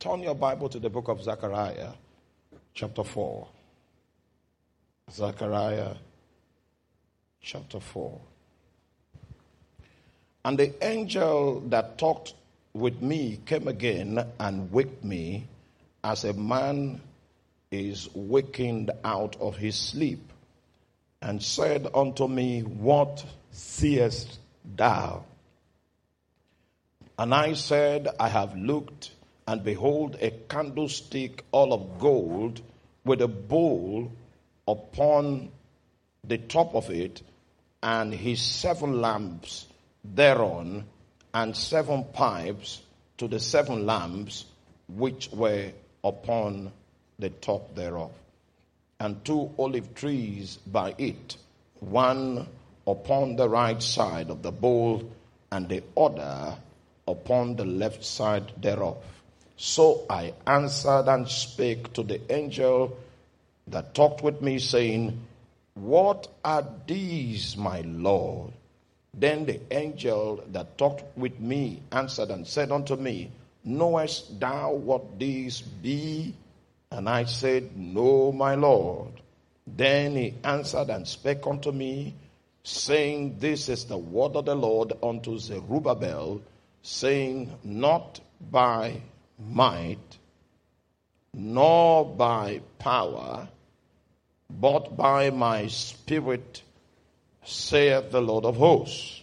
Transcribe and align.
Turn 0.00 0.22
your 0.22 0.34
Bible 0.34 0.70
to 0.70 0.78
the 0.78 0.88
book 0.88 1.08
of 1.08 1.22
Zechariah, 1.22 1.90
chapter 2.72 3.04
4. 3.04 3.46
Zechariah, 5.12 5.94
chapter 7.42 7.80
4. 7.80 8.18
And 10.46 10.58
the 10.58 10.72
angel 10.82 11.60
that 11.66 11.98
talked 11.98 12.32
with 12.72 13.02
me 13.02 13.40
came 13.44 13.68
again 13.68 14.24
and 14.38 14.72
waked 14.72 15.04
me 15.04 15.46
as 16.02 16.24
a 16.24 16.32
man 16.32 17.02
is 17.70 18.08
wakened 18.14 18.90
out 19.04 19.36
of 19.38 19.58
his 19.58 19.76
sleep, 19.76 20.32
and 21.20 21.42
said 21.42 21.86
unto 21.94 22.26
me, 22.26 22.62
What 22.62 23.22
seest 23.52 24.38
thou? 24.64 25.24
And 27.18 27.34
I 27.34 27.52
said, 27.52 28.08
I 28.18 28.30
have 28.30 28.56
looked, 28.56 29.10
and 29.50 29.64
behold, 29.64 30.16
a 30.20 30.30
candlestick 30.30 31.44
all 31.50 31.72
of 31.72 31.98
gold 31.98 32.60
with 33.04 33.20
a 33.20 33.26
bowl 33.26 34.12
upon 34.68 35.50
the 36.22 36.38
top 36.38 36.72
of 36.76 36.88
it, 36.88 37.20
and 37.82 38.14
his 38.14 38.40
seven 38.40 39.00
lamps 39.00 39.66
thereon, 40.04 40.84
and 41.34 41.56
seven 41.56 42.04
pipes 42.12 42.80
to 43.18 43.26
the 43.26 43.40
seven 43.40 43.86
lamps 43.86 44.44
which 44.88 45.28
were 45.32 45.72
upon 46.04 46.70
the 47.18 47.30
top 47.30 47.74
thereof, 47.74 48.12
and 49.00 49.24
two 49.24 49.50
olive 49.58 49.96
trees 49.96 50.58
by 50.64 50.94
it, 50.96 51.36
one 51.80 52.46
upon 52.86 53.34
the 53.34 53.48
right 53.48 53.82
side 53.82 54.30
of 54.30 54.42
the 54.42 54.52
bowl, 54.52 55.02
and 55.50 55.68
the 55.68 55.82
other 55.96 56.56
upon 57.08 57.56
the 57.56 57.64
left 57.64 58.04
side 58.04 58.52
thereof. 58.56 58.96
So 59.62 60.06
I 60.08 60.32
answered 60.46 61.04
and 61.06 61.28
spake 61.28 61.92
to 61.92 62.02
the 62.02 62.18
angel 62.32 62.96
that 63.66 63.92
talked 63.92 64.22
with 64.22 64.40
me, 64.40 64.58
saying, 64.58 65.20
What 65.74 66.28
are 66.42 66.66
these, 66.86 67.58
my 67.58 67.82
Lord? 67.82 68.52
Then 69.12 69.44
the 69.44 69.60
angel 69.70 70.42
that 70.52 70.78
talked 70.78 71.04
with 71.14 71.38
me 71.38 71.82
answered 71.92 72.30
and 72.30 72.46
said 72.46 72.72
unto 72.72 72.96
me, 72.96 73.32
Knowest 73.62 74.40
thou 74.40 74.72
what 74.72 75.18
these 75.18 75.60
be? 75.60 76.32
And 76.90 77.06
I 77.06 77.24
said, 77.24 77.76
No, 77.76 78.32
my 78.32 78.54
Lord. 78.54 79.12
Then 79.66 80.16
he 80.16 80.34
answered 80.42 80.88
and 80.88 81.06
spake 81.06 81.46
unto 81.46 81.70
me, 81.70 82.14
saying, 82.64 83.36
This 83.38 83.68
is 83.68 83.84
the 83.84 83.98
word 83.98 84.36
of 84.36 84.46
the 84.46 84.54
Lord 84.54 84.94
unto 85.02 85.36
Zerubbabel, 85.38 86.40
saying, 86.80 87.52
Not 87.62 88.20
by 88.50 89.02
might, 89.48 90.18
nor 91.32 92.04
by 92.04 92.60
power, 92.78 93.48
but 94.48 94.96
by 94.96 95.30
my 95.30 95.66
spirit, 95.68 96.62
saith 97.44 98.10
the 98.10 98.20
Lord 98.20 98.44
of 98.44 98.56
hosts. 98.56 99.22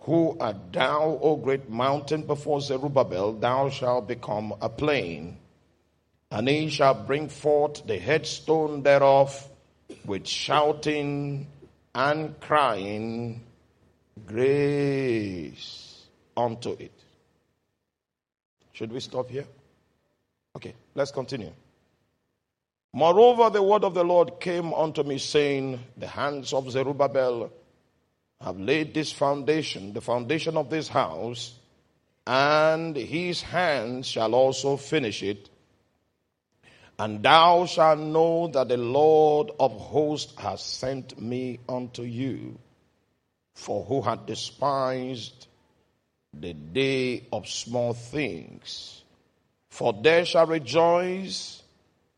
Who 0.00 0.36
art 0.38 0.72
thou, 0.72 1.18
O 1.20 1.36
great 1.36 1.68
mountain, 1.68 2.22
before 2.22 2.60
Zerubbabel? 2.60 3.32
Thou 3.34 3.70
shalt 3.70 4.06
become 4.06 4.54
a 4.60 4.68
plain 4.68 5.38
and 6.30 6.48
he 6.48 6.68
shall 6.68 6.94
bring 6.94 7.28
forth 7.28 7.86
the 7.86 7.98
headstone 7.98 8.82
thereof 8.82 9.48
with 10.04 10.26
shouting 10.26 11.46
and 11.94 12.38
crying 12.40 13.42
grace 14.26 16.04
unto 16.36 16.72
it. 16.72 16.95
Should 18.76 18.92
we 18.92 19.00
stop 19.00 19.30
here? 19.30 19.46
Okay, 20.54 20.74
let's 20.94 21.10
continue. 21.10 21.50
Moreover, 22.92 23.48
the 23.48 23.62
word 23.62 23.84
of 23.84 23.94
the 23.94 24.04
Lord 24.04 24.38
came 24.38 24.74
unto 24.74 25.02
me, 25.02 25.16
saying, 25.16 25.80
The 25.96 26.06
hands 26.06 26.52
of 26.52 26.70
Zerubbabel 26.70 27.50
have 28.38 28.60
laid 28.60 28.92
this 28.92 29.12
foundation, 29.12 29.94
the 29.94 30.02
foundation 30.02 30.58
of 30.58 30.68
this 30.68 30.88
house, 30.88 31.54
and 32.26 32.94
his 32.94 33.40
hands 33.40 34.08
shall 34.08 34.34
also 34.34 34.76
finish 34.76 35.22
it. 35.22 35.48
And 36.98 37.22
thou 37.22 37.64
shalt 37.64 37.98
know 37.98 38.48
that 38.48 38.68
the 38.68 38.76
Lord 38.76 39.52
of 39.58 39.72
hosts 39.72 40.34
has 40.38 40.60
sent 40.60 41.18
me 41.18 41.60
unto 41.66 42.02
you. 42.02 42.58
For 43.54 43.84
who 43.84 44.02
hath 44.02 44.26
despised 44.26 45.46
the 46.40 46.54
day 46.54 47.26
of 47.32 47.48
small 47.48 47.92
things? 47.92 49.02
For 49.70 49.92
there 49.92 50.24
shall 50.24 50.46
rejoice 50.46 51.62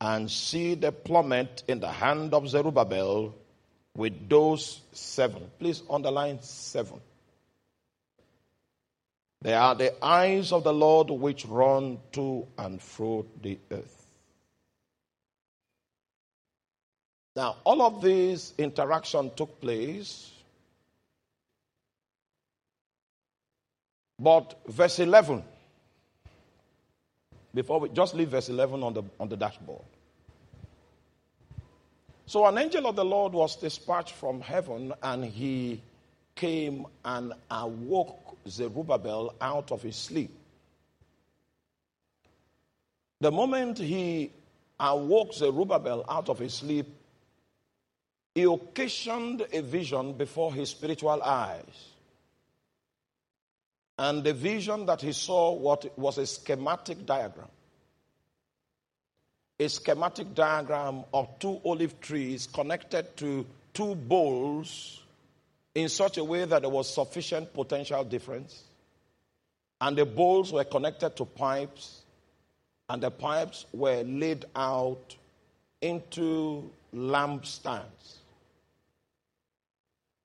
and 0.00 0.30
see 0.30 0.74
the 0.74 0.92
plummet 0.92 1.64
in 1.66 1.80
the 1.80 1.90
hand 1.90 2.34
of 2.34 2.48
Zerubbabel 2.48 3.34
with 3.96 4.28
those 4.28 4.80
seven. 4.92 5.50
Please 5.58 5.82
underline 5.90 6.40
seven. 6.40 7.00
They 9.40 9.54
are 9.54 9.74
the 9.74 10.04
eyes 10.04 10.52
of 10.52 10.64
the 10.64 10.72
Lord 10.72 11.10
which 11.10 11.44
run 11.46 11.98
to 12.12 12.46
and 12.56 12.82
fro 12.82 13.26
the 13.42 13.58
earth. 13.70 14.06
Now, 17.36 17.56
all 17.62 17.82
of 17.82 18.00
this 18.00 18.52
interaction 18.58 19.30
took 19.36 19.60
place, 19.60 20.32
but 24.18 24.58
verse 24.66 24.98
11, 24.98 25.42
before 27.54 27.80
we 27.80 27.88
just 27.90 28.14
leave 28.14 28.30
verse 28.30 28.48
11 28.48 28.82
on 28.82 28.94
the, 28.94 29.02
on 29.20 29.28
the 29.28 29.36
dashboard. 29.36 29.84
So, 32.26 32.44
an 32.44 32.58
angel 32.58 32.86
of 32.86 32.96
the 32.96 33.04
Lord 33.04 33.32
was 33.32 33.56
dispatched 33.56 34.14
from 34.14 34.40
heaven, 34.40 34.92
and 35.02 35.24
he 35.24 35.80
came 36.34 36.86
and 37.04 37.32
awoke 37.50 38.36
Zerubbabel 38.46 39.34
out 39.40 39.72
of 39.72 39.82
his 39.82 39.96
sleep. 39.96 40.30
The 43.20 43.32
moment 43.32 43.78
he 43.78 44.30
awoke 44.78 45.32
Zerubbabel 45.32 46.04
out 46.08 46.28
of 46.28 46.38
his 46.38 46.54
sleep, 46.54 46.86
he 48.34 48.44
occasioned 48.44 49.46
a 49.52 49.62
vision 49.62 50.12
before 50.12 50.54
his 50.54 50.70
spiritual 50.70 51.22
eyes. 51.22 51.64
And 53.98 54.22
the 54.22 54.32
vision 54.32 54.86
that 54.86 55.00
he 55.02 55.12
saw 55.12 55.52
was 55.52 56.18
a 56.18 56.26
schematic 56.26 57.04
diagram. 57.04 57.48
A 59.58 59.68
schematic 59.68 60.34
diagram 60.36 61.02
of 61.12 61.36
two 61.40 61.60
olive 61.64 62.00
trees 62.00 62.46
connected 62.46 63.16
to 63.16 63.44
two 63.74 63.96
bowls 63.96 65.02
in 65.74 65.88
such 65.88 66.16
a 66.16 66.22
way 66.22 66.44
that 66.44 66.62
there 66.62 66.70
was 66.70 66.92
sufficient 66.92 67.52
potential 67.52 68.04
difference. 68.04 68.62
And 69.80 69.98
the 69.98 70.06
bowls 70.06 70.52
were 70.52 70.64
connected 70.64 71.16
to 71.16 71.24
pipes, 71.24 72.02
and 72.88 73.02
the 73.02 73.10
pipes 73.10 73.66
were 73.72 74.02
laid 74.04 74.44
out 74.54 75.16
into 75.80 76.70
lampstands. 76.94 78.16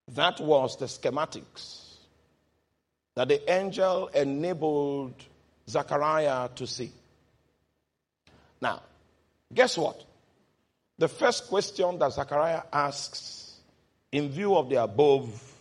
That 0.09 0.40
was 0.40 0.78
the 0.78 0.85
schematics 0.85 1.83
that 3.16 3.28
the 3.28 3.51
angel 3.51 4.07
enabled 4.07 5.13
Zechariah 5.69 6.50
to 6.56 6.68
see. 6.68 6.91
Now, 8.62 8.81
guess 9.53 9.78
what? 9.78 10.03
The 10.97 11.07
first 11.07 11.47
question 11.47 12.00
that 12.00 12.13
Zechariah 12.13 12.63
asks 12.72 13.57
in 14.12 14.29
view 14.29 14.56
of 14.56 14.69
the 14.69 14.81
above 14.81 15.53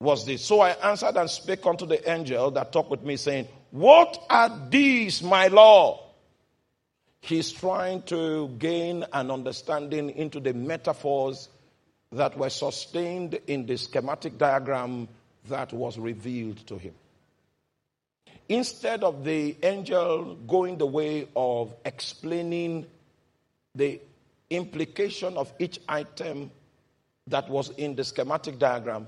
was 0.00 0.24
this. 0.24 0.44
So 0.44 0.60
I 0.60 0.70
answered 0.70 1.16
and 1.16 1.28
spake 1.28 1.64
unto 1.66 1.86
the 1.86 2.08
angel 2.10 2.50
that 2.52 2.72
talked 2.72 2.90
with 2.90 3.02
me, 3.02 3.16
saying, 3.16 3.48
What 3.70 4.18
are 4.30 4.68
these, 4.70 5.22
my 5.22 5.48
Lord? 5.48 6.00
He's 7.20 7.50
trying 7.50 8.02
to 8.02 8.48
gain 8.58 9.04
an 9.12 9.30
understanding 9.30 10.10
into 10.10 10.38
the 10.38 10.54
metaphors 10.54 11.48
that 12.12 12.36
were 12.36 12.50
sustained 12.50 13.38
in 13.46 13.66
the 13.66 13.76
schematic 13.76 14.38
diagram 14.38 15.08
that 15.48 15.72
was 15.72 15.98
revealed 15.98 16.58
to 16.66 16.78
him. 16.78 16.94
Instead 18.48 19.04
of 19.04 19.24
the 19.24 19.56
angel 19.62 20.34
going 20.46 20.78
the 20.78 20.86
way 20.86 21.28
of 21.36 21.74
explaining 21.84 22.86
the 23.74 24.00
implication 24.48 25.36
of 25.36 25.52
each 25.58 25.78
item 25.88 26.50
that 27.26 27.48
was 27.50 27.68
in 27.76 27.94
the 27.94 28.04
schematic 28.04 28.58
diagram, 28.58 29.06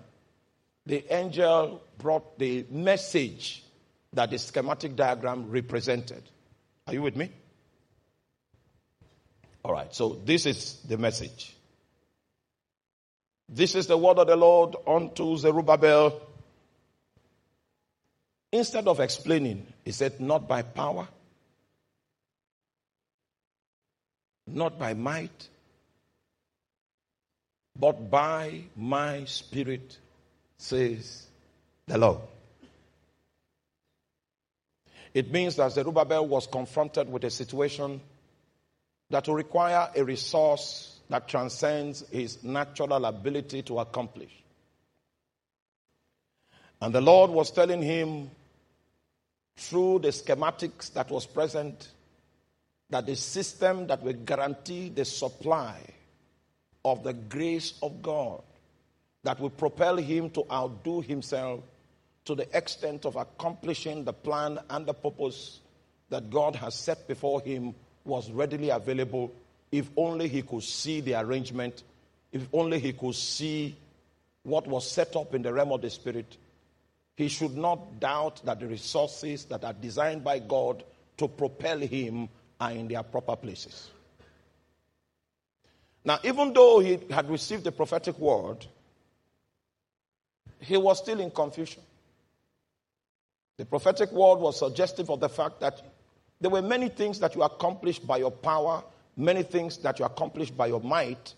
the 0.85 1.05
angel 1.15 1.83
brought 1.97 2.39
the 2.39 2.67
message 2.71 3.65
that 4.13 4.31
the 4.31 4.39
schematic 4.39 4.95
diagram 4.95 5.49
represented. 5.51 6.23
Are 6.87 6.93
you 6.93 7.03
with 7.03 7.17
me? 7.17 7.31
All 9.65 9.73
right, 9.73 9.95
so 9.95 10.21
this 10.25 10.47
is 10.47 10.81
the 10.89 10.99
message. 10.99 11.55
This 13.53 13.75
is 13.75 13.89
the 13.89 13.99
word 13.99 14.19
of 14.19 14.29
the 14.29 14.37
Lord 14.37 14.77
unto 14.87 15.37
Zerubbabel. 15.37 16.21
Instead 18.53 18.87
of 18.87 19.01
explaining, 19.01 19.67
he 19.85 19.91
said, 19.91 20.21
Not 20.21 20.47
by 20.47 20.63
power, 20.63 21.09
not 24.47 24.79
by 24.79 24.95
might, 24.95 25.49
but 27.77 28.09
by 28.09 28.63
my 28.77 29.25
spirit, 29.25 29.99
says 30.57 31.27
the 31.89 31.99
Lord. 31.99 32.21
It 35.13 35.33
means 35.33 35.57
that 35.57 35.73
Zerubbabel 35.73 36.29
was 36.29 36.47
confronted 36.47 37.11
with 37.11 37.25
a 37.25 37.31
situation 37.31 38.01
that 39.11 39.27
will 39.27 39.35
require 39.35 39.91
a 39.97 40.05
resource 40.05 40.90
that 41.11 41.27
transcends 41.27 42.05
his 42.11 42.43
natural 42.45 43.05
ability 43.05 43.63
to 43.63 43.81
accomplish. 43.81 44.31
And 46.81 46.95
the 46.95 47.01
Lord 47.01 47.31
was 47.31 47.51
telling 47.51 47.83
him 47.83 48.31
through 49.57 49.99
the 49.99 50.09
schematics 50.09 50.93
that 50.95 51.11
was 51.11 51.27
present 51.27 51.91
that 52.89 53.07
the 53.07 53.17
system 53.17 53.89
that 53.89 54.03
will 54.03 54.15
guarantee 54.15 54.89
the 54.89 55.05
supply 55.05 55.77
of 56.85 57.03
the 57.03 57.13
grace 57.13 57.75
of 57.83 58.01
God 58.01 58.43
that 59.25 59.39
will 59.39 59.51
propel 59.51 59.97
him 59.97 60.31
to 60.31 60.45
outdo 60.51 61.01
himself 61.01 61.61
to 62.25 62.35
the 62.37 62.57
extent 62.57 63.05
of 63.05 63.17
accomplishing 63.17 64.05
the 64.05 64.13
plan 64.13 64.61
and 64.71 64.87
the 64.87 64.95
purpose 64.95 65.61
that 66.09 66.31
God 66.31 66.55
has 66.57 66.75
set 66.75 67.07
before 67.09 67.41
him 67.43 67.75
was 68.05 68.31
readily 68.31 68.71
available 68.71 69.33
if 69.73 69.91
only 69.97 70.29
he 70.29 70.43
could 70.43 70.63
see 70.63 71.01
the 71.01 71.15
arrangement, 71.15 71.83
if 72.33 72.47
only 72.53 72.79
he 72.79 72.93
could 72.93 73.15
see 73.15 73.77
what 74.43 74.67
was 74.67 74.91
set 74.91 75.17
up 75.17 75.35
in 75.35 75.43
the 75.43 75.53
realm 75.53 75.73
of 75.73 75.83
the 75.83 75.91
spirit. 75.91 76.37
He 77.17 77.29
should 77.29 77.57
not 77.57 78.01
doubt 78.01 78.45
that 78.45 78.61
the 78.61 78.67
resources 78.67 79.45
that 79.47 79.65
are 79.65 79.75
designed 79.75 80.25
by 80.25 80.39
God 80.39 80.85
to 81.19 81.29
propel 81.29 81.79
him 81.79 82.29
are 82.59 82.73
in 82.73 82.89
their 82.89 83.03
proper 83.03 83.37
places. 83.37 83.91
Now, 86.05 86.19
even 86.25 86.53
though 86.53 86.81
he 86.81 86.99
had 87.11 87.29
received 87.29 87.65
the 87.65 87.73
prophetic 87.73 88.19
word, 88.19 88.65
he 90.61 90.77
was 90.77 90.99
still 90.99 91.21
in 91.21 91.31
confusion. 91.31 91.83
The 93.59 93.67
prophetic 93.67 94.11
word 94.13 94.37
was 94.37 94.59
suggestive 94.59 95.11
of 95.11 95.21
the 95.21 95.29
fact 95.29 95.61
that 95.61 95.83
there 96.41 96.51
were 96.51 96.63
many 96.63 96.89
things 96.89 97.19
that 97.21 97.35
you 97.35 97.43
accomplished 97.43 98.07
by 98.07 98.17
your 98.17 98.31
power, 98.31 98.83
many 99.21 99.43
things 99.43 99.79
that 99.79 99.99
you 99.99 100.05
accomplished 100.05 100.57
by 100.57 100.67
your 100.67 100.81
might. 100.81 101.35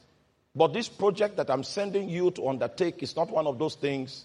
But 0.54 0.72
this 0.72 0.88
project 0.88 1.36
that 1.36 1.50
I'm 1.50 1.64
sending 1.64 2.08
you 2.08 2.30
to 2.32 2.48
undertake 2.48 3.02
is 3.02 3.16
not 3.16 3.30
one 3.30 3.46
of 3.46 3.58
those 3.58 3.74
things 3.74 4.24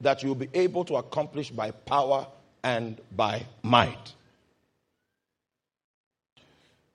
that 0.00 0.22
you'll 0.22 0.34
be 0.34 0.48
able 0.52 0.84
to 0.86 0.96
accomplish 0.96 1.50
by 1.50 1.70
power 1.70 2.26
and 2.62 3.00
by 3.14 3.44
might. 3.62 4.12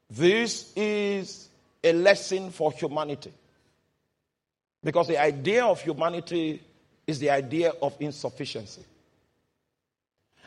This 0.10 0.72
is 0.76 1.48
a 1.84 1.94
lesson 1.94 2.52
for 2.52 2.72
humanity. 2.72 3.32
Because 4.84 5.08
the 5.08 5.22
idea 5.22 5.64
of 5.66 5.82
humanity 5.82 6.62
is 7.08 7.20
the 7.20 7.30
idea 7.30 7.72
of 7.82 7.96
insufficiency. 8.00 8.84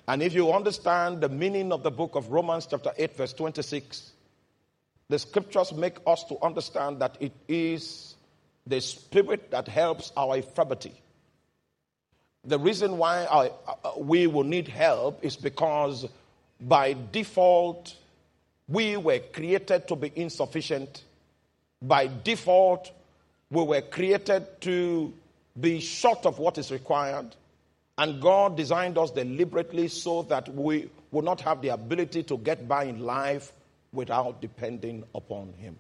And 0.06 0.22
if 0.22 0.34
you 0.34 0.52
understand 0.52 1.22
the 1.22 1.28
meaning 1.28 1.72
of 1.72 1.82
the 1.82 1.90
book 1.90 2.14
of 2.14 2.31
Romans, 2.31 2.66
chapter 2.66 2.93
8, 2.96 3.16
verse 3.16 3.32
26, 3.32 4.12
the 5.08 5.18
scriptures 5.18 5.72
make 5.72 5.96
us 6.06 6.24
to 6.24 6.42
understand 6.42 7.00
that 7.00 7.16
it 7.20 7.32
is 7.48 8.14
the 8.66 8.80
spirit 8.80 9.50
that 9.50 9.68
helps 9.68 10.12
our 10.16 10.36
infirmity. 10.36 10.94
The 12.46 12.58
reason 12.58 12.98
why 12.98 13.24
I, 13.24 13.50
uh, 13.66 13.92
we 13.98 14.26
will 14.26 14.44
need 14.44 14.68
help 14.68 15.24
is 15.24 15.36
because 15.36 16.06
by 16.60 16.96
default, 17.12 17.94
we 18.68 18.96
were 18.96 19.18
created 19.18 19.88
to 19.88 19.96
be 19.96 20.12
insufficient. 20.14 21.04
By 21.82 22.08
default, 22.22 22.90
we 23.50 23.62
were 23.62 23.82
created 23.82 24.60
to 24.62 25.12
be 25.58 25.80
short 25.80 26.24
of 26.26 26.38
what 26.38 26.58
is 26.58 26.70
required. 26.70 27.34
And 27.96 28.20
God 28.20 28.56
designed 28.56 28.98
us 28.98 29.10
deliberately 29.10 29.88
so 29.88 30.22
that 30.24 30.48
we 30.48 30.90
would 31.12 31.24
not 31.24 31.40
have 31.42 31.62
the 31.62 31.68
ability 31.68 32.24
to 32.24 32.38
get 32.38 32.66
by 32.66 32.84
in 32.84 33.00
life 33.00 33.52
without 33.94 34.41
depending 34.41 35.05
upon 35.14 35.52
Him. 35.55 35.76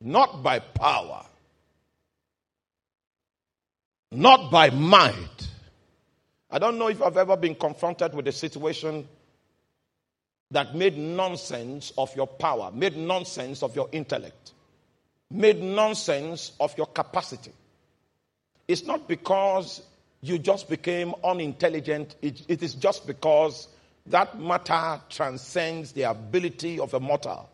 Not 0.00 0.42
by 0.42 0.58
power, 0.58 1.24
not 4.10 4.50
by 4.50 4.70
might. 4.70 5.48
I 6.50 6.58
don't 6.58 6.78
know 6.78 6.88
if 6.88 7.00
I've 7.00 7.16
ever 7.16 7.36
been 7.36 7.54
confronted 7.54 8.14
with 8.14 8.28
a 8.28 8.32
situation 8.32 9.08
that 10.50 10.74
made 10.74 10.98
nonsense 10.98 11.92
of 11.96 12.14
your 12.14 12.26
power, 12.26 12.70
made 12.72 12.96
nonsense 12.96 13.62
of 13.62 13.74
your 13.74 13.88
intellect, 13.90 14.52
made 15.30 15.62
nonsense 15.62 16.52
of 16.60 16.76
your 16.76 16.86
capacity. 16.86 17.52
It's 18.68 18.84
not 18.84 19.08
because 19.08 19.82
you 20.20 20.38
just 20.38 20.68
became 20.68 21.14
unintelligent, 21.24 22.16
it, 22.22 22.42
it 22.48 22.62
is 22.62 22.74
just 22.74 23.06
because 23.06 23.66
that 24.06 24.38
matter 24.40 25.00
transcends 25.08 25.92
the 25.92 26.02
ability 26.02 26.80
of 26.80 26.94
a 26.94 27.00
mortal. 27.00 27.48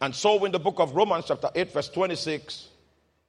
And 0.00 0.14
so, 0.14 0.44
in 0.44 0.52
the 0.52 0.58
book 0.58 0.80
of 0.80 0.94
Romans, 0.94 1.26
chapter 1.28 1.50
8, 1.54 1.72
verse 1.72 1.88
26, 1.88 2.68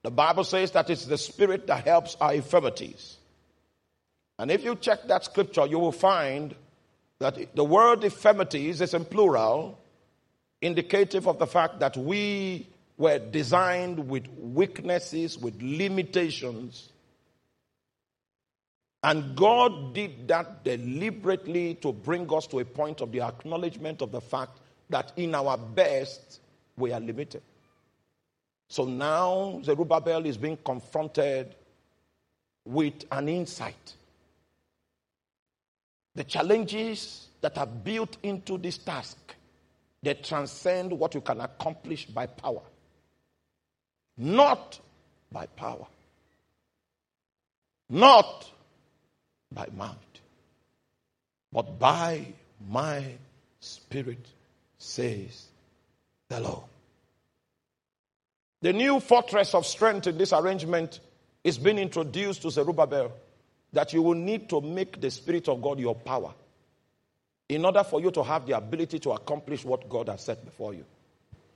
the 0.04 0.12
Bible 0.12 0.44
says 0.44 0.72
that 0.72 0.90
it's 0.90 1.06
the 1.06 1.18
Spirit 1.18 1.68
that 1.68 1.86
helps 1.86 2.16
our 2.20 2.34
infirmities. 2.34 3.18
And 4.38 4.50
if 4.50 4.64
you 4.64 4.76
check 4.76 5.08
that 5.08 5.26
scripture, 5.26 5.66
you 5.66 5.80
will 5.80 5.92
find 5.92 6.56
that 7.20 7.56
the 7.56 7.64
word 7.64 8.04
infirmities 8.04 8.82
is 8.82 8.94
in 8.94 9.04
plural, 9.06 9.78
indicative 10.62 11.28
of 11.28 11.38
the 11.38 11.48
fact 11.48 11.80
that 11.80 11.98
we 11.98 12.68
were 12.98 13.20
designed 13.20 14.10
with 14.10 14.28
weaknesses, 14.38 15.38
with 15.38 15.62
limitations. 15.62 16.90
And 19.01 19.36
God 19.36 19.94
did 19.94 20.28
that 20.28 20.63
deliberately 20.63 21.75
to 21.75 21.94
bring 21.94 22.31
us 22.34 22.48
to 22.48 22.60
a 22.60 22.66
point 22.66 23.01
of 23.01 23.12
the 23.12 23.22
acknowledgement 23.22 24.01
of 24.01 24.12
the 24.12 24.22
fact 24.22 24.60
that 24.90 25.13
in 25.16 25.36
our 25.36 25.57
best, 25.57 26.42
we 26.75 26.92
are 26.92 27.00
limited. 27.00 27.42
So 28.68 28.86
now 28.86 29.62
Zerubbabel 29.63 30.25
is 30.25 30.38
being 30.38 30.58
confronted 30.63 31.56
with 32.65 33.06
an 33.12 33.29
insight 33.29 33.96
the 36.20 36.25
challenges 36.25 37.27
that 37.39 37.58
are 37.58 37.65
built 37.65 38.18
into 38.24 38.58
this 38.58 38.77
task, 38.77 39.18
they 40.03 40.13
transcend 40.15 40.91
what 40.91 41.15
you 41.15 41.22
can 41.22 41.39
accomplish 41.39 42.06
by 42.06 42.25
power. 42.25 42.62
Not 44.18 44.79
by 45.32 45.46
power. 45.46 45.88
Not 47.89 48.51
by 49.51 49.68
might. 49.75 49.96
But 51.51 51.79
by 51.79 52.25
my 52.68 53.03
spirit, 53.60 54.25
says 54.77 55.48
the 56.29 56.39
Lord. 56.39 56.63
The 58.62 58.74
new 58.74 59.00
fortress 59.00 59.53
of 59.53 59.65
strength 59.65 60.08
in 60.08 60.18
this 60.18 60.34
arrangement 60.34 61.00
is 61.44 61.58
being 61.58 61.77
introduced 61.77 62.41
to 62.41 62.51
Zerubbabel 62.51 63.12
that 63.74 63.94
you 63.94 64.01
will 64.01 64.15
need 64.15 64.50
to 64.50 64.62
make 64.62 65.00
the 65.00 65.12
Spirit 65.12 65.48
of 65.48 65.62
God 65.62 65.79
your 65.79 65.96
power 65.96 66.34
in 67.48 67.65
order 67.65 67.84
for 67.84 68.01
you 68.01 68.12
to 68.12 68.24
have 68.24 68.46
the 68.46 68.58
ability 68.58 69.00
to 69.00 69.12
accomplish 69.12 69.63
what 69.63 69.88
God 69.89 70.10
has 70.10 70.24
set 70.24 70.44
before 70.44 70.74
you. 70.74 70.86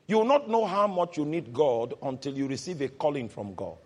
You 0.07 0.17
will 0.19 0.25
not 0.25 0.49
know 0.49 0.65
how 0.65 0.87
much 0.87 1.17
you 1.17 1.25
need 1.25 1.53
God 1.53 1.93
until 2.01 2.33
you 2.33 2.47
receive 2.47 2.81
a 2.81 2.87
calling 2.87 3.29
from 3.29 3.53
God. 3.53 3.77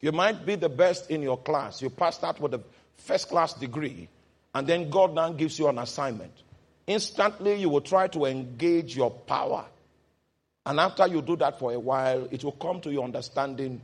You 0.00 0.12
might 0.12 0.44
be 0.44 0.56
the 0.56 0.68
best 0.68 1.10
in 1.10 1.22
your 1.22 1.38
class. 1.38 1.80
You 1.80 1.90
passed 1.90 2.24
out 2.24 2.40
with 2.40 2.54
a 2.54 2.60
first 2.96 3.28
class 3.28 3.54
degree, 3.54 4.08
and 4.54 4.66
then 4.66 4.90
God 4.90 5.14
now 5.14 5.32
gives 5.32 5.58
you 5.58 5.68
an 5.68 5.78
assignment. 5.78 6.32
Instantly, 6.86 7.56
you 7.56 7.68
will 7.68 7.80
try 7.80 8.08
to 8.08 8.24
engage 8.24 8.96
your 8.96 9.10
power. 9.10 9.64
And 10.66 10.78
after 10.78 11.06
you 11.06 11.22
do 11.22 11.36
that 11.36 11.58
for 11.58 11.72
a 11.72 11.78
while, 11.80 12.28
it 12.30 12.44
will 12.44 12.52
come 12.52 12.80
to 12.82 12.92
your 12.92 13.04
understanding 13.04 13.80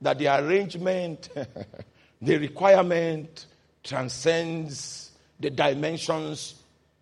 that 0.00 0.18
the 0.18 0.28
arrangement 0.28 1.28
The 2.22 2.38
requirement 2.38 3.46
transcends 3.82 5.10
the 5.40 5.50
dimensions 5.50 6.54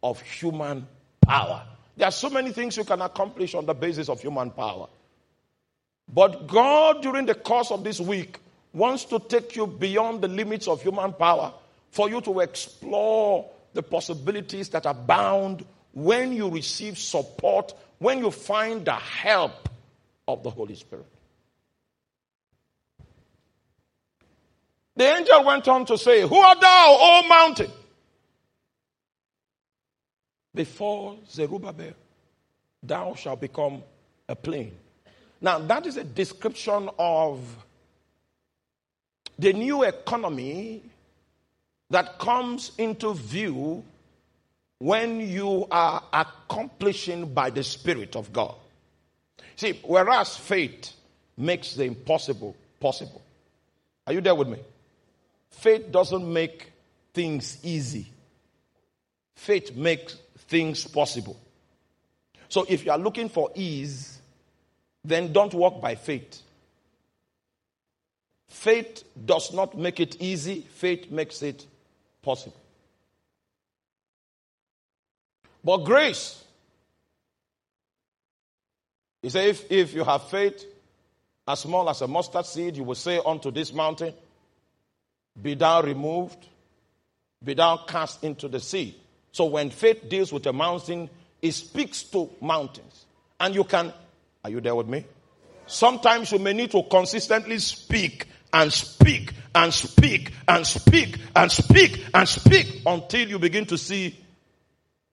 of 0.03 0.19
human 0.23 0.89
power. 1.21 1.63
There 1.95 2.09
are 2.09 2.13
so 2.13 2.31
many 2.31 2.53
things 2.53 2.79
you 2.79 2.85
can 2.85 3.03
accomplish 3.03 3.55
on 3.55 3.67
the 3.67 3.75
basis 3.75 4.09
of 4.09 4.23
human 4.23 4.51
power. 4.51 4.89
But 6.09 6.47
God, 6.47 7.03
during 7.03 7.27
the 7.27 7.35
course 7.35 7.71
of 7.71 7.85
this 7.85 8.01
week, 8.01 8.39
wants 8.73 9.05
to 9.07 9.19
take 9.19 9.57
you 9.57 9.67
beyond 9.67 10.21
the 10.21 10.29
limits 10.29 10.69
of 10.69 10.83
human 10.83 11.13
power 11.13 11.53
for 11.91 12.09
you 12.09 12.21
to 12.21 12.41
explore 12.41 13.51
the 13.73 13.83
possibilities 13.83 14.69
that 14.71 14.87
are 14.87 14.95
bound 14.95 15.65
when 15.93 16.33
you 16.33 16.49
receive 16.49 16.99
support, 16.99 17.75
when 17.99 18.19
you 18.19 18.31
find 18.31 18.85
the 18.85 18.95
help 18.95 19.69
of 20.29 20.43
the 20.43 20.51
Holy 20.51 20.75
Spirit. 20.75 21.07
The 24.97 25.17
angel 25.17 25.45
went 25.45 25.67
on 25.67 25.87
to 25.87 25.97
say, 25.97 26.23
Who 26.23 26.37
art 26.37 26.61
thou, 26.61 26.97
O 27.01 27.29
mountain? 27.29 27.71
Before 30.55 31.17
Zerubbabel, 31.29 31.95
thou 32.83 33.15
shalt 33.15 33.41
become 33.41 33.83
a 34.29 34.37
plain. 34.37 34.77
Now, 35.41 35.59
that 35.59 35.87
is 35.87 35.97
a 35.97 36.05
description 36.05 36.91
of 36.99 37.41
the 39.41 39.55
new 39.55 39.85
economy 39.85 40.83
that 41.89 42.19
comes 42.19 42.73
into 42.77 43.15
view 43.15 43.83
when 44.79 45.21
you 45.21 45.67
are 45.71 46.03
accomplishing 46.13 47.33
by 47.33 47.51
the 47.51 47.65
Spirit 47.65 48.17
of 48.17 48.33
God. 48.33 48.55
See, 49.57 49.81
whereas 49.83 50.37
faith 50.37 50.93
makes 51.37 51.75
the 51.75 51.85
impossible 51.85 52.55
possible. 52.79 53.23
Are 54.07 54.13
you 54.13 54.21
there 54.21 54.35
with 54.35 54.49
me? 54.49 54.59
Faith 55.51 55.91
doesn't 55.91 56.31
make 56.31 56.71
things 57.13 57.59
easy, 57.63 58.07
faith 59.37 59.75
makes 59.75 60.17
things 60.49 60.87
possible. 60.87 61.37
So 62.49 62.67
if 62.69 62.85
you 62.85 62.91
are 62.91 62.99
looking 62.99 63.29
for 63.29 63.51
ease, 63.55 64.21
then 65.05 65.33
don't 65.33 65.55
walk 65.55 65.81
by 65.81 65.95
faith. 65.95 66.43
Faith 68.51 69.05
does 69.25 69.55
not 69.55 69.79
make 69.79 70.01
it 70.01 70.21
easy, 70.21 70.67
faith 70.75 71.11
makes 71.11 71.41
it 71.41 71.65
possible. 72.21 72.57
But 75.63 75.79
grace, 75.79 76.43
he 79.23 79.31
said, 79.31 79.49
if, 79.49 79.71
if 79.71 79.95
you 79.95 80.03
have 80.03 80.25
faith 80.29 80.65
as 81.47 81.61
small 81.61 81.89
as 81.89 82.03
a 82.03 82.09
mustard 82.09 82.45
seed, 82.45 82.77
you 82.77 82.83
will 82.83 82.97
say 82.97 83.21
unto 83.25 83.53
this 83.53 83.73
mountain, 83.73 84.13
Be 85.41 85.55
thou 85.55 85.83
removed, 85.83 86.45
be 87.43 87.55
thou 87.55 87.77
cast 87.87 88.25
into 88.25 88.49
the 88.49 88.59
sea. 88.59 88.97
So 89.31 89.45
when 89.45 89.71
faith 89.71 90.09
deals 90.09 90.33
with 90.33 90.45
a 90.47 90.53
mountain, 90.53 91.09
it 91.41 91.53
speaks 91.53 92.03
to 92.05 92.29
mountains. 92.41 93.05
And 93.39 93.55
you 93.55 93.63
can, 93.63 93.93
are 94.45 94.51
you 94.51 94.61
there 94.61 94.75
with 94.75 94.89
me? 94.89 95.05
Sometimes 95.67 96.33
you 96.33 96.41
may 96.41 96.53
need 96.53 96.73
to 96.73 96.83
consistently 96.83 97.61
speak 97.61 98.27
and 98.53 98.73
speak 98.73 99.33
and 99.55 99.73
speak 99.73 100.33
and 100.49 100.67
speak 100.67 101.19
and 101.35 101.51
speak 101.51 102.05
and 102.15 102.29
speak 102.29 102.83
until 102.87 103.29
you 103.29 103.39
begin 103.39 103.67
to 103.67 103.79
see 103.79 104.19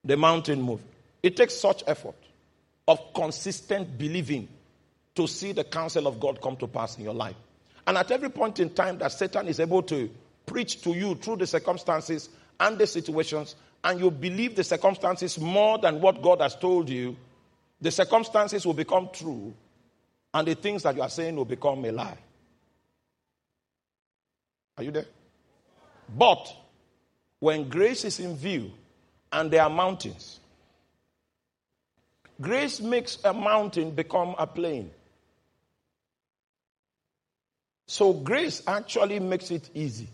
the 0.03 0.17
mountain 0.17 0.61
move. 0.61 0.81
It 1.23 1.35
takes 1.35 1.55
such 1.55 1.83
effort 1.87 2.15
of 2.87 3.13
consistent 3.13 3.97
believing 3.97 4.47
to 5.15 5.27
see 5.27 5.51
the 5.51 5.63
counsel 5.63 6.07
of 6.07 6.19
God 6.19 6.41
come 6.41 6.55
to 6.57 6.67
pass 6.67 6.97
in 6.97 7.03
your 7.03 7.13
life. 7.13 7.35
And 7.85 7.97
at 7.97 8.11
every 8.11 8.29
point 8.29 8.59
in 8.59 8.69
time 8.69 8.97
that 8.99 9.11
Satan 9.11 9.47
is 9.47 9.59
able 9.59 9.81
to 9.83 10.09
preach 10.45 10.81
to 10.81 10.91
you 10.91 11.15
through 11.15 11.37
the 11.37 11.47
circumstances 11.47 12.29
and 12.59 12.77
the 12.77 12.87
situations, 12.87 13.55
and 13.83 13.99
you 13.99 14.11
believe 14.11 14.55
the 14.55 14.63
circumstances 14.63 15.39
more 15.39 15.77
than 15.77 16.01
what 16.01 16.21
God 16.21 16.41
has 16.41 16.55
told 16.55 16.89
you, 16.89 17.15
the 17.79 17.91
circumstances 17.91 18.65
will 18.65 18.73
become 18.73 19.09
true, 19.13 19.53
and 20.33 20.47
the 20.47 20.55
things 20.55 20.83
that 20.83 20.95
you 20.95 21.01
are 21.01 21.09
saying 21.09 21.35
will 21.35 21.45
become 21.45 21.83
a 21.85 21.91
lie. 21.91 22.17
Are 24.77 24.83
you 24.83 24.91
there? 24.91 25.05
But 26.15 26.53
when 27.39 27.67
grace 27.67 28.05
is 28.05 28.19
in 28.19 28.35
view 28.37 28.71
and 29.31 29.49
there 29.51 29.63
are 29.63 29.69
mountains, 29.69 30.39
grace 32.39 32.79
makes 32.79 33.17
a 33.23 33.33
mountain 33.33 33.91
become 33.91 34.35
a 34.37 34.45
plain. 34.45 34.91
So 37.87 38.13
grace 38.13 38.61
actually 38.67 39.19
makes 39.19 39.49
it 39.49 39.69
easy. 39.73 40.09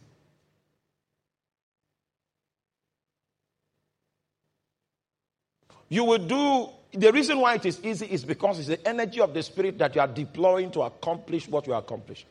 You 5.90 6.06
will 6.06 6.20
do, 6.20 6.70
the 6.92 7.12
reason 7.12 7.40
why 7.40 7.56
it 7.56 7.66
is 7.66 7.80
easy 7.84 8.08
is 8.08 8.26
because 8.26 8.58
it's 8.58 8.68
the 8.68 8.88
energy 8.88 9.20
of 9.20 9.34
the 9.34 9.44
Spirit 9.44 9.78
that 9.80 9.94
you 9.94 10.02
are 10.02 10.08
deploying 10.08 10.72
to 10.72 10.82
accomplish 10.82 11.48
what 11.48 11.68
you 11.68 11.74
are 11.74 11.80
accomplishing. 11.80 12.30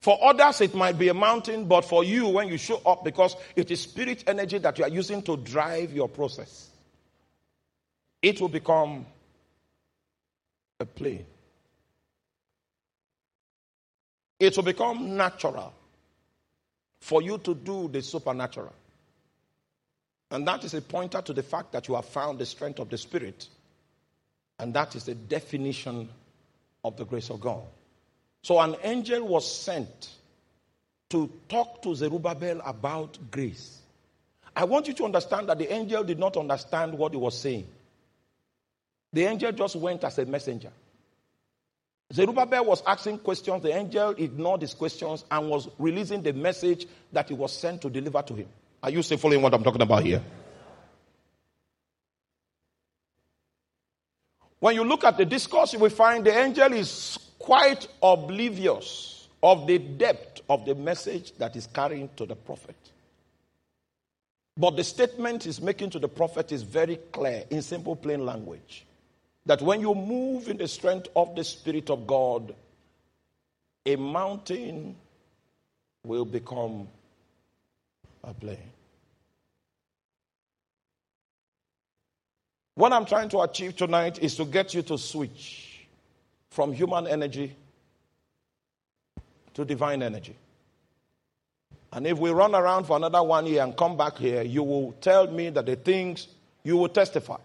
For 0.00 0.18
others, 0.22 0.62
it 0.62 0.74
might 0.74 0.98
be 0.98 1.08
a 1.08 1.14
mountain, 1.14 1.66
but 1.66 1.84
for 1.84 2.02
you, 2.02 2.28
when 2.28 2.48
you 2.48 2.56
show 2.56 2.80
up, 2.86 3.04
because 3.04 3.36
it 3.54 3.70
is 3.70 3.82
spirit 3.82 4.24
energy 4.26 4.56
that 4.58 4.78
you 4.78 4.84
are 4.84 4.90
using 4.90 5.22
to 5.22 5.36
drive 5.36 5.92
your 5.92 6.08
process, 6.08 6.70
it 8.22 8.40
will 8.40 8.48
become 8.48 9.04
a 10.78 10.86
plain. 10.86 11.26
It 14.38 14.56
will 14.56 14.64
become 14.64 15.18
natural 15.18 15.74
for 17.00 17.20
you 17.20 17.36
to 17.38 17.54
do 17.54 17.88
the 17.88 18.00
supernatural. 18.00 18.72
And 20.30 20.46
that 20.46 20.64
is 20.64 20.72
a 20.72 20.80
pointer 20.80 21.20
to 21.20 21.32
the 21.34 21.42
fact 21.42 21.72
that 21.72 21.88
you 21.88 21.94
have 21.94 22.06
found 22.06 22.38
the 22.38 22.46
strength 22.46 22.78
of 22.78 22.88
the 22.88 22.96
Spirit. 22.96 23.48
And 24.58 24.72
that 24.74 24.94
is 24.94 25.04
the 25.04 25.14
definition 25.14 26.08
of 26.84 26.96
the 26.96 27.04
grace 27.04 27.28
of 27.28 27.40
God. 27.40 27.64
So 28.42 28.58
an 28.58 28.76
angel 28.82 29.26
was 29.26 29.50
sent 29.50 30.10
to 31.10 31.30
talk 31.48 31.82
to 31.82 31.94
Zerubbabel 31.94 32.60
about 32.64 33.18
grace. 33.30 33.80
I 34.54 34.64
want 34.64 34.88
you 34.88 34.94
to 34.94 35.04
understand 35.04 35.48
that 35.48 35.58
the 35.58 35.72
angel 35.72 36.04
did 36.04 36.18
not 36.18 36.36
understand 36.36 36.94
what 36.94 37.12
he 37.12 37.18
was 37.18 37.38
saying. 37.38 37.66
The 39.12 39.24
angel 39.24 39.52
just 39.52 39.76
went 39.76 40.04
as 40.04 40.18
a 40.18 40.24
messenger. 40.24 40.70
Zerubbabel 42.12 42.64
was 42.64 42.82
asking 42.86 43.18
questions. 43.18 43.62
The 43.62 43.76
angel 43.76 44.10
ignored 44.10 44.62
his 44.62 44.74
questions 44.74 45.24
and 45.30 45.48
was 45.48 45.68
releasing 45.78 46.22
the 46.22 46.32
message 46.32 46.86
that 47.12 47.28
he 47.28 47.34
was 47.34 47.52
sent 47.52 47.82
to 47.82 47.90
deliver 47.90 48.22
to 48.22 48.34
him. 48.34 48.48
Are 48.82 48.90
you 48.90 49.02
still 49.02 49.18
following 49.18 49.42
what 49.42 49.54
I'm 49.54 49.62
talking 49.62 49.82
about 49.82 50.02
here? 50.02 50.22
When 54.58 54.74
you 54.74 54.84
look 54.84 55.04
at 55.04 55.16
the 55.16 55.24
discourse, 55.24 55.72
you 55.72 55.78
will 55.78 55.90
find 55.90 56.24
the 56.24 56.36
angel 56.36 56.72
is 56.72 57.18
quite 57.40 57.88
oblivious 58.02 59.26
of 59.42 59.66
the 59.66 59.78
depth 59.78 60.42
of 60.48 60.64
the 60.66 60.74
message 60.76 61.32
that 61.38 61.56
is 61.56 61.66
carrying 61.66 62.08
to 62.16 62.26
the 62.26 62.36
prophet. 62.36 62.76
But 64.56 64.76
the 64.76 64.84
statement 64.84 65.44
he's 65.44 65.60
making 65.60 65.90
to 65.90 65.98
the 65.98 66.08
prophet 66.08 66.52
is 66.52 66.62
very 66.62 66.96
clear 67.12 67.44
in 67.50 67.62
simple, 67.62 67.96
plain 67.96 68.26
language. 68.26 68.84
That 69.46 69.62
when 69.62 69.80
you 69.80 69.94
move 69.94 70.48
in 70.48 70.58
the 70.58 70.68
strength 70.68 71.08
of 71.16 71.34
the 71.34 71.42
Spirit 71.42 71.88
of 71.88 72.06
God, 72.06 72.54
a 73.86 73.96
mountain 73.96 74.94
will 76.04 76.26
become 76.26 76.88
a 78.22 78.34
plain. 78.34 78.58
What 82.74 82.92
I'm 82.92 83.06
trying 83.06 83.30
to 83.30 83.40
achieve 83.40 83.76
tonight 83.76 84.22
is 84.22 84.36
to 84.36 84.44
get 84.44 84.74
you 84.74 84.82
to 84.82 84.98
switch 84.98 85.69
from 86.50 86.72
human 86.72 87.06
energy 87.06 87.56
to 89.54 89.64
divine 89.64 90.02
energy. 90.02 90.36
And 91.92 92.06
if 92.06 92.18
we 92.18 92.30
run 92.30 92.54
around 92.54 92.84
for 92.84 92.96
another 92.96 93.22
one 93.22 93.46
year 93.46 93.62
and 93.62 93.76
come 93.76 93.96
back 93.96 94.16
here, 94.16 94.42
you 94.42 94.62
will 94.62 94.92
tell 95.00 95.26
me 95.26 95.50
that 95.50 95.66
the 95.66 95.76
things 95.76 96.28
you 96.62 96.76
will 96.76 96.88
testify 96.88 97.38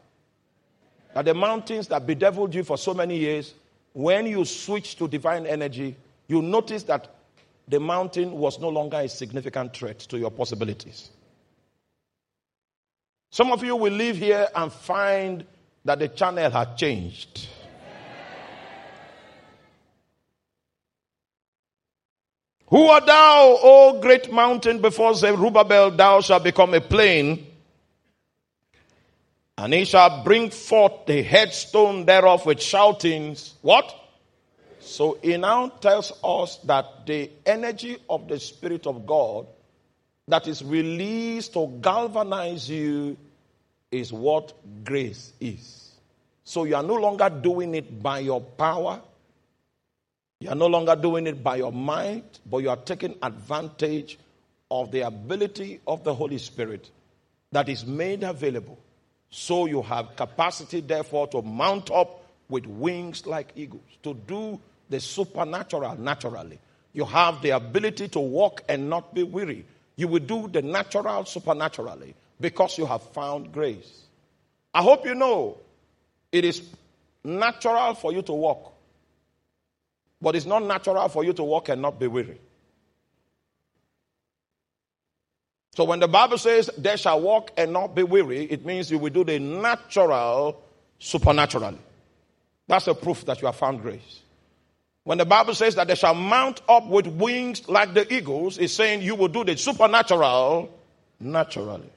that 1.15 1.23
the 1.23 1.33
mountains 1.33 1.87
that 1.87 2.05
bedeviled 2.05 2.53
you 2.53 2.63
for 2.63 2.77
so 2.77 2.93
many 2.93 3.17
years, 3.17 3.53
when 3.93 4.27
you 4.27 4.43
switch 4.43 4.97
to 4.97 5.07
divine 5.07 5.47
energy, 5.47 5.95
you 6.27 6.41
notice 6.41 6.83
that 6.83 7.09
the 7.69 7.79
mountain 7.79 8.33
was 8.33 8.59
no 8.59 8.67
longer 8.67 8.97
a 8.97 9.07
significant 9.07 9.73
threat 9.73 9.97
to 9.97 10.19
your 10.19 10.29
possibilities. 10.29 11.09
Some 13.31 13.51
of 13.53 13.63
you 13.63 13.77
will 13.77 13.93
leave 13.93 14.17
here 14.17 14.49
and 14.53 14.71
find 14.71 15.45
that 15.85 15.99
the 15.99 16.09
channel 16.09 16.51
had 16.51 16.77
changed. 16.77 17.47
Who 22.67 22.87
art 22.87 23.05
thou, 23.05 23.59
O 23.61 23.99
great 24.01 24.31
mountain? 24.31 24.79
Before 24.79 25.13
Zerubbabel, 25.13 25.91
thou 25.91 26.21
shalt 26.21 26.43
become 26.43 26.73
a 26.73 26.81
plain. 26.81 27.45
And 29.57 29.73
he 29.73 29.85
shall 29.85 30.23
bring 30.23 30.49
forth 30.49 31.05
the 31.05 31.21
headstone 31.21 32.05
thereof 32.05 32.45
with 32.45 32.61
shoutings. 32.61 33.53
What? 33.61 33.93
So 34.79 35.17
he 35.21 35.37
now 35.37 35.69
tells 35.69 36.11
us 36.23 36.57
that 36.65 37.05
the 37.05 37.31
energy 37.45 37.97
of 38.09 38.27
the 38.27 38.39
Spirit 38.39 38.85
of 38.85 39.05
God 39.05 39.47
that 40.27 40.47
is 40.47 40.63
released 40.63 41.53
to 41.53 41.67
galvanize 41.81 42.69
you 42.69 43.15
is 43.91 44.11
what 44.11 44.53
grace 44.83 45.33
is. 45.39 45.91
So 46.43 46.63
you 46.65 46.75
are 46.75 46.83
no 46.83 46.95
longer 46.95 47.29
doing 47.29 47.75
it 47.75 48.01
by 48.01 48.19
your 48.19 48.41
power 48.41 49.01
you 50.39 50.49
are 50.49 50.55
no 50.55 50.67
longer 50.67 50.95
doing 50.95 51.27
it 51.27 51.43
by 51.43 51.57
your 51.57 51.71
mind, 51.71 52.23
but 52.45 52.57
you 52.57 52.69
are 52.69 52.77
taking 52.77 53.15
advantage 53.21 54.17
of 54.69 54.91
the 54.91 55.01
ability 55.01 55.79
of 55.87 56.03
the 56.03 56.13
Holy 56.13 56.37
Spirit 56.37 56.89
that 57.51 57.69
is 57.69 57.85
made 57.85 58.23
available. 58.23 58.77
So 59.29 59.65
you 59.65 59.81
have 59.81 60.15
capacity, 60.15 60.81
therefore, 60.81 61.27
to 61.29 61.41
mount 61.41 61.91
up 61.91 62.23
with 62.49 62.65
wings 62.65 63.25
like 63.25 63.51
eagles, 63.55 63.81
to 64.03 64.13
do 64.13 64.59
the 64.89 64.99
supernatural 64.99 65.97
naturally. 65.97 66.59
You 66.93 67.05
have 67.05 67.41
the 67.41 67.51
ability 67.51 68.07
to 68.09 68.19
walk 68.19 68.63
and 68.69 68.89
not 68.89 69.13
be 69.13 69.23
weary. 69.23 69.65
You 69.95 70.07
will 70.07 70.19
do 70.19 70.47
the 70.47 70.61
natural 70.61 71.25
supernaturally 71.25 72.13
because 72.39 72.77
you 72.77 72.85
have 72.85 73.01
found 73.09 73.51
grace. 73.51 74.03
I 74.73 74.81
hope 74.81 75.05
you 75.05 75.15
know 75.15 75.57
it 76.31 76.45
is 76.45 76.61
natural 77.23 77.95
for 77.95 78.13
you 78.13 78.21
to 78.23 78.33
walk, 78.33 78.73
but 80.25 80.35
it's 80.35 80.47
not 80.47 80.63
natural 80.63 81.07
for 81.07 81.23
you 81.23 81.33
to 81.33 81.43
walk 81.43 81.69
and 81.69 81.83
not 81.83 81.99
be 81.99 82.07
weary. 82.07 82.39
So 85.75 85.83
when 85.83 85.99
the 85.99 86.07
Bible 86.07 86.39
says 86.39 86.67
they 86.79 86.97
shall 86.97 87.21
walk 87.21 87.51
and 87.55 87.71
not 87.71 87.93
be 87.93 88.01
weary, 88.01 88.45
it 88.45 88.65
means 88.65 88.89
you 88.89 88.97
will 88.97 89.11
do 89.11 89.23
the 89.23 89.37
natural 89.37 90.59
supernaturally. 90.97 91.77
That's 92.67 92.87
a 92.87 92.95
proof 92.95 93.23
that 93.25 93.39
you 93.39 93.45
have 93.45 93.55
found 93.55 93.83
grace. 93.83 94.21
When 95.03 95.19
the 95.19 95.25
Bible 95.25 95.53
says 95.53 95.75
that 95.75 95.89
they 95.89 95.93
shall 95.93 96.15
mount 96.15 96.59
up 96.67 96.87
with 96.87 97.05
wings 97.05 97.69
like 97.69 97.93
the 97.93 98.11
eagles, 98.11 98.57
it's 98.57 98.73
saying 98.73 99.03
you 99.03 99.13
will 99.13 99.27
do 99.27 99.43
the 99.43 99.55
supernatural 99.55 100.73
naturally. 101.19 101.91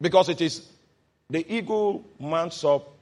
Because 0.00 0.30
it 0.30 0.40
is 0.40 0.66
the 1.30 1.46
eagle 1.48 2.04
mounts 2.18 2.64
up 2.64 2.92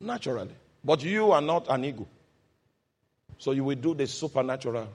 naturally. 0.00 0.54
But 0.82 1.04
you 1.04 1.32
are 1.32 1.42
not 1.42 1.66
an 1.68 1.84
eagle. 1.84 2.08
So 3.40 3.52
you 3.52 3.64
will 3.64 3.76
do 3.76 3.94
the 3.94 4.06
supernatural 4.06 4.86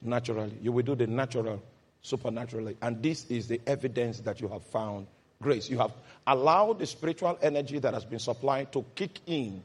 naturally. 0.00 0.56
You 0.62 0.70
will 0.70 0.84
do 0.84 0.94
the 0.94 1.08
natural 1.08 1.60
supernaturally. 2.00 2.76
And 2.80 3.02
this 3.02 3.26
is 3.26 3.48
the 3.48 3.60
evidence 3.66 4.20
that 4.20 4.40
you 4.40 4.46
have 4.48 4.62
found 4.66 5.08
grace. 5.42 5.68
You 5.68 5.78
have 5.78 5.90
allowed 6.24 6.78
the 6.78 6.86
spiritual 6.86 7.36
energy 7.42 7.80
that 7.80 7.94
has 7.94 8.04
been 8.04 8.20
supplied 8.20 8.72
to 8.72 8.84
kick 8.94 9.18
in. 9.26 9.64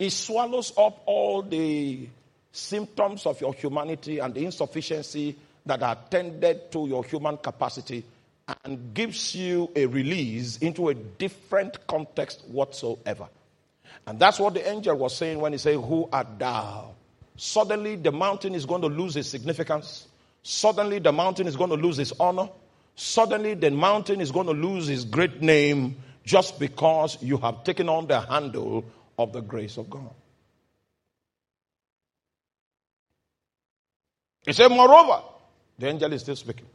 It 0.00 0.10
swallows 0.10 0.72
up 0.76 1.00
all 1.06 1.42
the 1.42 2.08
symptoms 2.50 3.24
of 3.24 3.40
your 3.40 3.54
humanity 3.54 4.18
and 4.18 4.34
the 4.34 4.44
insufficiency 4.44 5.36
that 5.64 5.80
are 5.80 5.96
tended 6.10 6.72
to 6.72 6.88
your 6.88 7.04
human 7.04 7.36
capacity 7.36 8.04
and 8.64 8.92
gives 8.92 9.36
you 9.36 9.70
a 9.76 9.86
release 9.86 10.58
into 10.58 10.88
a 10.88 10.94
different 10.94 11.86
context 11.86 12.44
whatsoever. 12.48 13.28
And 14.08 14.18
that's 14.18 14.40
what 14.40 14.54
the 14.54 14.68
angel 14.68 14.96
was 14.96 15.16
saying 15.16 15.38
when 15.38 15.52
he 15.52 15.58
said, 15.58 15.76
Who 15.76 16.08
art 16.12 16.36
thou? 16.36 16.94
Suddenly 17.36 17.96
the 17.96 18.12
mountain 18.12 18.54
is 18.54 18.66
going 18.66 18.82
to 18.82 18.88
lose 18.88 19.16
its 19.16 19.28
significance. 19.28 20.06
Suddenly 20.42 20.98
the 20.98 21.12
mountain 21.12 21.46
is 21.46 21.56
going 21.56 21.70
to 21.70 21.76
lose 21.76 21.98
its 21.98 22.12
honor. 22.18 22.48
Suddenly 22.94 23.54
the 23.54 23.70
mountain 23.70 24.20
is 24.20 24.30
going 24.30 24.46
to 24.46 24.52
lose 24.52 24.88
its 24.88 25.04
great 25.04 25.40
name 25.40 25.96
just 26.24 26.58
because 26.58 27.20
you 27.22 27.36
have 27.38 27.64
taken 27.64 27.88
on 27.88 28.06
the 28.06 28.20
handle 28.20 28.84
of 29.18 29.32
the 29.32 29.40
grace 29.40 29.76
of 29.76 29.88
God. 29.88 30.10
He 34.44 34.52
said, 34.52 34.68
Moreover, 34.68 35.22
the 35.78 35.88
angel 35.88 36.12
is 36.12 36.22
still 36.22 36.36
speaking. 36.36 36.66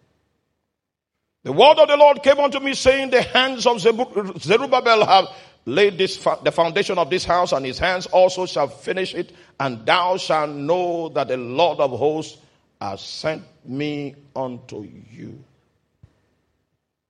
The 1.43 1.51
word 1.53 1.77
of 1.77 1.87
the 1.87 1.95
Lord 1.95 2.23
came 2.23 2.39
unto 2.39 2.59
me 2.59 2.73
saying, 2.73 3.09
the 3.09 3.21
hands 3.21 3.65
of 3.65 3.79
Zerubbabel 3.79 5.05
have 5.05 5.27
laid 5.67 5.97
this, 5.97 6.17
the 6.43 6.51
foundation 6.51 6.97
of 6.97 7.09
this 7.09 7.25
house 7.25 7.51
and 7.51 7.65
his 7.65 7.77
hands 7.77 8.05
also 8.07 8.45
shall 8.45 8.69
finish 8.69 9.13
it. 9.13 9.33
And 9.59 9.85
thou 9.85 10.15
shalt 10.15 10.49
know 10.51 11.09
that 11.09 11.27
the 11.27 11.35
Lord 11.35 11.79
of 11.79 11.91
hosts 11.91 12.37
has 12.79 13.01
sent 13.01 13.43
me 13.65 14.15
unto 14.33 14.87
you. 15.11 15.43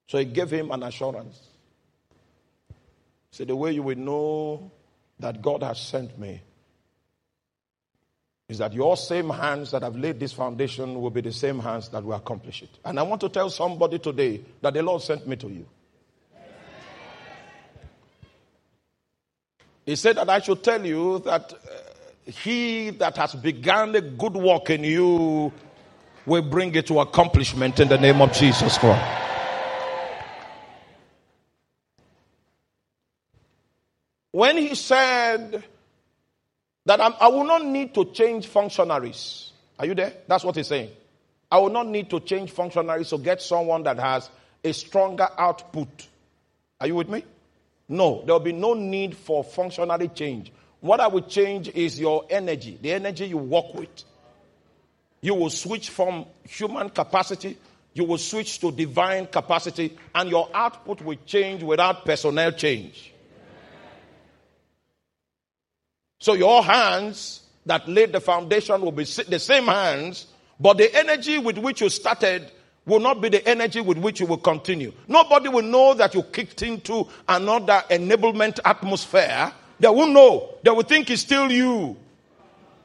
So 0.08 0.18
he 0.18 0.26
gave 0.26 0.50
him 0.50 0.72
an 0.72 0.82
assurance. 0.82 1.40
Say, 3.32 3.44
the 3.46 3.56
way 3.56 3.74
you 3.74 3.84
will 3.84 3.98
know 3.98 4.72
that 5.20 5.40
God 5.42 5.62
has 5.62 5.80
sent 5.80 6.18
me 6.18 6.42
is 8.50 8.58
that 8.58 8.74
your 8.74 8.98
same 8.98 9.30
hands 9.30 9.70
that 9.72 9.84
have 9.84 9.96
laid 9.96 10.20
this 10.20 10.34
foundation 10.34 11.00
will 11.00 11.12
be 11.12 11.22
the 11.22 11.34
same 11.34 11.60
hands 11.60 11.90
that 11.90 12.04
will 12.04 12.14
accomplish 12.14 12.64
it. 12.64 12.70
And 12.84 13.00
I 13.00 13.04
want 13.04 13.22
to 13.22 13.30
tell 13.30 13.52
somebody 13.52 14.00
today 14.00 14.42
that 14.62 14.74
the 14.74 14.82
Lord 14.82 15.04
sent 15.04 15.28
me 15.28 15.36
to 15.36 15.48
you. 15.48 15.68
He 19.88 19.96
said 19.96 20.18
that 20.18 20.30
I 20.30 20.42
should 20.42 20.62
tell 20.64 20.86
you 20.86 21.20
that 21.20 21.54
uh, 21.54 21.58
he 22.30 22.92
that 22.92 23.18
has 23.18 23.34
begun 23.34 23.96
a 23.96 24.02
good 24.02 24.34
work 24.34 24.70
in 24.70 24.84
you 24.84 25.52
will 26.26 26.42
bring 26.42 26.76
it 26.76 26.86
to 26.88 27.00
accomplishment 27.00 27.80
in 27.80 27.88
the 27.88 27.98
name 27.98 28.22
of 28.22 28.34
Jesus 28.34 28.78
Christ. 28.78 29.24
When 34.32 34.58
he 34.58 34.76
said, 34.76 35.64
that 36.88 37.02
I'm, 37.02 37.14
i 37.20 37.28
will 37.28 37.44
not 37.44 37.66
need 37.66 37.94
to 37.96 38.06
change 38.06 38.48
functionaries. 38.48 39.52
Are 39.78 39.86
you 39.86 39.94
there? 39.94 40.14
That's 40.28 40.44
what 40.44 40.56
he's 40.56 40.68
saying. 40.68 40.90
I 41.52 41.60
will 41.60 41.70
not 41.70 41.88
need 41.88 42.10
to 42.10 42.20
change 42.22 42.52
functionaries 42.52 43.10
to 43.10 43.18
get 43.18 43.42
someone 43.42 43.84
that 43.84 44.00
has 44.00 44.30
a 44.64 44.74
stronger 44.74 45.28
output. 45.38 46.08
Are 46.80 46.88
you 46.88 46.96
with 46.96 47.10
me? 47.10 47.24
No, 47.90 48.24
there 48.26 48.34
will 48.34 48.40
be 48.40 48.52
no 48.52 48.74
need 48.74 49.16
for 49.16 49.44
functionary 49.44 50.10
change. 50.10 50.52
What 50.82 51.00
I 51.00 51.08
will 51.08 51.22
change 51.22 51.70
is 51.70 52.00
your 52.00 52.26
energy, 52.30 52.78
the 52.82 52.92
energy 52.92 53.28
you 53.28 53.38
work 53.38 53.74
with. 53.74 54.04
You 55.22 55.34
will 55.34 55.50
switch 55.50 55.90
from 55.90 56.26
human 56.44 56.90
capacity, 56.90 57.58
you 57.94 58.04
will 58.04 58.18
switch 58.18 58.60
to 58.60 58.72
divine 58.72 59.28
capacity, 59.28 59.98
and 60.14 60.30
your 60.30 60.50
output 60.54 61.02
will 61.02 61.18
change 61.26 61.64
without 61.64 62.06
personnel 62.06 62.52
change. 62.52 63.14
So 66.20 66.34
your 66.34 66.64
hands 66.64 67.42
that 67.66 67.88
laid 67.88 68.12
the 68.12 68.20
foundation 68.20 68.82
will 68.82 68.92
be 68.92 69.04
the 69.04 69.40
same 69.40 69.66
hands, 69.66 70.28
but 70.60 70.78
the 70.78 70.94
energy 70.96 71.38
with 71.38 71.58
which 71.58 71.82
you 71.82 71.90
started 71.90 72.52
will 72.88 73.02
not 73.02 73.22
be 73.22 73.30
the 73.30 73.48
energy 73.48 73.82
with 73.82 73.98
which 73.98 74.20
you 74.20 74.26
will 74.26 74.38
continue. 74.38 74.94
Nobody 75.08 75.50
will 75.50 75.62
know 75.62 75.94
that 75.94 76.16
you 76.16 76.24
kicked 76.24 76.64
into 76.64 77.08
another 77.28 77.84
enablement 77.92 78.60
atmosphere. 78.66 79.52
They 79.80 79.90
will 79.90 80.08
know. 80.08 80.56
They 80.64 80.72
will 80.72 80.84
think 80.84 81.12
it's 81.12 81.22
still 81.22 81.52
you. 81.52 81.98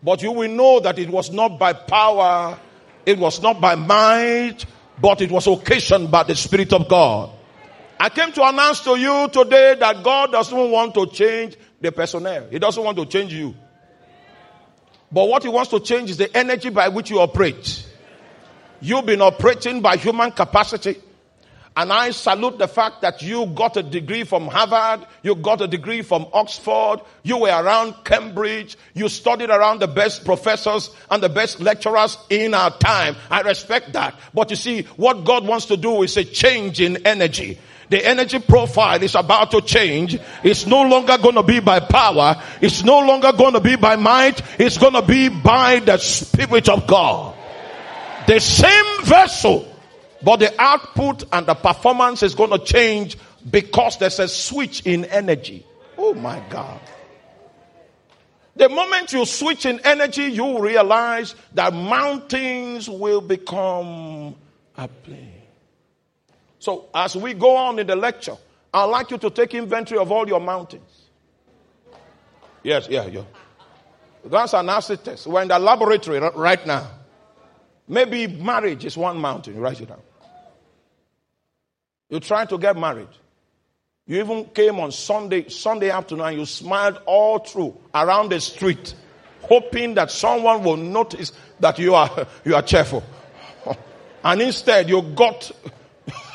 But 0.03 0.21
you 0.21 0.33
will 0.33 0.51
know 0.51 0.81
that 0.81 0.99
it 0.99 1.09
was 1.09 1.31
not 1.31 1.59
by 1.59 1.73
power, 1.73 2.59
it 3.07 3.17
was 3.17 3.41
not 3.41 3.61
by 3.61 3.77
might, 3.77 4.67
but 5.01 5.21
it 5.21 5.31
was 5.31 5.47
occasioned 5.47 6.11
by 6.11 6.25
the 6.25 6.35
Spirit 6.35 6.73
of 6.73 6.89
God. 6.89 7.31
I 8.01 8.09
came 8.09 8.33
to 8.33 8.47
announce 8.47 8.81
to 8.81 8.99
you 8.99 9.29
today 9.33 9.77
that 9.79 10.03
God 10.03 10.33
doesn't 10.33 10.71
want 10.71 10.95
to 10.95 11.07
change 11.07 11.57
the 11.81 11.93
personnel. 11.93 12.49
He 12.51 12.59
doesn't 12.59 12.83
want 12.83 12.99
to 12.99 13.07
change 13.07 13.33
you. 13.33 13.55
But 15.13 15.29
what 15.29 15.45
he 15.45 15.49
wants 15.49 15.71
to 15.71 15.79
change 15.79 16.11
is 16.11 16.17
the 16.17 16.37
energy 16.37 16.71
by 16.71 16.89
which 16.89 17.11
you 17.11 17.21
operate. 17.21 17.87
You've 18.83 19.07
been 19.07 19.23
operating 19.23 19.81
by 19.81 19.97
human 19.97 20.33
capacity. 20.33 20.97
And 21.75 21.91
I 21.91 22.11
salute 22.11 22.59
the 22.59 22.69
fact 22.69 23.01
that 23.01 23.23
you 23.23 23.47
got 23.47 23.79
a 23.79 23.83
degree 23.83 24.25
from 24.25 24.49
Harvard, 24.49 25.07
you 25.23 25.35
got 25.37 25.63
a 25.63 25.69
degree 25.69 26.03
from 26.03 26.27
Oxford, 26.33 27.01
you 27.23 27.39
were 27.39 27.49
around 27.49 27.95
Cambridge, 28.05 28.77
you 28.93 29.09
studied 29.09 29.49
around 29.49 29.81
the 29.81 29.87
best 29.87 30.25
professors 30.25 30.91
and 31.11 31.23
the 31.23 31.31
best 31.31 31.61
lecturers 31.61 32.19
in 32.29 32.53
our 32.53 32.77
time. 32.77 33.17
I 33.31 33.41
respect 33.41 33.95
that. 33.95 34.15
But 34.35 34.51
you 34.51 34.57
see, 34.57 34.83
what 34.97 35.25
God 35.25 35.47
wants 35.47 35.67
to 35.67 35.79
do 35.79 36.03
is 36.03 36.17
a 36.19 36.25
change 36.25 36.81
in 36.81 37.07
energy. 37.07 37.59
The 37.89 38.05
energy 38.05 38.41
profile 38.41 39.03
is 39.03 39.15
about 39.15 39.53
to 39.53 39.61
change. 39.63 40.19
It's 40.43 40.67
no 40.67 40.83
longer 40.83 41.17
going 41.19 41.37
to 41.37 41.43
be 41.43 41.61
by 41.61 41.81
power. 41.81 42.43
It's 42.61 42.83
no 42.83 42.99
longer 42.99 43.33
going 43.33 43.55
to 43.55 43.61
be 43.61 43.77
by 43.77 43.97
might. 43.97 44.43
It's 44.59 44.77
going 44.77 44.95
to 44.95 45.03
be 45.03 45.29
by 45.29 45.79
the 45.79 45.97
Spirit 45.99 46.69
of 46.69 46.87
God. 46.87 47.37
The 48.27 48.39
same 48.39 49.05
vessel, 49.05 49.67
but 50.23 50.37
the 50.37 50.55
output 50.61 51.25
and 51.33 51.47
the 51.47 51.55
performance 51.55 52.23
is 52.23 52.35
going 52.35 52.51
to 52.51 52.59
change 52.59 53.17
because 53.51 53.99
there's 53.99 54.19
a 54.19 54.29
switch 54.29 54.83
in 54.87 55.05
energy. 55.07 55.67
Oh 55.99 56.15
my 56.15 56.43
God. 56.49 56.81
The 58.55 58.69
moment 58.69 59.13
you 59.13 59.25
switch 59.25 59.67
in 59.67 59.81
energy, 59.81 60.25
you 60.25 60.61
realize 60.61 61.35
that 61.55 61.73
mountains 61.73 62.89
will 62.89 63.21
become 63.21 64.37
a 64.77 64.89
plain. 64.89 65.33
So 66.59 66.87
as 66.95 67.17
we 67.17 67.35
go 67.35 67.57
on 67.57 67.79
in 67.79 67.87
the 67.87 67.97
lecture, 67.97 68.37
I'd 68.73 68.85
like 68.85 69.11
you 69.11 69.19
to 69.19 69.31
take 69.31 69.55
inventory 69.55 69.99
of 69.99 70.13
all 70.13 70.29
your 70.29 70.41
mountains. 70.41 71.09
Yes, 72.63 72.87
yeah, 72.89 73.07
yeah. 73.07 73.25
That's 74.25 74.55
an 74.55 74.69
acid 74.69 75.05
test. 75.05 75.27
We're 75.27 75.43
in 75.43 75.49
the 75.49 75.59
laboratory 75.59 76.21
right 76.21 76.65
now. 76.65 76.89
Maybe 77.93 78.27
marriage 78.27 78.87
is 78.87 78.97
one 78.97 79.19
mountain. 79.19 79.61
Write 79.61 79.83
it 79.83 79.91
down. 79.91 80.01
You're 82.09 82.21
trying 82.21 82.47
to 82.47 82.57
get 82.57 82.75
married. 82.75 83.11
You 84.07 84.21
even 84.21 84.47
came 84.47 84.81
on 84.81 84.93
Sunday, 84.93 85.51
Sunday 85.51 85.91
afternoon 85.91 86.27
and 86.27 86.39
you 86.39 86.47
smiled 86.47 87.03
all 87.05 87.41
through 87.41 87.77
around 87.95 88.31
the 88.31 88.41
street, 88.41 88.95
hoping 89.43 89.93
that 89.97 90.11
someone 90.11 90.65
will 90.65 90.79
notice 90.79 91.33
that 91.61 91.79
you 91.79 91.95
are, 91.95 92.27
you 92.47 92.55
are 92.55 92.63
cheerful. 92.63 93.05
And 94.25 94.41
instead 94.41 94.89
you 94.89 95.03
got 95.03 95.51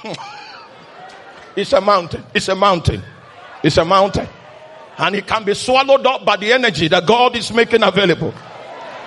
it's 1.55 1.73
a 1.73 1.81
mountain. 1.81 2.23
It's 2.35 2.49
a 2.49 2.55
mountain. 2.55 3.01
It's 3.63 3.77
a 3.77 3.85
mountain. 3.85 4.27
And 4.99 5.15
it 5.15 5.25
can 5.25 5.43
be 5.43 5.55
swallowed 5.55 6.05
up 6.05 6.23
by 6.23 6.37
the 6.37 6.53
energy 6.53 6.87
that 6.89 7.07
God 7.07 7.35
is 7.35 7.51
making 7.51 7.81
available. 7.81 8.33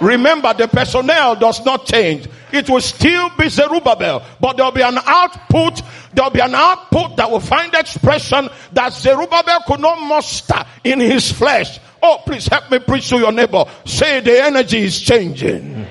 Remember, 0.00 0.52
the 0.54 0.66
personnel 0.66 1.36
does 1.36 1.64
not 1.64 1.84
change. 1.84 2.26
It 2.52 2.68
will 2.68 2.80
still 2.80 3.30
be 3.38 3.48
Zerubbabel, 3.48 4.22
but 4.40 4.56
there'll 4.56 4.72
be 4.72 4.82
an 4.82 4.98
output, 5.04 5.82
there'll 6.12 6.30
be 6.30 6.40
an 6.40 6.54
output 6.54 7.16
that 7.16 7.30
will 7.30 7.40
find 7.40 7.74
expression 7.74 8.48
that 8.72 8.92
Zerubbabel 8.92 9.60
could 9.66 9.80
not 9.80 10.00
muster 10.00 10.64
in 10.84 11.00
his 11.00 11.30
flesh. 11.30 11.78
Oh, 12.02 12.20
please 12.24 12.46
help 12.46 12.70
me 12.70 12.78
preach 12.78 13.08
to 13.10 13.18
your 13.18 13.32
neighbor. 13.32 13.64
Say 13.84 14.20
the 14.20 14.42
energy 14.42 14.78
is 14.78 15.00
changing. 15.00 15.86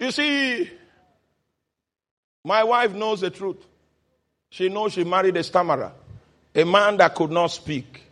You 0.00 0.10
see, 0.10 0.70
my 2.44 2.62
wife 2.62 2.92
knows 2.92 3.22
the 3.22 3.30
truth. 3.30 3.64
She 4.50 4.68
knows 4.68 4.92
she 4.92 5.02
married 5.02 5.36
a 5.36 5.42
stammerer, 5.42 5.92
a 6.54 6.64
man 6.64 6.98
that 6.98 7.14
could 7.14 7.30
not 7.30 7.48
speak. 7.48 8.02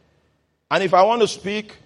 And 0.71 0.83
if 0.83 0.95
I 0.95 1.03
want 1.03 1.23
to 1.23 1.29
speak, 1.29 1.77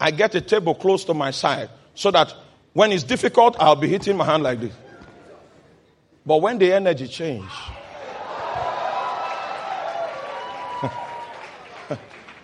I 0.00 0.10
get 0.10 0.34
a 0.34 0.40
table 0.40 0.74
close 0.74 1.04
to 1.04 1.14
my 1.14 1.30
side 1.30 1.70
so 1.94 2.10
that 2.10 2.34
when 2.72 2.90
it's 2.92 3.04
difficult, 3.04 3.56
I'll 3.60 3.76
be 3.76 3.88
hitting 3.88 4.16
my 4.16 4.24
hand 4.24 4.42
like 4.42 4.60
this. 4.60 4.74
But 6.24 6.40
when 6.42 6.58
the 6.58 6.72
energy 6.72 7.08
change, 7.08 7.44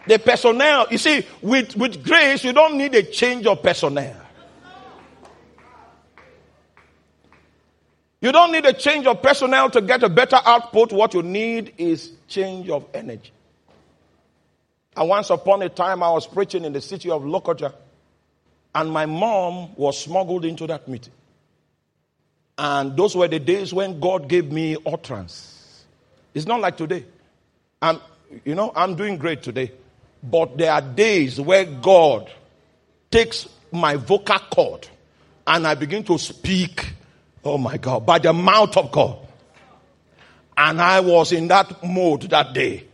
the 0.06 0.18
personnel, 0.18 0.86
you 0.90 0.98
see, 0.98 1.24
with, 1.42 1.76
with 1.76 2.04
grace, 2.04 2.44
you 2.44 2.52
don't 2.52 2.76
need 2.76 2.94
a 2.94 3.02
change 3.02 3.46
of 3.46 3.62
personnel. 3.62 4.22
You 8.20 8.32
don't 8.32 8.50
need 8.50 8.66
a 8.66 8.72
change 8.72 9.06
of 9.06 9.22
personnel 9.22 9.70
to 9.70 9.80
get 9.80 10.02
a 10.02 10.08
better 10.08 10.40
output. 10.44 10.92
What 10.92 11.14
you 11.14 11.22
need 11.22 11.74
is 11.78 12.10
change 12.26 12.68
of 12.70 12.84
energy. 12.92 13.30
And 14.96 15.08
once 15.08 15.30
upon 15.30 15.62
a 15.62 15.68
time, 15.68 16.02
I 16.02 16.10
was 16.10 16.26
preaching 16.26 16.64
in 16.64 16.72
the 16.72 16.80
city 16.80 17.10
of 17.10 17.22
Lokoja, 17.22 17.74
and 18.74 18.90
my 18.90 19.06
mom 19.06 19.74
was 19.76 20.00
smuggled 20.00 20.44
into 20.44 20.66
that 20.66 20.88
meeting. 20.88 21.12
And 22.58 22.96
those 22.96 23.14
were 23.14 23.28
the 23.28 23.38
days 23.38 23.74
when 23.74 24.00
God 24.00 24.28
gave 24.28 24.50
me 24.50 24.76
utterance. 24.86 25.84
It's 26.32 26.46
not 26.46 26.60
like 26.60 26.76
today. 26.76 27.04
I'm, 27.82 28.00
you 28.44 28.54
know, 28.54 28.72
I'm 28.74 28.96
doing 28.96 29.18
great 29.18 29.42
today. 29.42 29.72
But 30.22 30.56
there 30.56 30.72
are 30.72 30.80
days 30.80 31.38
where 31.38 31.66
God 31.66 32.30
takes 33.10 33.46
my 33.70 33.96
vocal 33.96 34.38
cord 34.50 34.88
and 35.46 35.66
I 35.66 35.74
begin 35.74 36.02
to 36.04 36.18
speak 36.18 36.94
Oh 37.46 37.58
my 37.58 37.76
God, 37.76 38.04
by 38.04 38.18
the 38.18 38.32
mouth 38.32 38.76
of 38.76 38.90
God. 38.90 39.18
And 40.56 40.82
I 40.82 40.98
was 40.98 41.30
in 41.30 41.46
that 41.46 41.80
mode 41.84 42.22
that 42.22 42.52
day. 42.52 42.85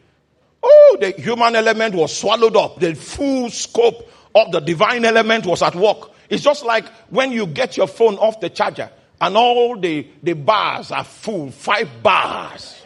Oh, 0.62 0.96
the 1.00 1.10
human 1.10 1.56
element 1.56 1.94
was 1.94 2.16
swallowed 2.16 2.56
up. 2.56 2.78
The 2.78 2.94
full 2.94 3.50
scope 3.50 4.08
of 4.34 4.52
the 4.52 4.60
divine 4.60 5.04
element 5.04 5.46
was 5.46 5.62
at 5.62 5.74
work. 5.74 6.10
It's 6.28 6.42
just 6.42 6.64
like 6.64 6.86
when 7.10 7.32
you 7.32 7.46
get 7.46 7.76
your 7.76 7.86
phone 7.86 8.16
off 8.16 8.40
the 8.40 8.48
charger 8.48 8.90
and 9.20 9.36
all 9.36 9.76
the, 9.78 10.06
the 10.22 10.32
bars 10.34 10.90
are 10.90 11.04
full, 11.04 11.50
five 11.50 12.02
bars. 12.02 12.82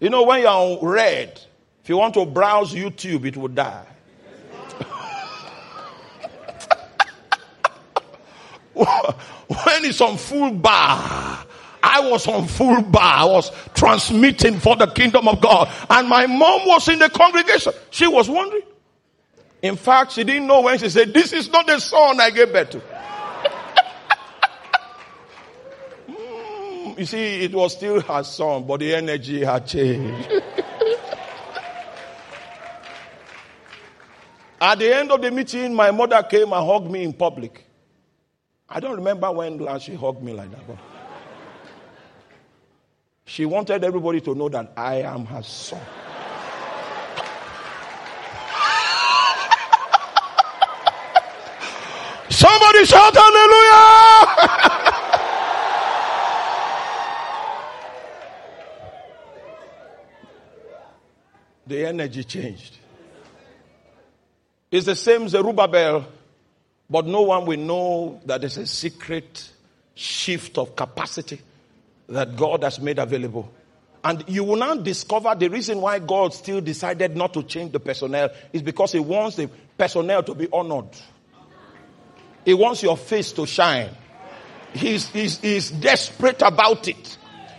You 0.00 0.10
know, 0.10 0.24
when 0.24 0.40
you're 0.40 0.50
on 0.50 0.78
red, 0.84 1.40
if 1.82 1.88
you 1.88 1.96
want 1.96 2.14
to 2.14 2.26
browse 2.26 2.74
YouTube, 2.74 3.26
it 3.26 3.36
will 3.36 3.48
die. 3.48 3.86
when 8.74 9.84
it's 9.84 10.00
on 10.00 10.16
full 10.16 10.52
bar, 10.52 11.44
I 11.82 12.00
was 12.10 12.26
on 12.26 12.46
full 12.46 12.82
bar. 12.82 13.02
I 13.02 13.24
was 13.24 13.50
transmitting 13.74 14.58
for 14.58 14.76
the 14.76 14.86
kingdom 14.86 15.28
of 15.28 15.40
God. 15.40 15.70
And 15.88 16.08
my 16.08 16.26
mom 16.26 16.66
was 16.66 16.88
in 16.88 16.98
the 16.98 17.08
congregation. 17.10 17.72
She 17.90 18.06
was 18.06 18.28
wondering. 18.28 18.62
In 19.62 19.76
fact, 19.76 20.12
she 20.12 20.24
didn't 20.24 20.46
know 20.46 20.62
when 20.62 20.78
she 20.78 20.88
said, 20.88 21.12
This 21.12 21.32
is 21.32 21.50
not 21.50 21.66
the 21.66 21.78
son 21.78 22.20
I 22.20 22.30
gave 22.30 22.52
birth 22.52 22.70
to. 22.70 22.82
mm, 26.08 26.98
you 26.98 27.04
see, 27.04 27.44
it 27.44 27.52
was 27.52 27.72
still 27.74 28.00
her 28.00 28.22
son, 28.24 28.66
but 28.66 28.80
the 28.80 28.94
energy 28.94 29.44
had 29.44 29.66
changed. 29.66 30.42
At 34.62 34.78
the 34.78 34.94
end 34.94 35.10
of 35.10 35.22
the 35.22 35.30
meeting, 35.30 35.74
my 35.74 35.90
mother 35.90 36.22
came 36.22 36.52
and 36.52 36.66
hugged 36.66 36.90
me 36.90 37.02
in 37.02 37.14
public. 37.14 37.64
I 38.68 38.78
don't 38.78 38.96
remember 38.96 39.32
when 39.32 39.58
last 39.58 39.86
she 39.86 39.94
hugged 39.94 40.22
me 40.22 40.34
like 40.34 40.50
that. 40.50 40.66
But 40.66 40.76
she 43.30 43.44
wanted 43.46 43.84
everybody 43.84 44.20
to 44.20 44.34
know 44.34 44.48
that 44.48 44.72
I 44.76 45.02
am 45.02 45.24
her 45.26 45.40
son. 45.44 45.80
Somebody 52.28 52.84
shout 52.86 53.14
hallelujah! 53.14 54.26
the 61.68 61.86
energy 61.86 62.24
changed. 62.24 62.78
It's 64.72 64.86
the 64.86 64.96
same 64.96 65.28
Zerubbabel 65.28 66.04
but 66.88 67.06
no 67.06 67.22
one 67.22 67.46
will 67.46 67.60
know 67.60 68.20
that 68.26 68.40
there's 68.40 68.56
a 68.56 68.66
secret 68.66 69.52
shift 69.94 70.58
of 70.58 70.74
capacity 70.74 71.40
that 72.10 72.36
God 72.36 72.62
has 72.64 72.80
made 72.80 72.98
available. 72.98 73.50
And 74.02 74.24
you 74.28 74.44
will 74.44 74.56
now 74.56 74.74
discover 74.74 75.34
the 75.34 75.48
reason 75.48 75.80
why 75.80 75.98
God 75.98 76.32
still 76.34 76.60
decided 76.60 77.16
not 77.16 77.34
to 77.34 77.42
change 77.42 77.72
the 77.72 77.80
personnel 77.80 78.30
is 78.52 78.62
because 78.62 78.92
He 78.92 78.98
wants 78.98 79.36
the 79.36 79.48
personnel 79.76 80.22
to 80.22 80.34
be 80.34 80.48
honored. 80.52 80.88
He 82.44 82.54
wants 82.54 82.82
your 82.82 82.96
face 82.96 83.32
to 83.32 83.46
shine. 83.46 83.90
He's, 84.72 85.08
he's, 85.08 85.38
he's 85.38 85.70
desperate 85.70 86.42
about 86.42 86.88
it. 86.88 87.18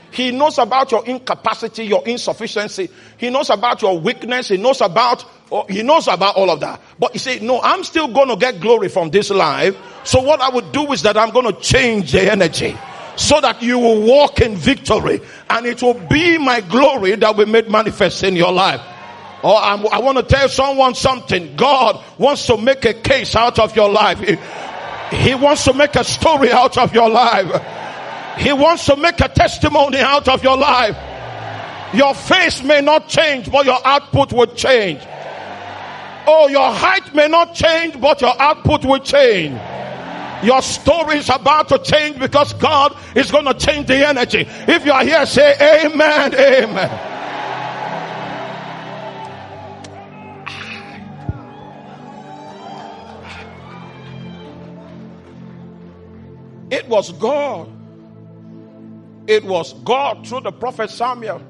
He 0.10 0.32
knows 0.32 0.58
about 0.58 0.92
your 0.92 1.06
incapacity, 1.06 1.86
your 1.86 2.06
insufficiency. 2.06 2.90
He 3.18 3.30
knows 3.30 3.50
about 3.50 3.82
your 3.82 3.98
weakness. 4.00 4.50
He 4.50 4.58
knows 4.58 4.82
about, 4.82 5.24
oh, 5.52 5.66
he 5.70 5.84
knows 5.84 6.08
about 6.08 6.36
all 6.36 6.50
of 6.50 6.60
that. 6.62 6.82
But 7.00 7.14
he 7.14 7.20
said, 7.20 7.44
no, 7.44 7.62
I'm 7.62 7.84
still 7.84 8.08
going 8.08 8.28
to 8.28 8.36
get 8.36 8.60
glory 8.60 8.90
from 8.90 9.12
this 9.12 9.30
life. 9.30 9.78
So 10.04 10.22
what 10.22 10.42
I 10.42 10.50
would 10.50 10.72
do 10.72 10.92
is 10.92 11.04
that 11.04 11.16
I'm 11.16 11.30
going 11.30 11.54
to 11.54 11.62
change 11.62 12.12
the 12.12 12.30
energy 12.30 12.76
so 13.16 13.42
that 13.42 13.62
you 13.62 13.78
will 13.78 14.02
walk 14.02 14.40
in 14.40 14.56
victory 14.56 15.22
and 15.50 15.66
it 15.66 15.82
will 15.82 16.00
be 16.08 16.38
my 16.38 16.62
glory 16.62 17.16
that 17.16 17.36
will 17.36 17.48
make 17.48 17.70
manifest 17.70 18.24
in 18.24 18.36
your 18.36 18.52
life. 18.52 18.82
Oh, 19.44 19.58
I'm, 19.58 19.88
i 19.88 20.00
want 20.00 20.18
to 20.18 20.24
tell 20.24 20.48
someone 20.50 20.94
something. 20.94 21.56
God 21.56 22.04
wants 22.18 22.46
to 22.48 22.58
make 22.58 22.86
a 22.86 22.94
case 22.94 23.36
out 23.36 23.58
of 23.60 23.76
your 23.76 23.90
life. 23.90 24.20
He, 24.20 24.38
he 25.18 25.34
wants 25.36 25.66
to 25.66 25.74
make 25.74 25.96
a 25.96 26.04
story 26.04 26.52
out 26.52 26.78
of 26.78 26.94
your 26.94 27.10
life. 27.10 27.48
He 28.40 28.54
wants 28.54 28.86
to 28.86 28.96
make 28.96 29.20
a 29.20 29.28
testimony 29.28 29.98
out 29.98 30.28
of 30.28 30.44
your 30.44 30.58
life. 30.58 30.96
Your 31.94 32.14
face 32.14 32.64
may 32.64 32.82
not 32.82 33.10
change, 33.10 33.52
but 33.52 33.66
your 33.66 33.80
output 33.86 34.32
will 34.32 34.48
change. 34.48 35.02
Oh, 36.28 36.48
your 36.48 36.72
height 36.72 37.14
may 37.14 37.28
not 37.28 37.54
change, 37.56 38.00
but 38.00 38.22
your 38.22 38.40
output 38.40 38.86
will 38.86 39.00
change. 39.00 39.60
Your 40.44 40.62
story 40.62 41.18
is 41.18 41.30
about 41.30 41.70
to 41.70 41.80
change 41.80 42.20
because 42.20 42.54
God 42.54 42.96
is 43.16 43.32
going 43.32 43.46
to 43.46 43.54
change 43.54 43.88
the 43.88 44.08
energy. 44.08 44.46
If 44.48 44.86
you 44.86 44.92
are 44.92 45.04
here, 45.04 45.26
say 45.26 45.86
amen, 45.86 46.34
amen. 46.36 47.08
It 56.72 56.88
was 56.88 57.12
God 57.14 57.82
it 59.28 59.46
was 59.46 59.74
God 59.86 60.28
through 60.28 60.42
the 60.42 60.52
prophet 60.52 60.90
Samuel 60.90 61.42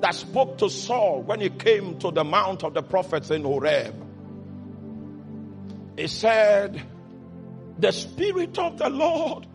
that 0.00 0.14
spoke 0.14 0.58
to 0.58 0.70
Saul 0.70 1.22
when 1.22 1.40
he 1.40 1.50
came 1.50 1.98
to 1.98 2.10
the 2.10 2.24
mount 2.24 2.64
of 2.64 2.72
the 2.72 2.82
prophets 2.82 3.30
in 3.30 3.42
Horeb. 3.42 3.94
He 5.98 6.06
said, 6.06 6.80
The 7.80 7.92
Spirit 7.92 8.58
of 8.58 8.76
the 8.76 8.90
Lord 8.90 9.46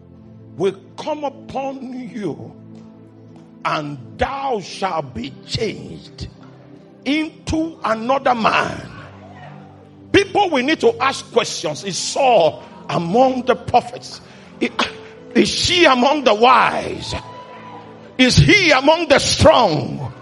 will 0.58 0.80
come 0.98 1.24
upon 1.24 2.10
you, 2.10 2.56
and 3.64 4.00
thou 4.18 4.60
shalt 4.62 5.14
be 5.14 5.32
changed 5.46 6.28
into 7.04 7.80
another 7.84 8.34
man. 8.34 8.90
People 10.12 10.50
will 10.50 10.64
need 10.64 10.80
to 10.80 11.00
ask 11.00 11.32
questions. 11.32 11.84
Is 11.84 11.98
Saul 11.98 12.64
among 12.90 13.44
the 13.46 13.56
prophets? 13.56 14.22
Is 14.60 15.50
she 15.50 15.86
among 15.86 16.24
the 16.24 16.34
wise? 16.34 17.14
Is 18.18 18.38
he 18.38 18.72
among 18.72 19.08
the 19.10 19.20
strong? 19.20 20.14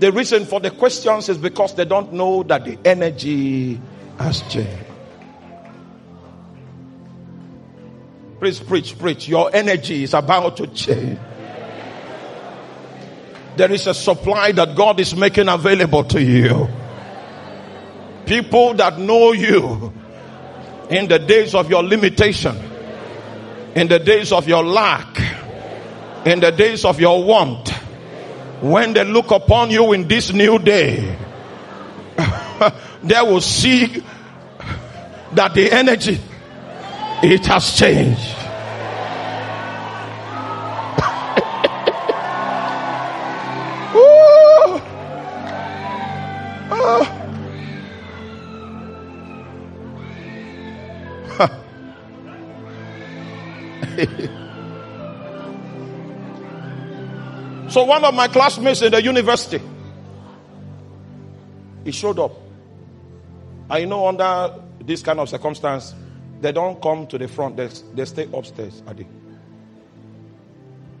The 0.00 0.10
reason 0.10 0.46
for 0.46 0.58
the 0.58 0.70
questions 0.70 1.28
is 1.28 1.38
because 1.38 1.74
they 1.76 1.84
don't 1.84 2.12
know 2.12 2.42
that 2.44 2.64
the 2.64 2.76
energy 2.84 3.80
has 4.18 4.42
changed. 4.42 4.85
Please 8.46 8.60
preach, 8.60 8.96
preach. 8.96 9.26
Your 9.26 9.50
energy 9.52 10.04
is 10.04 10.14
about 10.14 10.58
to 10.58 10.68
change. 10.68 11.18
There 13.56 13.72
is 13.72 13.88
a 13.88 13.92
supply 13.92 14.52
that 14.52 14.76
God 14.76 15.00
is 15.00 15.16
making 15.16 15.48
available 15.48 16.04
to 16.04 16.22
you. 16.22 16.68
People 18.24 18.74
that 18.74 19.00
know 19.00 19.32
you 19.32 19.92
in 20.88 21.08
the 21.08 21.18
days 21.18 21.56
of 21.56 21.68
your 21.68 21.82
limitation, 21.82 22.56
in 23.74 23.88
the 23.88 23.98
days 23.98 24.30
of 24.30 24.46
your 24.46 24.62
lack, 24.62 25.18
in 26.24 26.38
the 26.38 26.52
days 26.52 26.84
of 26.84 27.00
your 27.00 27.24
want, 27.24 27.70
when 28.60 28.92
they 28.92 29.02
look 29.02 29.32
upon 29.32 29.72
you 29.72 29.92
in 29.92 30.06
this 30.06 30.32
new 30.32 30.60
day, 30.60 31.18
they 33.02 33.20
will 33.22 33.40
see 33.40 34.04
that 35.32 35.52
the 35.52 35.72
energy 35.72 36.20
it 37.22 37.46
has 37.46 37.72
changed. 37.72 38.35
So 57.76 57.84
one 57.84 58.02
of 58.06 58.14
my 58.14 58.26
classmates 58.26 58.80
in 58.80 58.90
the 58.90 59.02
university, 59.02 59.60
he 61.84 61.92
showed 61.92 62.18
up. 62.18 62.32
I 63.68 63.84
know 63.84 64.08
under 64.08 64.62
this 64.80 65.02
kind 65.02 65.20
of 65.20 65.28
circumstance, 65.28 65.94
they 66.40 66.52
don't 66.52 66.80
come 66.80 67.06
to 67.08 67.18
the 67.18 67.28
front, 67.28 67.58
they, 67.58 67.68
they 67.92 68.06
stay 68.06 68.30
upstairs. 68.32 68.82
Adi. 68.86 69.06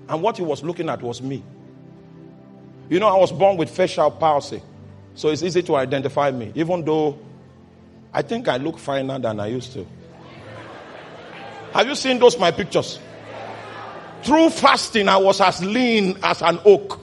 And 0.06 0.20
what 0.20 0.36
he 0.36 0.42
was 0.42 0.62
looking 0.62 0.90
at 0.90 1.00
was 1.00 1.22
me. 1.22 1.42
You 2.90 3.00
know, 3.00 3.08
I 3.08 3.16
was 3.16 3.32
born 3.32 3.56
with 3.56 3.70
facial 3.70 4.10
palsy, 4.10 4.60
so 5.14 5.30
it's 5.30 5.42
easy 5.42 5.62
to 5.62 5.76
identify 5.76 6.30
me, 6.30 6.52
even 6.54 6.84
though 6.84 7.18
I 8.12 8.20
think 8.20 8.48
I 8.48 8.58
look 8.58 8.76
finer 8.76 9.18
than 9.18 9.40
I 9.40 9.46
used 9.46 9.72
to. 9.72 9.86
Have 11.72 11.88
you 11.88 11.94
seen 11.94 12.18
those 12.18 12.38
my 12.38 12.50
pictures? 12.50 12.98
Through 14.26 14.50
fasting, 14.50 15.08
I 15.08 15.18
was 15.18 15.40
as 15.40 15.64
lean 15.64 16.18
as 16.20 16.42
an 16.42 16.58
oak. 16.64 16.98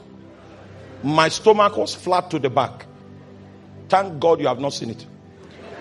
My 1.03 1.29
stomach 1.29 1.77
was 1.77 1.95
flat 1.95 2.29
to 2.31 2.39
the 2.39 2.49
back. 2.49 2.85
Thank 3.87 4.19
God 4.19 4.41
you 4.41 4.47
have 4.47 4.59
not 4.59 4.73
seen 4.73 4.89
it. 4.89 5.05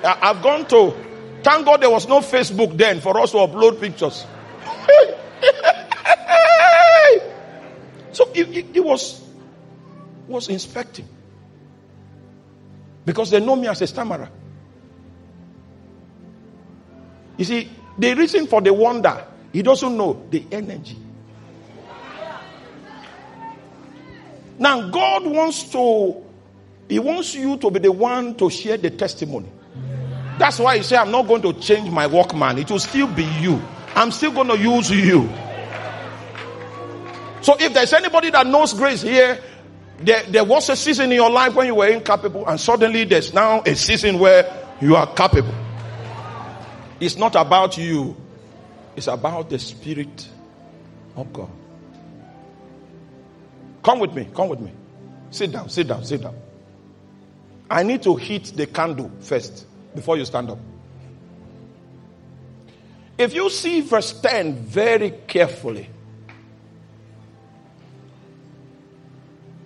I've 0.04 0.40
gone 0.40 0.66
to, 0.66 0.94
thank 1.42 1.66
God 1.66 1.82
there 1.82 1.90
was 1.90 2.06
no 2.06 2.20
Facebook 2.20 2.76
then 2.76 3.00
for 3.00 3.18
us 3.18 3.32
to 3.32 3.38
upload 3.38 3.80
pictures. 3.80 4.24
so 8.12 8.30
it, 8.34 8.84
was, 8.84 9.20
was 10.28 10.48
inspecting. 10.48 11.08
Because 13.04 13.30
they 13.30 13.44
know 13.44 13.56
me 13.56 13.66
as 13.66 13.82
a 13.82 13.88
stammerer. 13.88 14.30
You 17.36 17.44
see, 17.44 17.68
the 17.98 18.14
reason 18.14 18.46
for 18.46 18.60
the 18.60 18.72
wonder, 18.72 19.26
he 19.52 19.62
doesn't 19.62 19.96
know 19.96 20.24
the 20.30 20.44
energy. 20.52 21.01
Now, 24.62 24.88
God 24.90 25.26
wants 25.26 25.64
to, 25.72 26.22
He 26.88 27.00
wants 27.00 27.34
you 27.34 27.56
to 27.56 27.68
be 27.68 27.80
the 27.80 27.90
one 27.90 28.36
to 28.36 28.48
share 28.48 28.76
the 28.76 28.90
testimony. 28.90 29.48
That's 30.38 30.60
why 30.60 30.76
He 30.76 30.84
said, 30.84 31.00
I'm 31.00 31.10
not 31.10 31.26
going 31.26 31.42
to 31.42 31.52
change 31.54 31.90
my 31.90 32.06
workman. 32.06 32.58
It 32.58 32.70
will 32.70 32.78
still 32.78 33.08
be 33.08 33.24
you. 33.40 33.60
I'm 33.96 34.12
still 34.12 34.30
going 34.30 34.46
to 34.46 34.56
use 34.56 34.88
you. 34.88 35.28
So 37.40 37.56
if 37.58 37.74
there's 37.74 37.92
anybody 37.92 38.30
that 38.30 38.46
knows 38.46 38.72
grace 38.72 39.02
here, 39.02 39.40
there, 39.98 40.22
there 40.28 40.44
was 40.44 40.68
a 40.68 40.76
season 40.76 41.10
in 41.10 41.16
your 41.16 41.30
life 41.30 41.56
when 41.56 41.66
you 41.66 41.74
were 41.74 41.88
incapable, 41.88 42.46
and 42.46 42.60
suddenly 42.60 43.02
there's 43.02 43.34
now 43.34 43.62
a 43.66 43.74
season 43.74 44.20
where 44.20 44.46
you 44.80 44.94
are 44.94 45.12
capable. 45.12 45.54
It's 47.00 47.16
not 47.16 47.34
about 47.34 47.76
you, 47.76 48.16
it's 48.94 49.08
about 49.08 49.50
the 49.50 49.58
Spirit 49.58 50.28
of 51.16 51.32
God. 51.32 51.50
Come 53.82 53.98
with 53.98 54.14
me, 54.14 54.28
come 54.34 54.48
with 54.48 54.60
me. 54.60 54.72
Sit 55.30 55.52
down, 55.52 55.68
sit 55.68 55.88
down, 55.88 56.04
sit 56.04 56.22
down. 56.22 56.36
I 57.70 57.82
need 57.82 58.02
to 58.02 58.16
hit 58.16 58.52
the 58.54 58.66
candle 58.66 59.10
first 59.20 59.66
before 59.94 60.16
you 60.16 60.24
stand 60.24 60.50
up. 60.50 60.58
If 63.18 63.34
you 63.34 63.50
see 63.50 63.80
verse 63.80 64.12
10 64.20 64.56
very 64.56 65.10
carefully, 65.26 65.88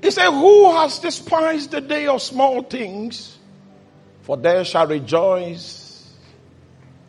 he 0.03 0.11
said, 0.11 0.31
Who 0.31 0.73
has 0.73 0.99
despised 0.99 1.71
the 1.71 1.81
day 1.81 2.07
of 2.07 2.23
small 2.23 2.63
things? 2.63 3.39
For 4.23 4.37
there 4.37 4.65
shall 4.65 4.87
rejoice 4.87 6.13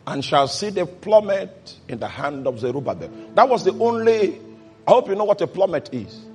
and 0.06 0.24
shall 0.24 0.48
see 0.48 0.70
the 0.70 0.86
plummet 0.86 1.76
in 1.88 1.98
the 1.98 2.08
hand 2.08 2.46
of 2.46 2.58
Zerubbabel. 2.60 3.10
That 3.34 3.48
was 3.48 3.64
the 3.64 3.72
only, 3.72 4.40
I 4.86 4.90
hope 4.90 5.08
you 5.08 5.14
know 5.14 5.24
what 5.24 5.40
a 5.40 5.46
plummet 5.46 5.90
is. 5.92 6.27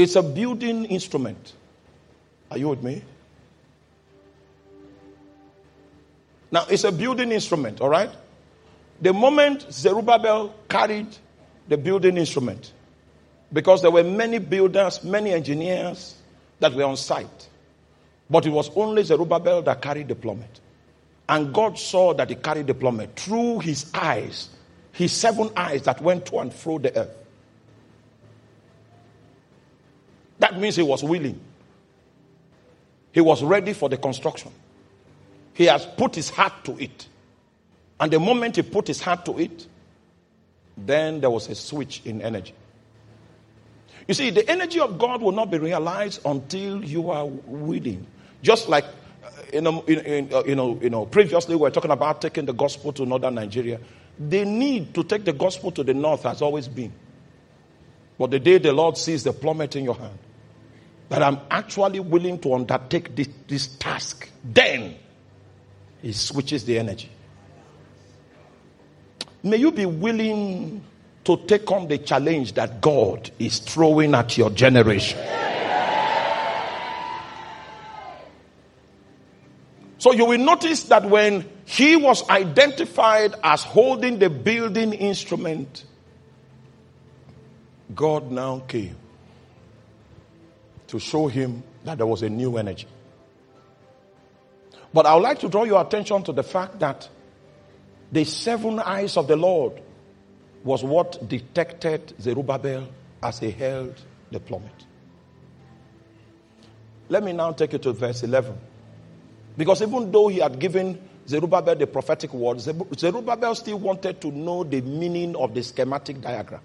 It's 0.00 0.16
a 0.16 0.22
building 0.22 0.86
instrument. 0.86 1.52
Are 2.50 2.56
you 2.56 2.68
with 2.68 2.82
me? 2.82 3.02
Now, 6.50 6.64
it's 6.70 6.84
a 6.84 6.90
building 6.90 7.32
instrument, 7.32 7.82
all 7.82 7.90
right? 7.90 8.08
The 9.02 9.12
moment 9.12 9.70
Zerubbabel 9.70 10.54
carried 10.70 11.08
the 11.68 11.76
building 11.76 12.16
instrument, 12.16 12.72
because 13.52 13.82
there 13.82 13.90
were 13.90 14.02
many 14.02 14.38
builders, 14.38 15.04
many 15.04 15.32
engineers 15.32 16.16
that 16.60 16.72
were 16.72 16.84
on 16.84 16.96
site, 16.96 17.48
but 18.30 18.46
it 18.46 18.50
was 18.50 18.70
only 18.76 19.02
Zerubbabel 19.02 19.60
that 19.62 19.82
carried 19.82 20.08
the 20.08 20.14
plummet. 20.14 20.60
And 21.28 21.52
God 21.52 21.78
saw 21.78 22.14
that 22.14 22.30
he 22.30 22.36
carried 22.36 22.68
the 22.68 22.74
plummet 22.74 23.16
through 23.16 23.58
his 23.58 23.90
eyes, 23.92 24.48
his 24.92 25.12
seven 25.12 25.50
eyes 25.54 25.82
that 25.82 26.00
went 26.00 26.24
to 26.26 26.38
and 26.38 26.54
fro 26.54 26.78
the 26.78 26.96
earth. 26.98 27.19
That 30.40 30.58
means 30.58 30.76
he 30.76 30.82
was 30.82 31.02
willing. 31.04 31.40
He 33.12 33.20
was 33.20 33.42
ready 33.42 33.72
for 33.72 33.88
the 33.88 33.96
construction. 33.96 34.52
He 35.54 35.66
has 35.66 35.86
put 35.86 36.14
his 36.14 36.30
heart 36.30 36.64
to 36.64 36.76
it. 36.82 37.06
And 37.98 38.10
the 38.12 38.18
moment 38.18 38.56
he 38.56 38.62
put 38.62 38.88
his 38.88 39.00
heart 39.00 39.24
to 39.26 39.38
it, 39.38 39.66
then 40.76 41.20
there 41.20 41.30
was 41.30 41.48
a 41.48 41.54
switch 41.54 42.02
in 42.04 42.22
energy. 42.22 42.54
You 44.08 44.14
see, 44.14 44.30
the 44.30 44.48
energy 44.50 44.80
of 44.80 44.98
God 44.98 45.22
will 45.22 45.32
not 45.32 45.50
be 45.50 45.58
realized 45.58 46.22
until 46.24 46.84
you 46.84 47.10
are 47.10 47.26
willing. 47.26 48.06
Just 48.42 48.68
like 48.68 48.84
you 49.52 49.60
know, 49.60 49.82
in, 49.82 50.32
uh, 50.32 50.42
you 50.46 50.54
know, 50.54 50.78
you 50.80 50.90
know, 50.90 51.06
previously 51.06 51.56
we 51.56 51.62
were 51.62 51.70
talking 51.70 51.90
about 51.90 52.22
taking 52.22 52.46
the 52.46 52.52
gospel 52.52 52.92
to 52.94 53.04
northern 53.06 53.34
Nigeria. 53.34 53.80
The 54.18 54.44
need 54.44 54.94
to 54.94 55.04
take 55.04 55.24
the 55.24 55.32
gospel 55.32 55.70
to 55.72 55.82
the 55.82 55.94
north 55.94 56.22
has 56.24 56.42
always 56.42 56.68
been. 56.68 56.92
But 58.18 58.30
the 58.30 58.38
day 58.38 58.58
the 58.58 58.72
Lord 58.72 58.96
sees 58.96 59.24
the 59.24 59.32
plummet 59.32 59.76
in 59.76 59.84
your 59.84 59.94
hand, 59.94 60.18
that 61.10 61.22
I'm 61.24 61.40
actually 61.50 61.98
willing 62.00 62.38
to 62.38 62.54
undertake 62.54 63.14
this, 63.16 63.28
this 63.48 63.66
task, 63.66 64.30
then 64.44 64.94
He 66.00 66.12
switches 66.12 66.64
the 66.64 66.78
energy. 66.78 67.10
May 69.42 69.56
you 69.56 69.72
be 69.72 69.86
willing 69.86 70.82
to 71.24 71.36
take 71.46 71.70
on 71.70 71.88
the 71.88 71.98
challenge 71.98 72.54
that 72.54 72.80
God 72.80 73.30
is 73.38 73.58
throwing 73.58 74.14
at 74.14 74.38
your 74.38 74.50
generation. 74.50 75.18
So 79.98 80.12
you 80.12 80.24
will 80.24 80.38
notice 80.38 80.84
that 80.84 81.04
when 81.04 81.46
he 81.66 81.96
was 81.96 82.26
identified 82.30 83.34
as 83.42 83.64
holding 83.64 84.18
the 84.18 84.30
building 84.30 84.92
instrument, 84.94 85.84
God 87.94 88.30
now 88.30 88.60
came 88.60 88.96
to 90.90 90.98
show 90.98 91.28
him 91.28 91.62
that 91.84 91.98
there 91.98 92.06
was 92.06 92.22
a 92.22 92.28
new 92.28 92.56
energy. 92.56 92.86
But 94.92 95.06
I 95.06 95.14
would 95.14 95.22
like 95.22 95.38
to 95.38 95.48
draw 95.48 95.62
your 95.62 95.80
attention 95.80 96.24
to 96.24 96.32
the 96.32 96.42
fact 96.42 96.80
that 96.80 97.08
the 98.10 98.24
seven 98.24 98.80
eyes 98.80 99.16
of 99.16 99.28
the 99.28 99.36
Lord 99.36 99.80
was 100.64 100.82
what 100.82 101.28
detected 101.28 102.12
Zerubbabel 102.20 102.88
as 103.22 103.38
he 103.38 103.52
held 103.52 103.94
the 104.32 104.40
plummet. 104.40 104.84
Let 107.08 107.22
me 107.22 107.32
now 107.32 107.52
take 107.52 107.72
you 107.72 107.78
to 107.78 107.92
verse 107.92 108.24
11. 108.24 108.58
Because 109.56 109.82
even 109.82 110.10
though 110.10 110.26
he 110.26 110.38
had 110.38 110.58
given 110.58 111.00
Zerubbabel 111.28 111.76
the 111.76 111.86
prophetic 111.86 112.34
word, 112.34 112.60
Zerubbabel 112.60 113.54
still 113.54 113.78
wanted 113.78 114.20
to 114.22 114.32
know 114.32 114.64
the 114.64 114.80
meaning 114.80 115.36
of 115.36 115.54
the 115.54 115.62
schematic 115.62 116.20
diagram. 116.20 116.62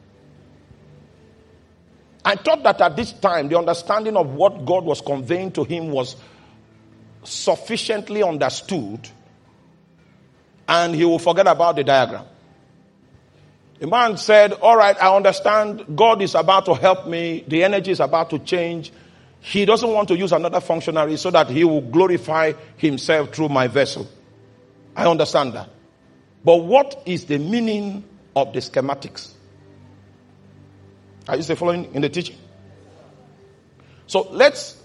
I 2.26 2.36
thought 2.36 2.64
that 2.64 2.82
at 2.82 2.96
this 2.96 3.14
time, 3.14 3.50
the 3.50 3.58
understanding 3.58 4.18
of 4.18 4.34
what 4.34 4.66
God 4.66 4.84
was 4.84 5.00
conveying 5.00 5.52
to 5.52 5.64
him 5.64 5.92
was 5.92 6.16
sufficiently 7.24 8.24
understood, 8.24 9.08
and 10.68 10.96
he 10.96 11.06
will 11.06 11.20
forget 11.20 11.46
about 11.46 11.76
the 11.76 11.84
diagram. 11.84 12.26
The 13.78 13.86
man 13.86 14.18
said, 14.18 14.54
All 14.54 14.76
right, 14.76 14.98
I 15.02 15.16
understand. 15.16 15.96
God 15.96 16.24
is 16.24 16.34
about 16.34 16.66
to 16.66 16.74
help 16.74 17.06
me. 17.08 17.44
The 17.48 17.64
energy 17.64 17.92
is 17.92 18.00
about 18.00 18.32
to 18.32 18.40
change. 18.40 18.92
He 19.42 19.66
doesn't 19.66 19.92
want 19.92 20.08
to 20.08 20.18
use 20.18 20.32
another 20.32 20.62
functionary 20.62 21.18
so 21.18 21.30
that 21.30 21.52
he 21.52 21.64
will 21.64 21.82
glorify 21.82 22.54
himself 22.78 23.36
through 23.36 23.50
my 23.50 23.68
vessel. 23.68 24.08
I 24.96 25.06
understand 25.06 25.54
that. 25.54 25.70
But 26.44 26.64
what 26.64 27.04
is 27.06 27.26
the 27.26 27.38
meaning 27.38 28.04
of 28.36 28.54
the 28.54 28.60
schematics? 28.60 29.35
Are 31.28 31.36
you 31.36 31.44
still 31.44 31.56
following 31.56 31.94
in 31.94 32.02
the 32.02 32.10
teaching? 32.10 32.38
So 34.08 34.28
let's. 34.32 34.82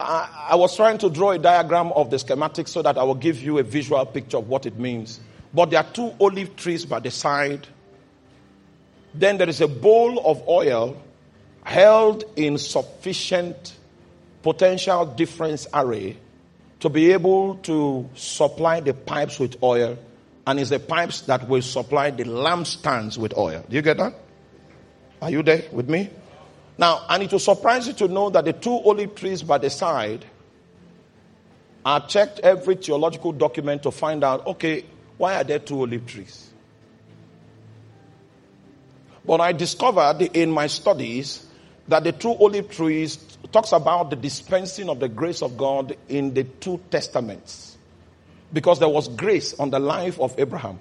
I 0.00 0.54
was 0.54 0.76
trying 0.76 0.98
to 0.98 1.10
draw 1.10 1.32
a 1.32 1.38
diagram 1.38 1.90
of 1.92 2.10
the 2.10 2.20
schematic 2.20 2.68
so 2.68 2.82
that 2.82 2.96
I 2.96 3.02
will 3.02 3.16
give 3.16 3.42
you 3.42 3.58
a 3.58 3.64
visual 3.64 4.04
picture 4.06 4.36
of 4.36 4.48
what 4.48 4.64
it 4.64 4.78
means. 4.78 5.18
But 5.52 5.70
there 5.70 5.80
are 5.80 5.92
two 5.92 6.14
olive 6.20 6.54
trees 6.54 6.86
by 6.86 7.00
the 7.00 7.10
side. 7.10 7.66
Then 9.12 9.38
there 9.38 9.48
is 9.48 9.60
a 9.60 9.66
bowl 9.66 10.24
of 10.24 10.46
oil 10.46 11.02
held 11.64 12.24
in 12.36 12.58
sufficient 12.58 13.76
potential 14.42 15.04
difference 15.06 15.66
array 15.74 16.16
to 16.80 16.88
be 16.88 17.12
able 17.12 17.56
to 17.56 18.08
supply 18.14 18.78
the 18.80 18.94
pipes 18.94 19.40
with 19.40 19.60
oil, 19.62 19.98
and 20.46 20.60
it's 20.60 20.70
the 20.70 20.78
pipes 20.78 21.22
that 21.22 21.48
will 21.48 21.62
supply 21.62 22.10
the 22.10 22.24
lampstands 22.24 23.18
with 23.18 23.36
oil. 23.36 23.64
Do 23.68 23.74
you 23.74 23.82
get 23.82 23.96
that? 23.96 24.14
Are 25.20 25.30
you 25.30 25.42
there 25.42 25.64
with 25.72 25.88
me? 25.88 26.10
Now, 26.76 27.04
and 27.08 27.22
it 27.22 27.32
will 27.32 27.38
surprise 27.38 27.86
you 27.88 27.92
to 27.94 28.08
know 28.08 28.30
that 28.30 28.44
the 28.44 28.52
two 28.52 28.70
olive 28.72 29.14
trees 29.14 29.42
by 29.42 29.58
the 29.58 29.70
side 29.70 30.24
are 31.84 32.06
checked 32.06 32.40
every 32.40 32.76
theological 32.76 33.32
document 33.32 33.82
to 33.82 33.90
find 33.90 34.22
out 34.22 34.46
okay, 34.46 34.84
why 35.16 35.34
are 35.34 35.44
there 35.44 35.58
two 35.58 35.80
olive 35.80 36.06
trees? 36.06 36.50
But 39.24 39.40
I 39.40 39.52
discovered 39.52 40.22
in 40.22 40.50
my 40.50 40.68
studies 40.68 41.44
that 41.88 42.04
the 42.04 42.12
two 42.12 42.30
olive 42.32 42.70
trees 42.70 43.16
talks 43.52 43.72
about 43.72 44.10
the 44.10 44.16
dispensing 44.16 44.88
of 44.88 45.00
the 45.00 45.08
grace 45.08 45.42
of 45.42 45.56
God 45.56 45.96
in 46.08 46.34
the 46.34 46.44
two 46.44 46.80
testaments. 46.90 47.76
Because 48.52 48.78
there 48.78 48.88
was 48.88 49.08
grace 49.08 49.58
on 49.58 49.70
the 49.70 49.78
life 49.78 50.18
of 50.20 50.38
Abraham. 50.38 50.78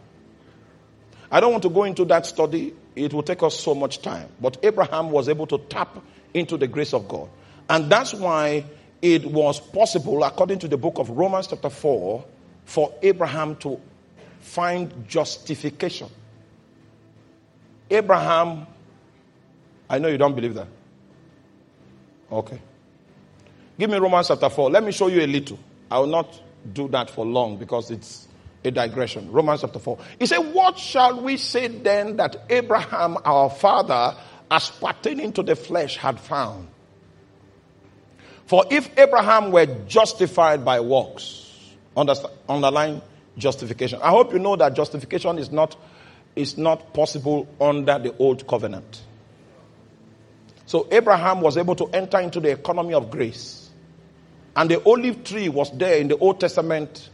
I 1.30 1.40
don't 1.40 1.52
want 1.52 1.64
to 1.64 1.70
go 1.70 1.84
into 1.84 2.06
that 2.06 2.26
study. 2.26 2.74
It 2.98 3.14
will 3.14 3.24
take 3.24 3.44
us 3.44 3.60
so 3.60 3.76
much 3.76 4.02
time. 4.02 4.30
But 4.42 4.58
Abraham 4.64 5.12
was 5.12 5.30
able 5.30 5.48
to 5.48 5.58
tap 5.58 5.98
into 6.34 6.58
the 6.58 6.68
grace 6.68 6.94
of 6.94 7.08
God. 7.08 7.30
And 7.70 7.90
that's 7.90 8.14
why 8.14 8.66
it 9.02 9.26
was 9.26 9.60
possible, 9.60 10.24
according 10.24 10.60
to 10.60 10.68
the 10.68 10.78
book 10.78 10.98
of 10.98 11.10
Romans, 11.10 11.48
chapter 11.48 11.70
4, 11.70 12.26
for 12.66 12.94
Abraham 13.02 13.56
to 13.58 13.80
find 14.40 15.08
justification. 15.08 16.10
Abraham, 17.90 18.68
I 19.90 20.00
know 20.00 20.08
you 20.08 20.18
don't 20.18 20.36
believe 20.36 20.56
that. 20.56 20.68
Okay. 22.32 22.60
Give 23.80 23.90
me 23.90 23.98
Romans 23.98 24.28
chapter 24.28 24.50
4. 24.50 24.72
Let 24.72 24.84
me 24.84 24.92
show 24.92 25.08
you 25.08 25.22
a 25.22 25.28
little. 25.28 25.60
I 25.90 26.00
will 26.00 26.08
not 26.08 26.42
do 26.74 26.88
that 26.90 27.10
for 27.10 27.26
long 27.26 27.58
because 27.58 27.92
it's 27.92 28.27
a 28.64 28.72
digression. 28.72 29.32
Romans 29.32 29.62
chapter 29.62 29.80
4. 29.80 29.98
He 30.20 30.26
said, 30.26 30.40
What 30.40 30.78
shall 30.78 31.22
we 31.22 31.38
say 31.38 31.68
then 31.68 32.18
that 32.18 32.36
Abraham, 32.50 33.18
our 33.24 33.50
father, 33.50 34.16
as 34.50 34.70
pertaining 34.70 35.34
to 35.34 35.44
the 35.44 35.56
flesh, 35.56 35.98
had 35.98 36.20
found? 36.20 36.68
For 38.46 38.66
if 38.70 38.98
Abraham 38.98 39.52
were 39.52 39.66
justified 39.88 40.64
by 40.64 40.80
works, 40.80 41.52
understand, 41.96 42.34
underline 42.48 43.02
justification. 43.38 44.00
I 44.02 44.10
hope 44.10 44.34
you 44.34 44.40
know 44.40 44.56
that 44.56 44.74
justification 44.74 45.38
is 45.38 45.52
not, 45.52 45.76
is 46.36 46.58
not 46.58 46.94
possible 46.94 47.48
under 47.60 48.00
the 48.00 48.16
old 48.18 48.48
covenant. 48.48 49.04
So 50.66 50.88
Abraham 50.92 51.42
was 51.42 51.58
able 51.58 51.76
to 51.76 51.86
enter 51.88 52.20
into 52.20 52.40
the 52.40 52.52
economy 52.52 52.94
of 52.94 53.10
grace. 53.10 53.70
And 54.56 54.70
the 54.70 54.84
olive 54.84 55.24
tree 55.24 55.50
was 55.50 55.76
there 55.78 55.98
in 55.98 56.08
the 56.08 56.18
Old 56.18 56.40
Testament 56.40 57.10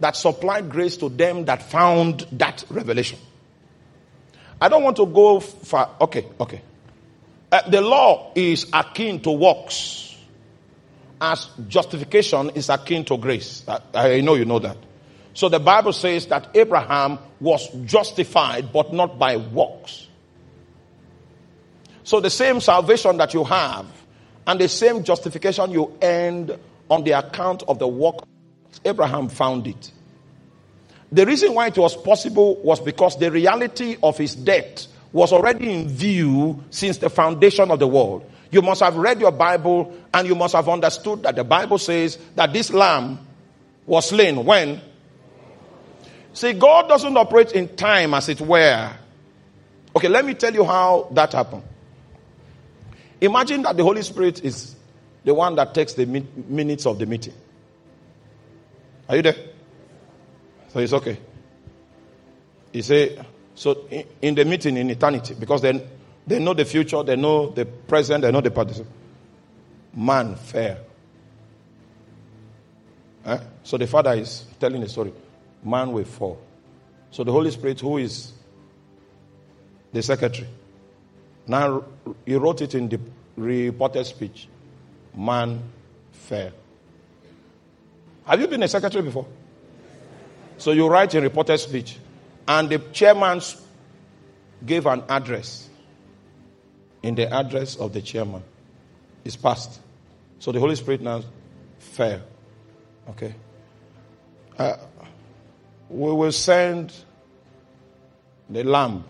that 0.00 0.16
supplied 0.16 0.70
grace 0.70 0.96
to 0.98 1.08
them 1.08 1.44
that 1.46 1.62
found 1.62 2.26
that 2.32 2.64
revelation. 2.70 3.18
I 4.60 4.68
don't 4.68 4.82
want 4.82 4.96
to 4.96 5.06
go 5.06 5.40
far. 5.40 5.90
Okay, 6.00 6.26
okay. 6.40 6.62
Uh, 7.50 7.68
the 7.68 7.80
law 7.80 8.32
is 8.34 8.66
akin 8.72 9.20
to 9.20 9.30
works, 9.30 10.16
as 11.20 11.48
justification 11.68 12.50
is 12.50 12.68
akin 12.68 13.04
to 13.06 13.16
grace. 13.16 13.64
I, 13.66 13.80
I 13.94 14.20
know 14.20 14.34
you 14.34 14.44
know 14.44 14.58
that. 14.58 14.76
So 15.34 15.48
the 15.48 15.60
Bible 15.60 15.92
says 15.92 16.26
that 16.26 16.48
Abraham 16.54 17.18
was 17.40 17.68
justified, 17.84 18.72
but 18.72 18.92
not 18.92 19.18
by 19.18 19.36
works. 19.36 20.06
So 22.02 22.20
the 22.20 22.30
same 22.30 22.60
salvation 22.60 23.16
that 23.18 23.34
you 23.34 23.44
have 23.44 23.86
and 24.46 24.60
the 24.60 24.68
same 24.68 25.04
justification 25.04 25.70
you 25.70 25.96
earned 26.02 26.58
on 26.90 27.04
the 27.04 27.12
account 27.12 27.62
of 27.68 27.78
the 27.78 27.86
work 27.86 28.27
Abraham 28.84 29.28
found 29.28 29.66
it. 29.66 29.92
The 31.10 31.24
reason 31.24 31.54
why 31.54 31.68
it 31.68 31.78
was 31.78 31.96
possible 31.96 32.56
was 32.56 32.80
because 32.80 33.18
the 33.18 33.30
reality 33.30 33.96
of 34.02 34.18
his 34.18 34.34
death 34.34 34.86
was 35.12 35.32
already 35.32 35.72
in 35.72 35.88
view 35.88 36.62
since 36.70 36.98
the 36.98 37.08
foundation 37.08 37.70
of 37.70 37.78
the 37.78 37.86
world. 37.86 38.30
You 38.50 38.62
must 38.62 38.80
have 38.82 38.96
read 38.96 39.20
your 39.20 39.32
Bible 39.32 39.94
and 40.12 40.26
you 40.26 40.34
must 40.34 40.54
have 40.54 40.68
understood 40.68 41.22
that 41.22 41.36
the 41.36 41.44
Bible 41.44 41.78
says 41.78 42.18
that 42.34 42.52
this 42.52 42.70
lamb 42.72 43.18
was 43.86 44.08
slain 44.10 44.44
when? 44.44 44.80
See, 46.34 46.52
God 46.52 46.88
doesn't 46.88 47.16
operate 47.16 47.52
in 47.52 47.74
time 47.74 48.14
as 48.14 48.28
it 48.28 48.40
were. 48.40 48.92
Okay, 49.96 50.08
let 50.08 50.24
me 50.24 50.34
tell 50.34 50.52
you 50.52 50.64
how 50.64 51.08
that 51.12 51.32
happened. 51.32 51.62
Imagine 53.20 53.62
that 53.62 53.76
the 53.76 53.82
Holy 53.82 54.02
Spirit 54.02 54.44
is 54.44 54.76
the 55.24 55.34
one 55.34 55.56
that 55.56 55.74
takes 55.74 55.94
the 55.94 56.06
minutes 56.06 56.86
of 56.86 56.98
the 56.98 57.06
meeting. 57.06 57.34
Are 59.08 59.16
you 59.16 59.22
there? 59.22 59.36
So 60.68 60.80
it's 60.80 60.92
okay. 60.92 61.18
He 62.72 62.82
say, 62.82 63.18
so 63.54 63.88
in 64.20 64.34
the 64.34 64.44
meeting 64.44 64.76
in 64.76 64.90
eternity, 64.90 65.34
because 65.34 65.62
then 65.62 65.82
they 66.26 66.38
know 66.38 66.52
the 66.54 66.64
future, 66.64 67.02
they 67.02 67.16
know 67.16 67.48
the 67.48 67.64
present, 67.64 68.22
they 68.22 68.30
know 68.30 68.42
the 68.42 68.50
past. 68.50 68.82
Man 69.94 70.36
fair. 70.36 70.78
Eh? 73.24 73.38
So 73.62 73.78
the 73.78 73.86
father 73.86 74.12
is 74.12 74.44
telling 74.60 74.80
the 74.82 74.88
story. 74.88 75.12
Man 75.64 75.92
will 75.92 76.04
fall. 76.04 76.38
So 77.10 77.24
the 77.24 77.32
Holy 77.32 77.50
Spirit, 77.50 77.80
who 77.80 77.96
is 77.96 78.32
the 79.92 80.02
secretary, 80.02 80.46
now 81.46 81.84
he 82.26 82.34
wrote 82.34 82.60
it 82.60 82.74
in 82.74 82.88
the 82.90 83.00
reported 83.36 84.04
speech. 84.04 84.48
Man 85.14 85.62
fair. 86.12 86.52
Have 88.28 88.42
you 88.42 88.46
been 88.46 88.62
a 88.62 88.68
secretary 88.68 89.02
before? 89.02 89.26
So 90.58 90.72
you 90.72 90.86
write 90.86 91.14
a 91.14 91.20
reported 91.20 91.56
speech, 91.56 91.96
and 92.46 92.68
the 92.68 92.78
chairman 92.92 93.40
gave 94.66 94.84
an 94.84 95.02
address. 95.08 95.66
In 97.02 97.14
the 97.14 97.32
address 97.32 97.76
of 97.76 97.94
the 97.94 98.02
chairman 98.02 98.42
is 99.24 99.34
passed. 99.34 99.80
So 100.40 100.52
the 100.52 100.60
Holy 100.60 100.76
Spirit 100.76 101.00
now 101.00 101.22
fell. 101.78 102.20
Okay. 103.10 103.34
Uh, 104.58 104.76
we 105.88 106.12
will 106.12 106.32
send 106.32 106.92
the 108.50 108.62
lamb 108.62 109.04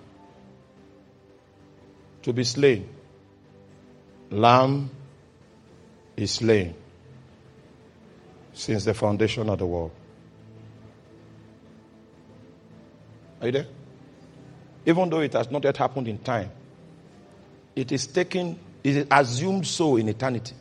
to 2.23 2.33
be 2.33 2.45
slain. 2.45 2.89
Lamb 4.31 4.91
is 6.17 6.33
slain 6.33 6.75
since 8.59 8.85
the 8.85 8.93
foundation 8.93 9.49
of 9.49 9.57
the 9.57 9.67
world. 9.67 9.93
Are 13.41 13.47
you 13.47 13.53
there? 13.53 13.67
Even 14.85 15.09
though 15.09 15.21
it 15.21 15.33
has 15.35 15.49
not 15.49 15.63
yet 15.63 15.77
happened 15.77 16.09
in 16.09 16.19
time, 16.19 16.51
it 17.77 17.93
is 17.93 18.09
taken, 18.09 18.59
it 18.83 18.97
is 18.97 19.07
assumed 19.13 19.65
so 19.65 19.97
in 19.97 20.09
eternity. 20.09 20.57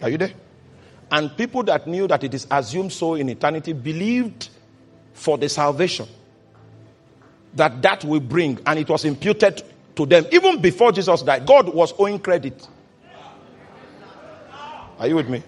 Are 0.00 0.08
you 0.08 0.16
there? 0.16 0.30
And 1.10 1.36
people 1.36 1.64
that 1.64 1.88
knew 1.88 2.06
that 2.06 2.22
it 2.22 2.34
is 2.34 2.46
assumed 2.52 2.92
so 2.92 3.16
in 3.16 3.28
eternity 3.28 3.72
believed 3.72 4.48
for 5.12 5.36
the 5.36 5.48
salvation 5.48 6.06
that 7.54 7.82
that 7.82 8.04
will 8.04 8.20
bring, 8.20 8.60
and 8.64 8.78
it 8.78 8.88
was 8.88 9.04
imputed 9.04 9.60
to 9.96 10.06
them 10.06 10.24
even 10.30 10.60
before 10.60 10.92
Jesus 10.92 11.22
died. 11.22 11.44
God 11.44 11.74
was 11.74 11.92
owing 11.98 12.20
credit. 12.20 12.64
Are 15.00 15.08
you 15.08 15.16
with 15.16 15.28
me? 15.28 15.42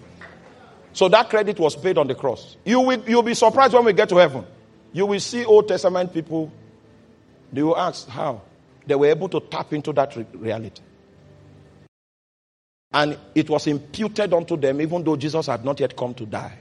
So 0.99 1.09
that 1.11 1.30
credit 1.30 1.61
was 1.61 1.76
paid 1.76 1.96
on 1.96 2.09
the 2.09 2.16
cross. 2.16 2.57
You 2.64 2.80
will 2.80 3.09
you'll 3.09 3.22
be 3.22 3.34
surprised 3.34 3.72
when 3.72 3.84
we 3.84 3.92
get 3.92 4.09
to 4.09 4.16
heaven. 4.16 4.44
You 4.92 5.07
will 5.07 5.20
see 5.20 5.44
Old 5.44 5.68
Testament 5.68 6.12
people, 6.12 6.51
they 7.53 7.62
will 7.62 7.78
ask 7.78 8.09
how 8.09 8.42
they 8.84 8.96
were 8.96 9.07
able 9.07 9.28
to 9.28 9.38
tap 9.38 9.72
into 9.72 9.92
that 9.92 10.16
re- 10.16 10.26
reality. 10.34 10.82
And 12.92 13.16
it 13.32 13.49
was 13.49 13.68
imputed 13.68 14.34
unto 14.34 14.57
them, 14.57 14.80
even 14.80 15.05
though 15.05 15.14
Jesus 15.14 15.46
had 15.46 15.64
not 15.64 15.78
yet 15.78 15.96
come 15.96 16.14
to 16.14 16.26
die. 16.26 16.59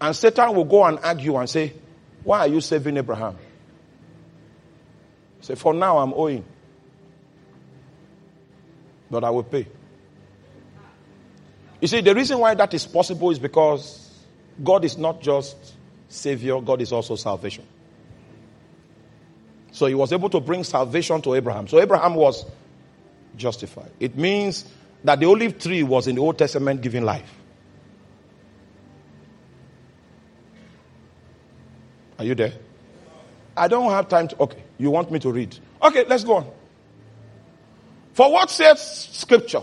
And 0.00 0.16
Satan 0.16 0.54
will 0.56 0.64
go 0.64 0.82
and 0.82 0.98
argue 1.00 1.36
and 1.36 1.50
say, 1.50 1.74
Why 2.24 2.38
are 2.38 2.48
you 2.48 2.62
saving 2.62 2.96
Abraham? 2.96 3.36
Say, 5.42 5.54
for 5.54 5.74
now 5.74 5.98
I'm 5.98 6.14
owing. 6.14 6.46
But 9.10 9.22
I 9.22 9.28
will 9.28 9.42
pay. 9.42 9.66
You 11.80 11.88
see, 11.88 12.00
the 12.00 12.14
reason 12.14 12.38
why 12.38 12.54
that 12.54 12.74
is 12.74 12.86
possible 12.86 13.30
is 13.30 13.38
because 13.38 14.10
God 14.62 14.84
is 14.84 14.98
not 14.98 15.20
just 15.22 15.56
Savior, 16.08 16.60
God 16.60 16.82
is 16.82 16.92
also 16.92 17.16
salvation. 17.16 17.64
So 19.72 19.86
he 19.86 19.94
was 19.94 20.12
able 20.12 20.28
to 20.30 20.40
bring 20.40 20.64
salvation 20.64 21.22
to 21.22 21.34
Abraham. 21.34 21.68
So 21.68 21.80
Abraham 21.80 22.14
was 22.14 22.44
justified. 23.36 23.90
It 24.00 24.16
means 24.16 24.68
that 25.04 25.20
the 25.20 25.26
olive 25.26 25.58
tree 25.58 25.82
was 25.82 26.06
in 26.06 26.16
the 26.16 26.20
Old 26.20 26.36
Testament 26.36 26.82
giving 26.82 27.04
life. 27.04 27.32
Are 32.18 32.24
you 32.24 32.34
there? 32.34 32.52
I 33.56 33.68
don't 33.68 33.90
have 33.90 34.08
time 34.08 34.28
to. 34.28 34.42
Okay, 34.42 34.62
you 34.76 34.90
want 34.90 35.10
me 35.10 35.18
to 35.20 35.32
read? 35.32 35.56
Okay, 35.82 36.04
let's 36.06 36.24
go 36.24 36.36
on. 36.36 36.50
For 38.12 38.30
what 38.30 38.50
says 38.50 39.08
Scripture? 39.12 39.62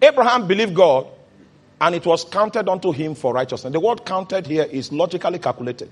Abraham 0.00 0.46
believed 0.46 0.74
God, 0.74 1.06
and 1.80 1.94
it 1.94 2.04
was 2.06 2.24
counted 2.24 2.68
unto 2.68 2.92
him 2.92 3.14
for 3.14 3.32
righteousness. 3.32 3.72
The 3.72 3.80
word 3.80 4.04
counted 4.04 4.46
here 4.46 4.64
is 4.64 4.92
logically 4.92 5.38
calculated. 5.38 5.90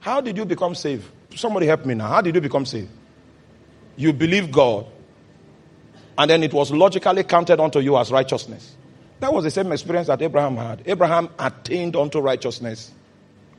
How 0.00 0.20
did 0.20 0.36
you 0.36 0.44
become 0.44 0.74
saved? 0.74 1.04
Somebody 1.34 1.66
help 1.66 1.84
me 1.84 1.94
now. 1.94 2.08
How 2.08 2.20
did 2.20 2.34
you 2.34 2.40
become 2.40 2.64
saved? 2.64 2.90
You 3.96 4.12
believe 4.12 4.52
God, 4.52 4.86
and 6.18 6.30
then 6.30 6.42
it 6.42 6.52
was 6.52 6.70
logically 6.70 7.24
counted 7.24 7.60
unto 7.60 7.80
you 7.80 7.96
as 7.96 8.10
righteousness. 8.10 8.76
That 9.20 9.32
was 9.32 9.44
the 9.44 9.50
same 9.50 9.72
experience 9.72 10.08
that 10.08 10.20
Abraham 10.20 10.56
had. 10.56 10.82
Abraham 10.86 11.30
attained 11.38 11.96
unto 11.96 12.20
righteousness, 12.20 12.92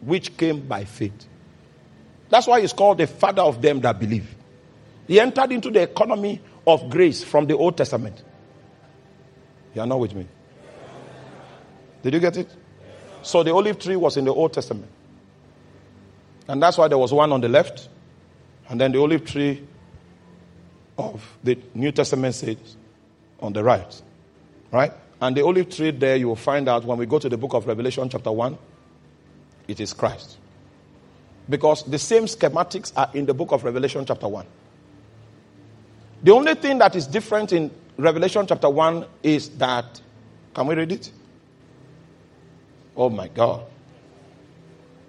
which 0.01 0.37
came 0.37 0.67
by 0.67 0.85
faith. 0.85 1.25
That's 2.29 2.45
why 2.45 2.61
he's 2.61 2.73
called 2.73 2.99
the 2.99 3.07
father 3.07 3.41
of 3.41 3.61
them 3.61 3.81
that 3.81 3.99
believe. 3.99 4.35
He 5.07 5.19
entered 5.19 5.51
into 5.51 5.71
the 5.71 5.81
economy 5.81 6.41
of 6.65 6.89
grace 6.89 7.23
from 7.23 7.47
the 7.47 7.55
Old 7.55 7.77
Testament. 7.77 8.21
You 9.73 9.81
are 9.81 9.87
not 9.87 9.99
with 9.99 10.15
me. 10.15 10.27
Did 12.03 12.13
you 12.13 12.19
get 12.19 12.37
it? 12.37 12.49
So 13.21 13.43
the 13.43 13.53
olive 13.53 13.79
tree 13.79 13.95
was 13.95 14.17
in 14.17 14.25
the 14.25 14.33
Old 14.33 14.53
Testament. 14.53 14.87
And 16.47 16.61
that's 16.61 16.77
why 16.77 16.87
there 16.87 16.97
was 16.97 17.11
one 17.11 17.31
on 17.33 17.41
the 17.41 17.49
left, 17.49 17.89
and 18.69 18.79
then 18.79 18.91
the 18.91 18.99
olive 18.99 19.25
tree 19.25 19.65
of 20.97 21.37
the 21.43 21.57
New 21.73 21.91
Testament 21.91 22.35
says 22.35 22.57
on 23.39 23.53
the 23.53 23.63
right. 23.63 24.01
Right? 24.71 24.93
And 25.19 25.35
the 25.35 25.43
olive 25.43 25.69
tree 25.69 25.91
there, 25.91 26.15
you 26.15 26.27
will 26.29 26.35
find 26.35 26.69
out 26.69 26.85
when 26.85 26.97
we 26.97 27.05
go 27.05 27.19
to 27.19 27.27
the 27.27 27.37
book 27.37 27.53
of 27.53 27.67
Revelation, 27.67 28.07
chapter 28.09 28.31
1, 28.31 28.57
it 29.67 29.79
is 29.79 29.93
Christ. 29.93 30.37
Because 31.49 31.83
the 31.83 31.99
same 31.99 32.25
schematics 32.25 32.91
are 32.95 33.09
in 33.13 33.25
the 33.25 33.33
book 33.33 33.51
of 33.51 33.63
Revelation, 33.63 34.05
chapter 34.05 34.27
1. 34.27 34.45
The 36.23 36.31
only 36.31 36.55
thing 36.55 36.77
that 36.79 36.95
is 36.95 37.07
different 37.07 37.51
in 37.53 37.71
Revelation, 37.97 38.45
chapter 38.47 38.69
1 38.69 39.05
is 39.23 39.49
that, 39.57 39.99
can 40.53 40.67
we 40.67 40.75
read 40.75 40.91
it? 40.91 41.11
Oh 42.95 43.09
my 43.09 43.27
God. 43.27 43.65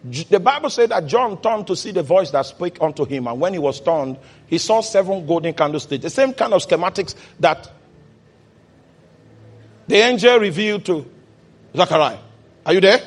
The 0.04 0.40
Bible 0.40 0.70
said 0.70 0.90
that 0.90 1.06
John 1.06 1.40
turned 1.42 1.66
to 1.66 1.76
see 1.76 1.90
the 1.90 2.02
voice 2.02 2.30
that 2.30 2.46
spoke 2.46 2.80
unto 2.80 3.04
him, 3.04 3.26
and 3.26 3.40
when 3.40 3.52
he 3.52 3.58
was 3.58 3.80
turned, 3.80 4.16
he 4.46 4.58
saw 4.58 4.80
seven 4.80 5.26
golden 5.26 5.52
candlesticks, 5.54 6.02
the 6.02 6.10
same 6.10 6.32
kind 6.32 6.54
of 6.54 6.62
schematics 6.62 7.14
that 7.40 7.70
the 9.88 9.96
angel 9.96 10.38
revealed 10.38 10.84
to 10.86 11.04
Zechariah. 11.76 12.18
Are 12.64 12.74
you 12.74 12.80
there? 12.80 13.00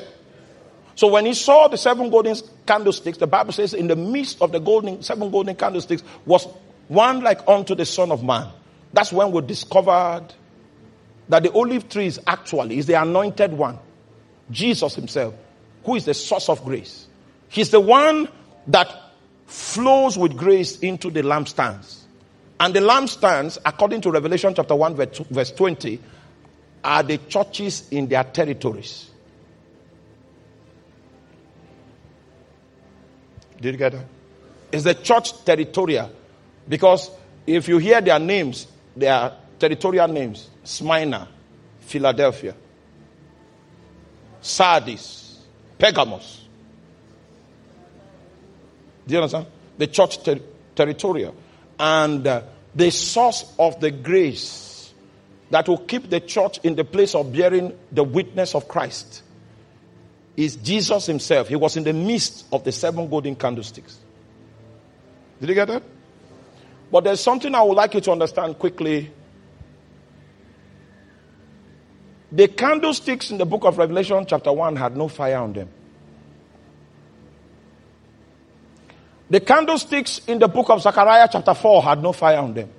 So 0.94 1.08
when 1.08 1.24
he 1.24 1.34
saw 1.34 1.68
the 1.68 1.78
seven 1.78 2.10
golden 2.10 2.36
candlesticks, 2.66 3.18
the 3.18 3.26
Bible 3.26 3.52
says 3.52 3.72
in 3.72 3.86
the 3.86 3.96
midst 3.96 4.42
of 4.42 4.52
the 4.52 4.58
golden 4.58 5.02
seven 5.02 5.30
golden 5.30 5.56
candlesticks 5.56 6.02
was 6.26 6.46
one 6.88 7.22
like 7.22 7.48
unto 7.48 7.74
the 7.74 7.86
Son 7.86 8.12
of 8.12 8.22
Man. 8.22 8.48
That's 8.92 9.12
when 9.12 9.32
we 9.32 9.40
discovered 9.42 10.28
that 11.28 11.42
the 11.42 11.52
olive 11.52 11.88
tree 11.88 12.06
is 12.06 12.20
actually 12.26 12.78
is 12.78 12.86
the 12.86 13.00
anointed 13.00 13.52
one, 13.52 13.78
Jesus 14.50 14.94
Himself, 14.94 15.34
who 15.84 15.94
is 15.94 16.04
the 16.04 16.14
source 16.14 16.48
of 16.48 16.64
grace. 16.64 17.06
He's 17.48 17.70
the 17.70 17.80
one 17.80 18.28
that 18.66 18.94
flows 19.46 20.18
with 20.18 20.36
grace 20.36 20.78
into 20.80 21.10
the 21.10 21.22
lampstands. 21.22 22.00
And 22.60 22.74
the 22.74 22.80
lampstands, 22.80 23.58
according 23.64 24.02
to 24.02 24.10
Revelation 24.10 24.54
chapter 24.54 24.74
1, 24.74 24.94
verse 25.30 25.50
20, 25.52 26.00
are 26.84 27.02
the 27.02 27.18
churches 27.18 27.88
in 27.90 28.08
their 28.08 28.24
territories. 28.24 29.10
Did 33.60 33.74
you 33.74 33.78
get 33.78 33.92
that? 33.92 34.06
It's 34.72 34.84
the 34.84 34.94
church 34.94 35.44
territorial. 35.44 36.10
Because 36.68 37.10
if 37.46 37.68
you 37.68 37.78
hear 37.78 38.00
their 38.00 38.18
names, 38.18 38.66
they 38.96 39.08
are 39.08 39.32
territorial 39.58 40.08
names 40.08 40.50
Smyrna, 40.64 41.28
Philadelphia, 41.80 42.54
Sardis, 44.40 45.38
Pergamos. 45.78 46.42
Do 49.06 49.14
you 49.14 49.18
understand? 49.20 49.46
The 49.78 49.86
church 49.88 50.22
ter- 50.22 50.40
territorial. 50.74 51.34
And 51.78 52.26
uh, 52.26 52.42
the 52.74 52.90
source 52.90 53.52
of 53.58 53.80
the 53.80 53.90
grace 53.90 54.92
that 55.50 55.68
will 55.68 55.78
keep 55.78 56.08
the 56.08 56.20
church 56.20 56.58
in 56.62 56.76
the 56.76 56.84
place 56.84 57.14
of 57.14 57.32
bearing 57.32 57.76
the 57.90 58.04
witness 58.04 58.54
of 58.54 58.68
Christ 58.68 59.22
is 60.36 60.56
Jesus 60.56 61.06
himself. 61.06 61.48
He 61.48 61.56
was 61.56 61.76
in 61.76 61.84
the 61.84 61.92
midst 61.92 62.46
of 62.52 62.64
the 62.64 62.72
seven 62.72 63.08
golden 63.08 63.36
candlesticks. 63.36 63.98
Did 65.40 65.50
you 65.50 65.54
get 65.54 65.68
that? 65.68 65.82
But 66.92 67.04
there's 67.04 67.20
something 67.20 67.54
I 67.54 67.62
would 67.62 67.74
like 67.74 67.94
you 67.94 68.02
to 68.02 68.12
understand 68.12 68.58
quickly. 68.58 69.10
The 72.30 72.48
candlesticks 72.48 73.30
in 73.30 73.38
the 73.38 73.46
book 73.46 73.64
of 73.64 73.78
Revelation, 73.78 74.26
chapter 74.28 74.52
1, 74.52 74.76
had 74.76 74.94
no 74.94 75.08
fire 75.08 75.38
on 75.38 75.54
them. 75.54 75.70
The 79.30 79.40
candlesticks 79.40 80.20
in 80.26 80.38
the 80.38 80.48
book 80.48 80.68
of 80.68 80.82
Zechariah, 80.82 81.28
chapter 81.32 81.54
4, 81.54 81.82
had 81.82 82.02
no 82.02 82.12
fire 82.12 82.38
on 82.38 82.52
them. 82.52 82.70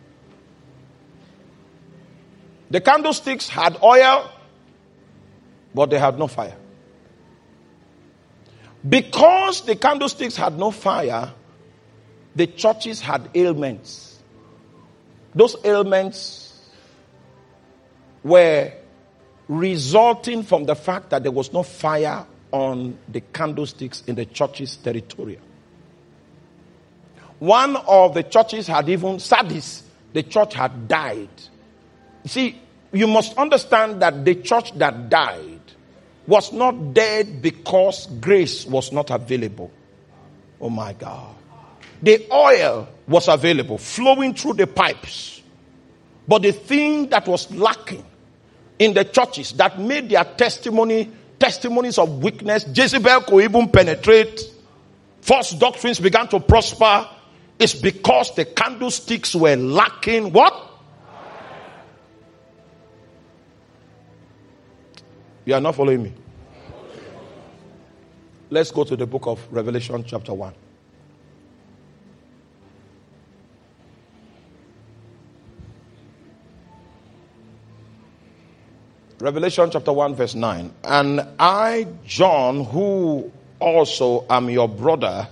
The 2.70 2.82
candlesticks 2.82 3.50
had 3.50 3.82
oil, 3.82 4.30
but 5.74 5.90
they 5.90 5.98
had 5.98 6.20
no 6.20 6.28
fire. 6.28 6.56
Because 8.88 9.62
the 9.62 9.76
candlesticks 9.76 10.36
had 10.36 10.58
no 10.58 10.70
fire, 10.70 11.34
the 12.36 12.48
churches 12.48 13.00
had 13.00 13.30
ailments. 13.36 14.20
Those 15.36 15.56
ailments 15.64 16.62
were 18.24 18.72
resulting 19.48 20.44
from 20.44 20.66
the 20.66 20.76
fact 20.76 21.10
that 21.10 21.24
there 21.24 21.32
was 21.32 21.52
no 21.52 21.64
fire 21.64 22.26
on 22.52 22.98
the 23.10 23.22
candlesticks 23.22 24.04
in 24.08 24.16
the 24.16 24.26
church's 24.26 24.78
territory. 24.78 25.40
One 27.40 27.76
of 27.76 28.14
the 28.14 28.24
churches 28.24 28.68
had 28.68 28.88
even, 28.88 29.20
Sardis, 29.20 29.84
the 30.14 30.24
church 30.24 30.54
had 30.54 30.88
died. 30.88 31.30
See, 32.26 32.60
you 32.94 33.08
must 33.08 33.38
understand 33.38 34.02
that 34.02 34.24
the 34.24 34.36
church 34.36 34.72
that 34.78 35.10
died 35.10 35.60
was 36.28 36.54
not 36.54 36.94
dead 36.94 37.42
because 37.42 38.08
grace 38.22 38.66
was 38.66 38.92
not 38.92 39.10
available. 39.10 39.72
Oh 40.62 40.70
my 40.70 40.94
God. 40.94 41.36
The 42.04 42.28
oil 42.32 42.90
was 43.08 43.30
available, 43.30 43.78
flowing 43.78 44.34
through 44.34 44.56
the 44.56 44.68
pipes. 44.68 45.42
But 46.28 46.42
the 46.42 46.52
thing 46.52 47.10
that 47.10 47.28
was 47.28 47.50
lacking 47.52 48.06
in 48.78 48.94
the 48.94 49.06
churches 49.06 49.54
that 49.54 49.80
made 49.80 50.10
their 50.10 50.24
testimony 50.26 51.10
testimonies 51.40 51.98
of 51.98 52.24
weakness, 52.24 52.66
Jezebel 52.74 53.22
could 53.22 53.44
even 53.44 53.70
penetrate, 53.70 54.40
false 55.22 55.52
doctrines 55.52 56.00
began 56.00 56.28
to 56.30 56.40
prosper, 56.40 57.10
is 57.60 57.74
because 57.74 58.34
the 58.36 58.46
candlesticks 58.46 59.36
were 59.36 59.56
lacking 59.56 60.32
what? 60.32 60.72
You 65.46 65.56
are 65.56 65.62
not 65.62 65.76
following 65.76 66.04
me. 66.04 66.14
Let's 68.50 68.72
go 68.72 68.86
to 68.86 68.96
the 68.96 69.06
book 69.06 69.28
of 69.28 69.46
Revelation, 69.52 70.04
chapter 70.06 70.34
1. 70.34 70.54
Revelation 79.20 79.70
chapter 79.72 79.94
1, 79.94 80.16
verse 80.16 80.36
9. 80.36 80.74
And 80.84 81.22
I, 81.40 81.88
John, 82.06 82.66
who 82.66 83.32
also 83.60 84.26
am 84.30 84.50
your 84.50 84.68
brother 84.68 85.28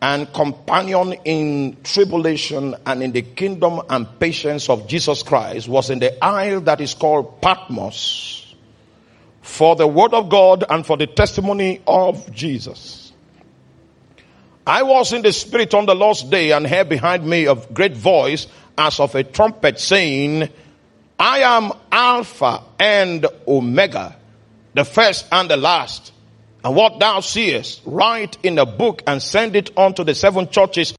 and 0.00 0.32
companion 0.32 1.14
in 1.24 1.76
tribulation 1.82 2.74
and 2.84 3.02
in 3.02 3.12
the 3.12 3.22
kingdom 3.22 3.80
and 3.88 4.18
patience 4.18 4.68
of 4.68 4.86
Jesus 4.86 5.22
Christ, 5.22 5.68
was 5.68 5.90
in 5.90 5.98
the 5.98 6.22
isle 6.24 6.60
that 6.62 6.80
is 6.80 6.94
called 6.94 7.40
Patmos 7.40 8.54
for 9.40 9.76
the 9.76 9.86
word 9.86 10.14
of 10.14 10.28
God 10.28 10.64
and 10.68 10.86
for 10.86 10.96
the 10.96 11.06
testimony 11.06 11.82
of 11.86 12.32
Jesus. 12.32 13.12
I 14.66 14.82
was 14.82 15.12
in 15.12 15.20
the 15.20 15.32
spirit 15.32 15.74
on 15.74 15.84
the 15.84 15.94
last 15.94 16.30
day 16.30 16.52
and 16.52 16.66
heard 16.66 16.88
behind 16.88 17.26
me 17.26 17.46
a 17.46 17.54
great 17.54 17.94
voice 17.94 18.46
as 18.78 18.98
of 18.98 19.14
a 19.14 19.22
trumpet 19.22 19.78
saying, 19.78 20.48
I 21.18 21.40
am 21.40 21.72
Alpha 21.90 22.62
and 22.78 23.26
Omega, 23.46 24.16
the 24.74 24.84
first 24.84 25.26
and 25.30 25.48
the 25.48 25.56
last. 25.56 26.12
And 26.64 26.74
what 26.74 26.98
thou 26.98 27.20
seest, 27.20 27.82
write 27.84 28.38
in 28.42 28.58
a 28.58 28.66
book 28.66 29.02
and 29.06 29.22
send 29.22 29.54
it 29.54 29.76
unto 29.78 30.02
the 30.02 30.14
seven 30.14 30.48
churches 30.48 30.94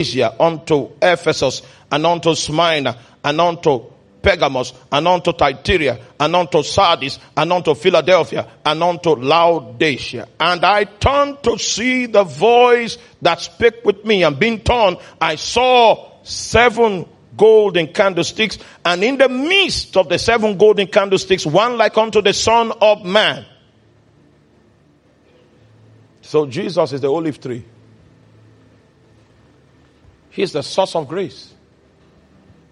Asia, 0.00 0.32
unto 0.38 0.90
Ephesus, 1.02 1.62
and 1.90 2.06
unto 2.06 2.32
Smyrna, 2.36 2.96
and 3.24 3.40
unto 3.40 3.82
Pergamos, 4.22 4.72
and 4.92 5.08
unto 5.08 5.32
Thyatira, 5.32 5.98
and 6.20 6.36
unto 6.36 6.62
Sardis, 6.62 7.18
and 7.36 7.52
unto 7.52 7.74
Philadelphia, 7.74 8.46
and 8.64 8.80
unto 8.80 9.16
Laodicea. 9.16 10.28
And 10.38 10.64
I 10.64 10.84
turned 10.84 11.42
to 11.42 11.58
see 11.58 12.06
the 12.06 12.22
voice 12.22 12.96
that 13.22 13.40
spake 13.40 13.84
with 13.84 14.04
me, 14.04 14.22
and 14.22 14.38
being 14.38 14.60
turned, 14.60 14.98
I 15.20 15.34
saw 15.34 16.12
seven 16.22 17.04
golden 17.38 17.86
candlesticks, 17.94 18.58
and 18.84 19.02
in 19.02 19.16
the 19.16 19.30
midst 19.30 19.96
of 19.96 20.10
the 20.10 20.18
seven 20.18 20.58
golden 20.58 20.88
candlesticks, 20.88 21.46
one 21.46 21.78
like 21.78 21.96
unto 21.96 22.20
the 22.20 22.34
Son 22.34 22.72
of 22.82 23.04
Man. 23.06 23.46
So 26.20 26.44
Jesus 26.44 26.92
is 26.92 27.00
the 27.00 27.10
olive 27.10 27.40
tree. 27.40 27.64
He's 30.28 30.52
the 30.52 30.62
source 30.62 30.94
of 30.94 31.08
grace. 31.08 31.54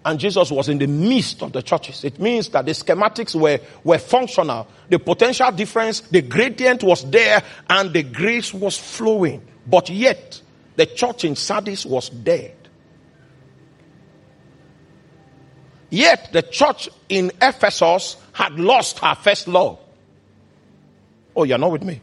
And 0.05 0.19
Jesus 0.19 0.51
was 0.51 0.69
in 0.69 0.77
the 0.77 0.87
midst 0.87 1.41
of 1.41 1.51
the 1.51 1.61
churches. 1.61 2.05
It 2.05 2.19
means 2.19 2.49
that 2.49 2.65
the 2.65 2.71
schematics 2.71 3.33
were, 3.33 3.59
were 3.83 3.97
functional. 3.97 4.67
The 4.87 4.99
potential 4.99 5.51
difference, 5.51 6.01
the 6.01 6.21
gradient 6.21 6.83
was 6.83 7.09
there, 7.09 7.43
and 7.67 7.91
the 7.91 8.03
grace 8.03 8.53
was 8.53 8.77
flowing. 8.77 9.45
But 9.65 9.89
yet, 9.89 10.41
the 10.77 10.85
church 10.85 11.25
in 11.25 11.35
Sardis 11.35 11.85
was 11.85 12.09
dead. 12.09 12.56
Yet, 15.89 16.31
the 16.33 16.41
church 16.41 16.89
in 17.07 17.31
Ephesus 17.41 18.17
had 18.33 18.59
lost 18.59 18.99
her 18.99 19.15
first 19.15 19.47
love. 19.47 19.79
Oh, 21.35 21.43
you're 21.43 21.57
not 21.57 21.71
with 21.71 21.83
me. 21.83 22.01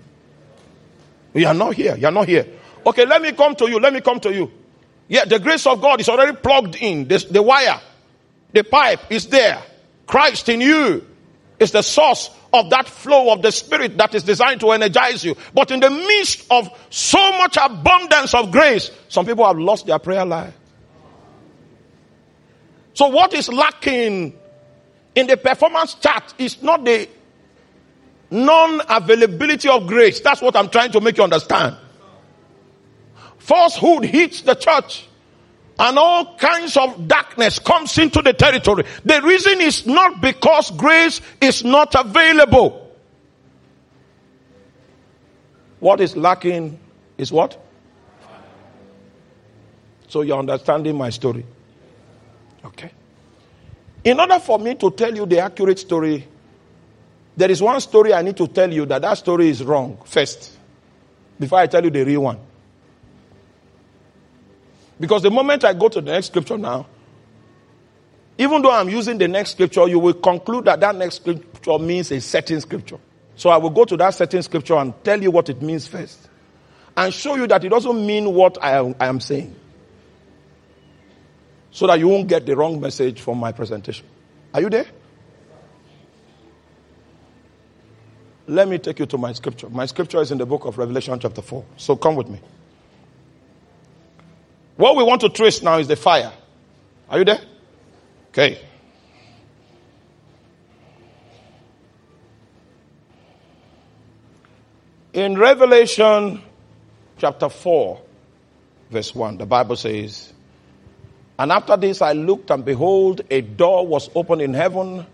You 1.34 1.46
are 1.46 1.54
not 1.54 1.74
here. 1.74 1.96
You 1.96 2.06
are 2.06 2.12
not 2.12 2.28
here. 2.28 2.46
Okay, 2.86 3.04
let 3.04 3.20
me 3.20 3.32
come 3.32 3.54
to 3.56 3.68
you. 3.68 3.80
Let 3.80 3.92
me 3.92 4.00
come 4.00 4.20
to 4.20 4.32
you. 4.32 4.50
Yeah, 5.08 5.24
the 5.24 5.38
grace 5.38 5.66
of 5.66 5.80
God 5.80 6.00
is 6.00 6.08
already 6.08 6.36
plugged 6.36 6.76
in. 6.76 7.08
The, 7.08 7.26
the 7.30 7.42
wire, 7.42 7.80
the 8.52 8.64
pipe 8.64 9.00
is 9.10 9.26
there. 9.26 9.62
Christ 10.06 10.48
in 10.48 10.60
you 10.60 11.06
is 11.58 11.72
the 11.72 11.82
source 11.82 12.30
of 12.52 12.70
that 12.70 12.86
flow 12.88 13.32
of 13.32 13.42
the 13.42 13.50
spirit 13.50 13.98
that 13.98 14.14
is 14.14 14.22
designed 14.22 14.60
to 14.60 14.70
energize 14.70 15.24
you. 15.24 15.36
But 15.52 15.70
in 15.70 15.80
the 15.80 15.90
midst 15.90 16.46
of 16.50 16.68
so 16.90 17.18
much 17.38 17.58
abundance 17.60 18.32
of 18.34 18.52
grace, 18.52 18.90
some 19.08 19.26
people 19.26 19.46
have 19.46 19.58
lost 19.58 19.86
their 19.86 19.98
prayer 19.98 20.24
life. 20.24 20.54
So 22.94 23.08
what 23.08 23.34
is 23.34 23.48
lacking 23.48 24.38
in 25.14 25.26
the 25.26 25.36
performance 25.36 25.94
chart 25.94 26.34
is 26.38 26.62
not 26.62 26.84
the 26.84 27.08
non-availability 28.30 29.68
of 29.68 29.86
grace. 29.86 30.20
That's 30.20 30.40
what 30.40 30.56
I'm 30.56 30.68
trying 30.68 30.92
to 30.92 31.00
make 31.00 31.16
you 31.16 31.24
understand. 31.24 31.76
Falsehood 33.38 34.04
hits 34.04 34.42
the 34.42 34.54
church 34.54 35.06
and 35.78 35.98
all 35.98 36.36
kinds 36.36 36.76
of 36.76 37.08
darkness 37.08 37.58
comes 37.58 37.98
into 37.98 38.22
the 38.22 38.32
territory. 38.32 38.84
The 39.04 39.20
reason 39.22 39.60
is 39.60 39.86
not 39.86 40.20
because 40.20 40.70
grace 40.70 41.20
is 41.40 41.64
not 41.64 41.94
available. 41.94 42.80
What 45.80 46.00
is 46.00 46.16
lacking 46.16 46.78
is 47.18 47.30
what? 47.30 47.60
So 50.08 50.22
you're 50.22 50.38
understanding 50.38 50.96
my 50.96 51.10
story. 51.10 51.44
Okay. 52.64 52.90
In 54.04 54.20
order 54.20 54.38
for 54.38 54.58
me 54.58 54.74
to 54.76 54.90
tell 54.90 55.14
you 55.14 55.26
the 55.26 55.40
accurate 55.40 55.78
story, 55.78 56.26
there 57.36 57.50
is 57.50 57.60
one 57.60 57.80
story 57.80 58.12
I 58.14 58.22
need 58.22 58.36
to 58.36 58.46
tell 58.46 58.72
you 58.72 58.86
that 58.86 59.02
that 59.02 59.14
story 59.14 59.48
is 59.48 59.62
wrong 59.62 59.98
first, 60.04 60.56
before 61.38 61.58
I 61.58 61.66
tell 61.66 61.82
you 61.82 61.90
the 61.90 62.04
real 62.04 62.22
one. 62.22 62.38
Because 65.00 65.22
the 65.22 65.30
moment 65.30 65.64
I 65.64 65.72
go 65.72 65.88
to 65.88 66.00
the 66.00 66.12
next 66.12 66.26
scripture 66.26 66.56
now, 66.56 66.86
even 68.38 68.62
though 68.62 68.70
I'm 68.70 68.88
using 68.88 69.18
the 69.18 69.28
next 69.28 69.52
scripture, 69.52 69.88
you 69.88 69.98
will 69.98 70.14
conclude 70.14 70.64
that 70.66 70.80
that 70.80 70.94
next 70.94 71.16
scripture 71.16 71.78
means 71.78 72.10
a 72.12 72.20
certain 72.20 72.60
scripture. 72.60 72.98
So 73.36 73.50
I 73.50 73.56
will 73.56 73.70
go 73.70 73.84
to 73.84 73.96
that 73.96 74.10
certain 74.14 74.42
scripture 74.42 74.74
and 74.74 74.92
tell 75.02 75.20
you 75.20 75.30
what 75.30 75.48
it 75.48 75.60
means 75.62 75.86
first. 75.86 76.28
And 76.96 77.12
show 77.12 77.34
you 77.34 77.46
that 77.48 77.64
it 77.64 77.68
doesn't 77.68 78.06
mean 78.06 78.32
what 78.32 78.58
I 78.62 78.78
am, 78.78 78.94
I 79.00 79.06
am 79.06 79.20
saying. 79.20 79.54
So 81.74 81.88
that 81.88 81.98
you 81.98 82.06
won't 82.06 82.28
get 82.28 82.46
the 82.46 82.56
wrong 82.56 82.80
message 82.80 83.20
from 83.20 83.38
my 83.38 83.50
presentation. 83.50 84.06
Are 84.54 84.60
you 84.60 84.70
there? 84.70 84.86
Let 88.46 88.68
me 88.68 88.78
take 88.78 89.00
you 89.00 89.06
to 89.06 89.18
my 89.18 89.32
scripture. 89.32 89.68
My 89.68 89.86
scripture 89.86 90.20
is 90.20 90.30
in 90.30 90.38
the 90.38 90.46
book 90.46 90.66
of 90.66 90.78
Revelation, 90.78 91.18
chapter 91.18 91.42
4. 91.42 91.64
So 91.76 91.96
come 91.96 92.14
with 92.14 92.28
me. 92.28 92.38
What 94.76 94.94
we 94.94 95.02
want 95.02 95.22
to 95.22 95.28
trace 95.30 95.62
now 95.62 95.78
is 95.78 95.88
the 95.88 95.96
fire. 95.96 96.32
Are 97.10 97.18
you 97.18 97.24
there? 97.24 97.40
Okay. 98.28 98.60
In 105.12 105.36
Revelation 105.36 106.40
chapter 107.18 107.48
4, 107.48 108.00
verse 108.90 109.12
1, 109.12 109.38
the 109.38 109.46
Bible 109.46 109.74
says, 109.74 110.33
And 111.38 111.50
after 111.50 111.76
this 111.76 112.00
I 112.00 112.12
looked, 112.12 112.50
and 112.50 112.64
behold, 112.64 113.22
a 113.30 113.40
door 113.40 113.86
was 113.86 114.08
opened 114.14 114.42
in 114.42 114.54
heaven, 114.54 115.06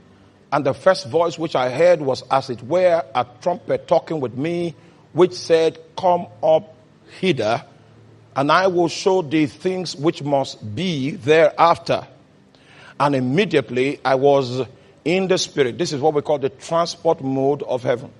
and 0.52 0.66
the 0.66 0.74
first 0.74 1.08
voice 1.08 1.38
which 1.38 1.54
I 1.54 1.70
heard 1.70 2.00
was 2.00 2.22
as 2.30 2.50
it 2.50 2.62
were 2.62 3.04
a 3.14 3.26
trumpet 3.40 3.88
talking 3.88 4.20
with 4.20 4.36
me, 4.36 4.74
which 5.12 5.32
said, 5.32 5.78
Come 5.96 6.26
up 6.42 6.74
hither 7.20 7.64
and 8.36 8.50
I 8.50 8.68
will 8.68 8.88
show 8.88 9.22
thee 9.22 9.46
things 9.46 9.96
which 9.96 10.22
must 10.22 10.74
be 10.74 11.12
thereafter. 11.12 12.06
And 12.98 13.14
immediately 13.14 14.00
I 14.04 14.14
was 14.14 14.62
in 15.04 15.28
the 15.28 15.38
spirit. 15.38 15.78
This 15.78 15.92
is 15.92 16.00
what 16.00 16.14
we 16.14 16.22
call 16.22 16.38
the 16.38 16.50
transport 16.50 17.22
mode 17.22 17.62
of 17.62 17.82
heaven. 17.82 18.10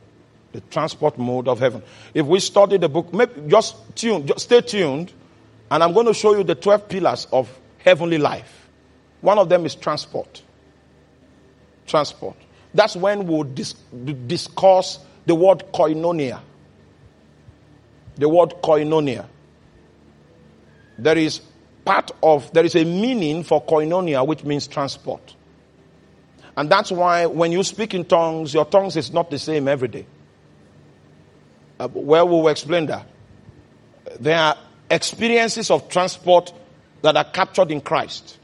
The 0.53 0.61
transport 0.63 1.17
mode 1.17 1.47
of 1.47 1.61
heaven. 1.61 1.83
If 2.13 2.27
we 2.27 2.41
study 2.41 2.77
the 2.77 2.89
book, 2.89 3.13
maybe 3.13 3.33
just 3.47 3.77
tune, 3.95 4.27
just 4.27 4.41
stay 4.41 4.61
tuned, 4.63 5.13
and 5.71 5.83
I'm 5.83 5.93
going 5.93 6.07
to 6.07 6.15
show 6.15 6.37
you 6.37 6.43
the 6.43 6.57
12 6.57 6.89
pillars 6.89 7.29
of 7.31 7.57
heavenly 7.85 8.19
life. 8.19 8.69
One 9.21 9.39
of 9.39 9.49
them 9.49 9.67
is 9.67 9.75
transport. 9.75 10.43
Transport. 11.87 12.37
That's 12.73 12.97
when 12.97 13.27
we'll 13.27 13.45
dis- 13.45 13.75
discuss 14.27 14.99
the 15.27 15.35
word 15.35 15.65
koinonia. 15.73 16.41
The 18.17 18.29
word 18.29 18.55
koinonia 18.63 19.27
there 21.03 21.19
is 21.19 21.41
part 21.85 22.11
of, 22.23 22.53
there 22.53 22.65
is 22.65 22.77
a 22.77 22.85
meaning 22.85 23.43
for 23.43 23.65
koinonia, 23.65 24.27
which 24.27 24.45
means 24.45 24.67
transport. 24.67 25.35
And 26.57 26.71
that's 26.71 26.91
why 26.91 27.27
when 27.27 27.53
you 27.53 27.63
speak 27.63 27.95
in 27.95 28.05
tongues, 28.05 28.53
your 28.53 28.65
tongues 28.65 28.97
is 28.97 29.13
not 29.13 29.31
the 29.31 29.39
same 29.39 29.67
every 29.67 29.89
day. 29.89 30.07
Uh, 31.79 31.89
well, 31.93 32.29
we 32.29 32.35
will 32.35 32.49
explain 32.49 32.87
that. 32.87 33.07
There 34.19 34.37
are 34.37 34.57
experiences 34.91 35.71
of 35.71 35.89
transport 35.89 36.53
that 37.03 37.17
are 37.17 37.25
captured 37.25 37.71
in 37.71 37.81
Christ. 37.81 38.39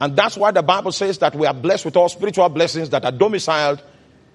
And 0.00 0.16
that's 0.16 0.36
why 0.36 0.50
the 0.50 0.62
Bible 0.62 0.92
says 0.92 1.18
that 1.18 1.34
we 1.34 1.46
are 1.46 1.54
blessed 1.54 1.84
with 1.84 1.96
all 1.96 2.08
spiritual 2.08 2.48
blessings 2.48 2.90
that 2.90 3.04
are 3.04 3.12
domiciled 3.12 3.82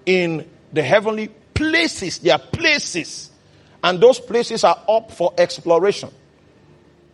in 0.06 0.48
the 0.72 0.82
heavenly 0.82 1.28
places. 1.54 2.18
They 2.18 2.30
are 2.30 2.38
places. 2.38 3.30
And 3.84 4.00
those 4.00 4.18
places 4.18 4.64
are 4.64 4.80
up 4.88 5.10
for 5.12 5.32
exploration. 5.38 6.10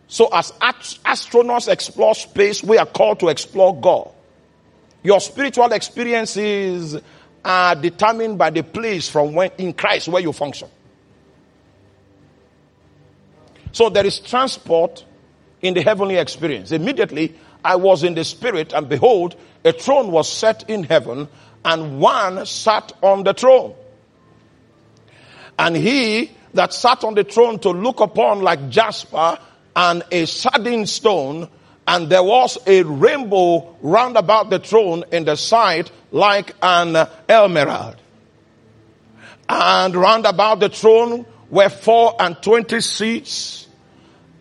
So 0.07 0.27
as 0.33 0.51
astronauts 0.51 1.71
explore 1.71 2.15
space, 2.15 2.63
we 2.63 2.77
are 2.77 2.85
called 2.85 3.19
to 3.19 3.27
explore 3.27 3.79
God. 3.79 4.09
Your 5.03 5.19
spiritual 5.19 5.71
experiences 5.71 6.99
are 7.45 7.75
determined 7.75 8.37
by 8.37 8.49
the 8.49 8.63
place 8.63 9.07
from 9.07 9.33
when 9.33 9.51
in 9.57 9.73
Christ 9.73 10.07
where 10.07 10.21
you 10.21 10.33
function. 10.33 10.67
So 13.71 13.89
there 13.89 14.05
is 14.05 14.19
transport 14.19 15.05
in 15.61 15.73
the 15.73 15.81
heavenly 15.81 16.17
experience. 16.17 16.71
Immediately 16.71 17.35
I 17.63 17.75
was 17.75 18.03
in 18.03 18.15
the 18.15 18.23
spirit 18.23 18.73
and 18.73 18.87
behold, 18.87 19.35
a 19.65 19.73
throne 19.73 20.11
was 20.11 20.31
set 20.31 20.69
in 20.69 20.83
heaven 20.83 21.27
and 21.65 21.99
one 21.99 22.45
sat 22.45 22.93
on 23.01 23.23
the 23.23 23.33
throne. 23.33 23.75
And 25.57 25.75
he 25.75 26.31
that 26.53 26.73
sat 26.73 27.03
on 27.03 27.15
the 27.15 27.23
throne 27.23 27.59
to 27.59 27.69
look 27.71 27.99
upon 27.99 28.41
like 28.41 28.69
Jasper 28.69 29.37
and 29.75 30.03
a 30.11 30.25
sardine 30.25 30.85
stone, 30.85 31.47
and 31.87 32.09
there 32.09 32.23
was 32.23 32.57
a 32.65 32.83
rainbow 32.83 33.75
round 33.81 34.17
about 34.17 34.49
the 34.49 34.59
throne 34.59 35.03
in 35.11 35.25
the 35.25 35.35
side 35.35 35.89
like 36.11 36.55
an 36.61 37.07
emerald. 37.27 37.95
And 39.47 39.95
round 39.95 40.25
about 40.25 40.59
the 40.59 40.69
throne 40.69 41.25
were 41.49 41.69
four 41.69 42.15
and 42.19 42.41
twenty 42.41 42.81
seats, 42.81 43.67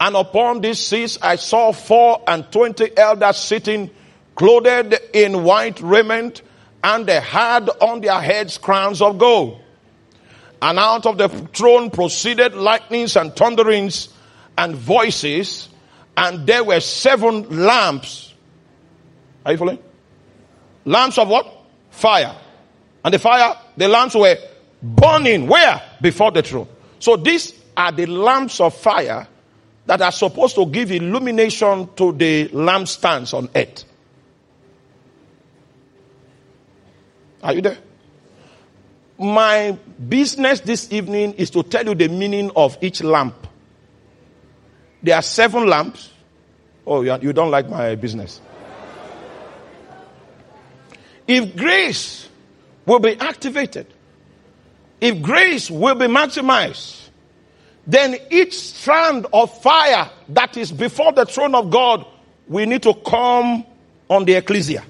And 0.00 0.14
upon 0.14 0.60
these 0.60 0.78
seats 0.78 1.18
I 1.20 1.36
saw 1.36 1.72
four 1.72 2.22
and 2.26 2.50
twenty 2.52 2.96
elders 2.96 3.36
sitting, 3.36 3.90
clothed 4.34 4.94
in 5.12 5.42
white 5.42 5.80
raiment, 5.80 6.42
and 6.84 7.06
they 7.06 7.20
had 7.20 7.68
on 7.80 8.00
their 8.00 8.20
heads 8.20 8.58
crowns 8.58 9.02
of 9.02 9.18
gold. 9.18 9.60
And 10.62 10.78
out 10.78 11.06
of 11.06 11.18
the 11.18 11.28
throne 11.28 11.90
proceeded 11.90 12.54
lightnings 12.54 13.16
and 13.16 13.34
thunderings 13.34 14.08
and 14.56 14.74
voices, 14.74 15.68
and 16.16 16.46
there 16.46 16.64
were 16.64 16.80
seven 16.80 17.64
lamps. 17.64 18.32
Are 19.44 19.52
you 19.52 19.58
following? 19.58 19.78
Lamps 20.84 21.18
of 21.18 21.28
what? 21.28 21.46
Fire. 21.90 22.34
And 23.04 23.14
the 23.14 23.18
fire, 23.18 23.56
the 23.76 23.88
lamps 23.88 24.14
were 24.14 24.36
burning 24.82 25.46
where? 25.46 25.82
Before 26.00 26.30
the 26.30 26.42
throne. 26.42 26.68
So 26.98 27.16
these 27.16 27.52
are 27.76 27.92
the 27.92 28.06
lamps 28.06 28.60
of 28.60 28.76
fire 28.76 29.26
that 29.88 30.02
are 30.02 30.12
supposed 30.12 30.54
to 30.54 30.66
give 30.66 30.92
illumination 30.92 31.88
to 31.96 32.12
the 32.12 32.48
lampstands 32.48 33.32
on 33.32 33.48
earth. 33.56 33.86
Are 37.42 37.54
you 37.54 37.62
there? 37.62 37.78
My 39.18 39.78
business 40.06 40.60
this 40.60 40.92
evening 40.92 41.32
is 41.34 41.48
to 41.52 41.62
tell 41.62 41.86
you 41.86 41.94
the 41.94 42.08
meaning 42.08 42.50
of 42.54 42.76
each 42.82 43.02
lamp. 43.02 43.46
There 45.02 45.16
are 45.16 45.22
seven 45.22 45.66
lamps. 45.66 46.12
Oh, 46.86 47.00
you 47.00 47.32
don't 47.32 47.50
like 47.50 47.70
my 47.70 47.94
business. 47.94 48.42
If 51.26 51.56
grace 51.56 52.28
will 52.84 52.98
be 52.98 53.18
activated, 53.18 53.86
if 55.00 55.22
grace 55.22 55.70
will 55.70 55.94
be 55.94 56.08
maximized, 56.08 57.07
then 57.88 58.16
each 58.30 58.56
strand 58.56 59.26
of 59.32 59.62
fire 59.62 60.10
that 60.28 60.56
is 60.58 60.70
before 60.70 61.12
the 61.12 61.24
throne 61.24 61.54
of 61.54 61.70
God 61.70 62.06
we 62.46 62.66
need 62.66 62.82
to 62.82 62.92
come 62.94 63.64
on 64.08 64.24
the 64.24 64.34
ecclesia. 64.34 64.84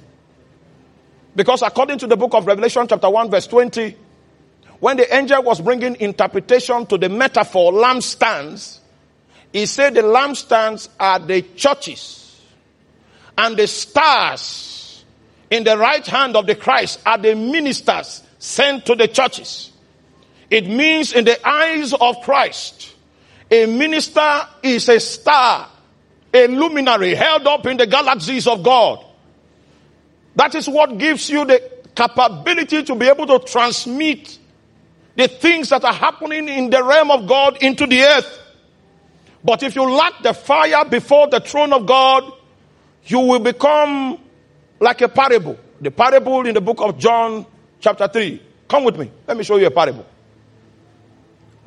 Because 1.34 1.62
according 1.62 1.98
to 1.98 2.08
the 2.08 2.16
book 2.16 2.34
of 2.34 2.46
Revelation, 2.46 2.86
chapter 2.88 3.08
1, 3.08 3.30
verse 3.30 3.46
20, 3.46 3.96
when 4.80 4.96
the 4.96 5.14
angel 5.14 5.42
was 5.42 5.60
bringing 5.60 5.96
interpretation 6.00 6.86
to 6.86 6.98
the 6.98 7.08
metaphor 7.08 7.72
lampstands, 7.72 8.78
he 9.52 9.66
said 9.66 9.94
the 9.94 10.02
lampstands 10.02 10.88
are 10.98 11.20
the 11.20 11.42
churches 11.54 12.40
and 13.36 13.56
the 13.56 13.68
stars 13.68 15.04
in 15.50 15.62
the 15.64 15.78
right 15.78 16.06
hand 16.06 16.36
of 16.36 16.46
the 16.46 16.56
Christ 16.56 17.00
are 17.06 17.18
the 17.18 17.34
ministers 17.34 18.22
sent 18.38 18.86
to 18.86 18.96
the 18.96 19.08
churches. 19.08 19.67
It 20.50 20.66
means 20.66 21.12
in 21.12 21.24
the 21.24 21.46
eyes 21.46 21.92
of 21.92 22.22
Christ, 22.22 22.94
a 23.50 23.66
minister 23.66 24.46
is 24.62 24.88
a 24.88 24.98
star, 25.00 25.68
a 26.32 26.46
luminary 26.46 27.14
held 27.14 27.46
up 27.46 27.66
in 27.66 27.76
the 27.76 27.86
galaxies 27.86 28.46
of 28.46 28.62
God. 28.62 29.04
That 30.36 30.54
is 30.54 30.68
what 30.68 30.98
gives 30.98 31.28
you 31.28 31.44
the 31.44 31.62
capability 31.94 32.82
to 32.84 32.94
be 32.94 33.08
able 33.08 33.26
to 33.26 33.38
transmit 33.40 34.38
the 35.16 35.26
things 35.26 35.70
that 35.70 35.84
are 35.84 35.92
happening 35.92 36.48
in 36.48 36.70
the 36.70 36.82
realm 36.82 37.10
of 37.10 37.26
God 37.26 37.60
into 37.60 37.86
the 37.86 38.02
earth. 38.02 38.40
But 39.42 39.62
if 39.62 39.74
you 39.74 39.82
lack 39.90 40.22
the 40.22 40.32
fire 40.32 40.84
before 40.84 41.28
the 41.28 41.40
throne 41.40 41.72
of 41.72 41.86
God, 41.86 42.32
you 43.04 43.18
will 43.20 43.40
become 43.40 44.20
like 44.78 45.00
a 45.00 45.08
parable. 45.08 45.58
The 45.80 45.90
parable 45.90 46.46
in 46.46 46.54
the 46.54 46.60
book 46.60 46.80
of 46.80 46.98
John, 46.98 47.46
chapter 47.80 48.06
3. 48.06 48.42
Come 48.68 48.84
with 48.84 48.98
me. 48.98 49.10
Let 49.26 49.36
me 49.36 49.44
show 49.44 49.56
you 49.56 49.66
a 49.66 49.70
parable. 49.70 50.06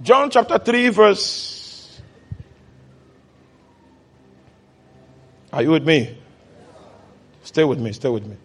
John 0.01 0.29
chapter 0.31 0.57
3, 0.57 0.89
verse. 0.89 2.01
Are 5.53 5.61
you 5.61 5.71
with 5.71 5.85
me? 5.85 6.17
Stay 7.43 7.63
with 7.63 7.79
me, 7.79 7.91
stay 7.91 8.09
with 8.09 8.25
me. 8.25 8.37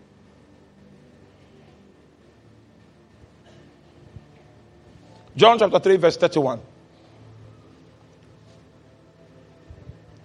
John 5.36 5.59
chapter 5.59 5.78
3, 5.78 5.96
verse 5.96 6.16
31. 6.16 6.61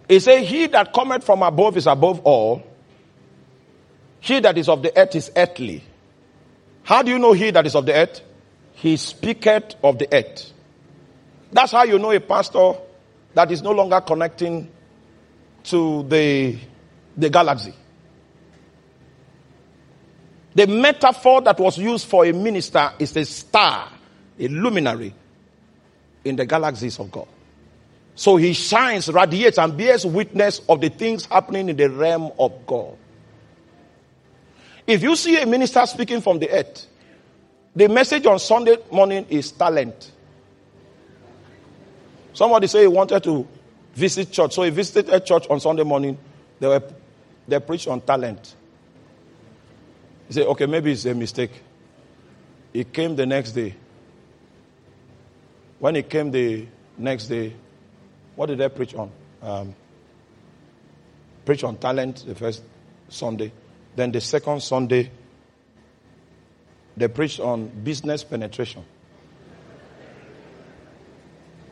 He 0.07 0.19
said, 0.19 0.43
He 0.43 0.67
that 0.67 0.93
cometh 0.93 1.23
from 1.23 1.43
above 1.43 1.77
is 1.77 1.87
above 1.87 2.21
all. 2.21 2.63
He 4.19 4.39
that 4.39 4.57
is 4.57 4.69
of 4.69 4.81
the 4.83 4.97
earth 4.97 5.15
is 5.15 5.31
earthly. 5.35 5.83
How 6.83 7.01
do 7.01 7.11
you 7.11 7.19
know 7.19 7.33
he 7.33 7.51
that 7.51 7.65
is 7.65 7.75
of 7.75 7.85
the 7.85 7.93
earth? 7.93 8.21
He 8.73 8.97
speaketh 8.97 9.75
of 9.83 9.99
the 9.99 10.07
earth. 10.13 10.51
That's 11.51 11.71
how 11.71 11.83
you 11.83 11.99
know 11.99 12.11
a 12.11 12.19
pastor 12.19 12.73
that 13.33 13.51
is 13.51 13.61
no 13.61 13.71
longer 13.71 14.01
connecting 14.01 14.69
to 15.63 16.03
the, 16.03 16.57
the 17.17 17.29
galaxy. 17.29 17.73
The 20.53 20.67
metaphor 20.67 21.41
that 21.41 21.59
was 21.59 21.77
used 21.77 22.07
for 22.07 22.25
a 22.25 22.33
minister 22.33 22.91
is 22.99 23.15
a 23.15 23.25
star 23.25 23.89
a 24.41 24.47
luminary 24.47 25.13
in 26.25 26.35
the 26.35 26.45
galaxies 26.45 26.99
of 26.99 27.11
God. 27.11 27.27
So 28.15 28.35
he 28.35 28.53
shines, 28.53 29.09
radiates, 29.09 29.57
and 29.57 29.77
bears 29.77 30.05
witness 30.05 30.61
of 30.67 30.81
the 30.81 30.89
things 30.89 31.25
happening 31.25 31.69
in 31.69 31.77
the 31.77 31.89
realm 31.89 32.31
of 32.37 32.65
God. 32.65 32.97
If 34.85 35.03
you 35.03 35.15
see 35.15 35.41
a 35.41 35.45
minister 35.45 35.85
speaking 35.85 36.21
from 36.21 36.39
the 36.39 36.49
earth, 36.49 36.87
the 37.75 37.87
message 37.87 38.25
on 38.25 38.39
Sunday 38.39 38.77
morning 38.91 39.25
is 39.29 39.51
talent. 39.51 40.11
Somebody 42.33 42.67
say 42.67 42.81
he 42.81 42.87
wanted 42.87 43.23
to 43.23 43.47
visit 43.93 44.31
church, 44.31 44.53
so 44.53 44.63
he 44.63 44.69
visited 44.69 45.13
a 45.13 45.19
church 45.19 45.47
on 45.49 45.59
Sunday 45.59 45.83
morning. 45.83 46.17
They 46.59 46.67
were 46.67 46.83
they 47.47 47.59
preached 47.59 47.87
on 47.87 48.01
talent. 48.01 48.55
He 50.27 50.33
said, 50.33 50.47
okay, 50.47 50.65
maybe 50.65 50.91
it's 50.93 51.05
a 51.05 51.13
mistake. 51.13 51.51
He 52.71 52.85
came 52.85 53.15
the 53.15 53.25
next 53.25 53.51
day. 53.51 53.75
When 55.79 55.95
he 55.95 56.03
came 56.03 56.31
the 56.31 56.67
next 56.97 57.27
day, 57.27 57.53
what 58.35 58.45
did 58.45 58.59
they 58.59 58.69
preach 58.69 58.95
on? 58.95 59.11
Um, 59.41 59.75
preach 61.43 61.63
on 61.63 61.75
talent 61.77 62.23
the 62.25 62.35
first 62.35 62.63
Sunday. 63.09 63.51
Then 63.95 64.11
the 64.11 64.21
second 64.21 64.61
Sunday, 64.61 65.11
they 66.95 67.07
preached 67.09 67.39
on 67.39 67.67
business 67.67 68.23
penetration. 68.23 68.85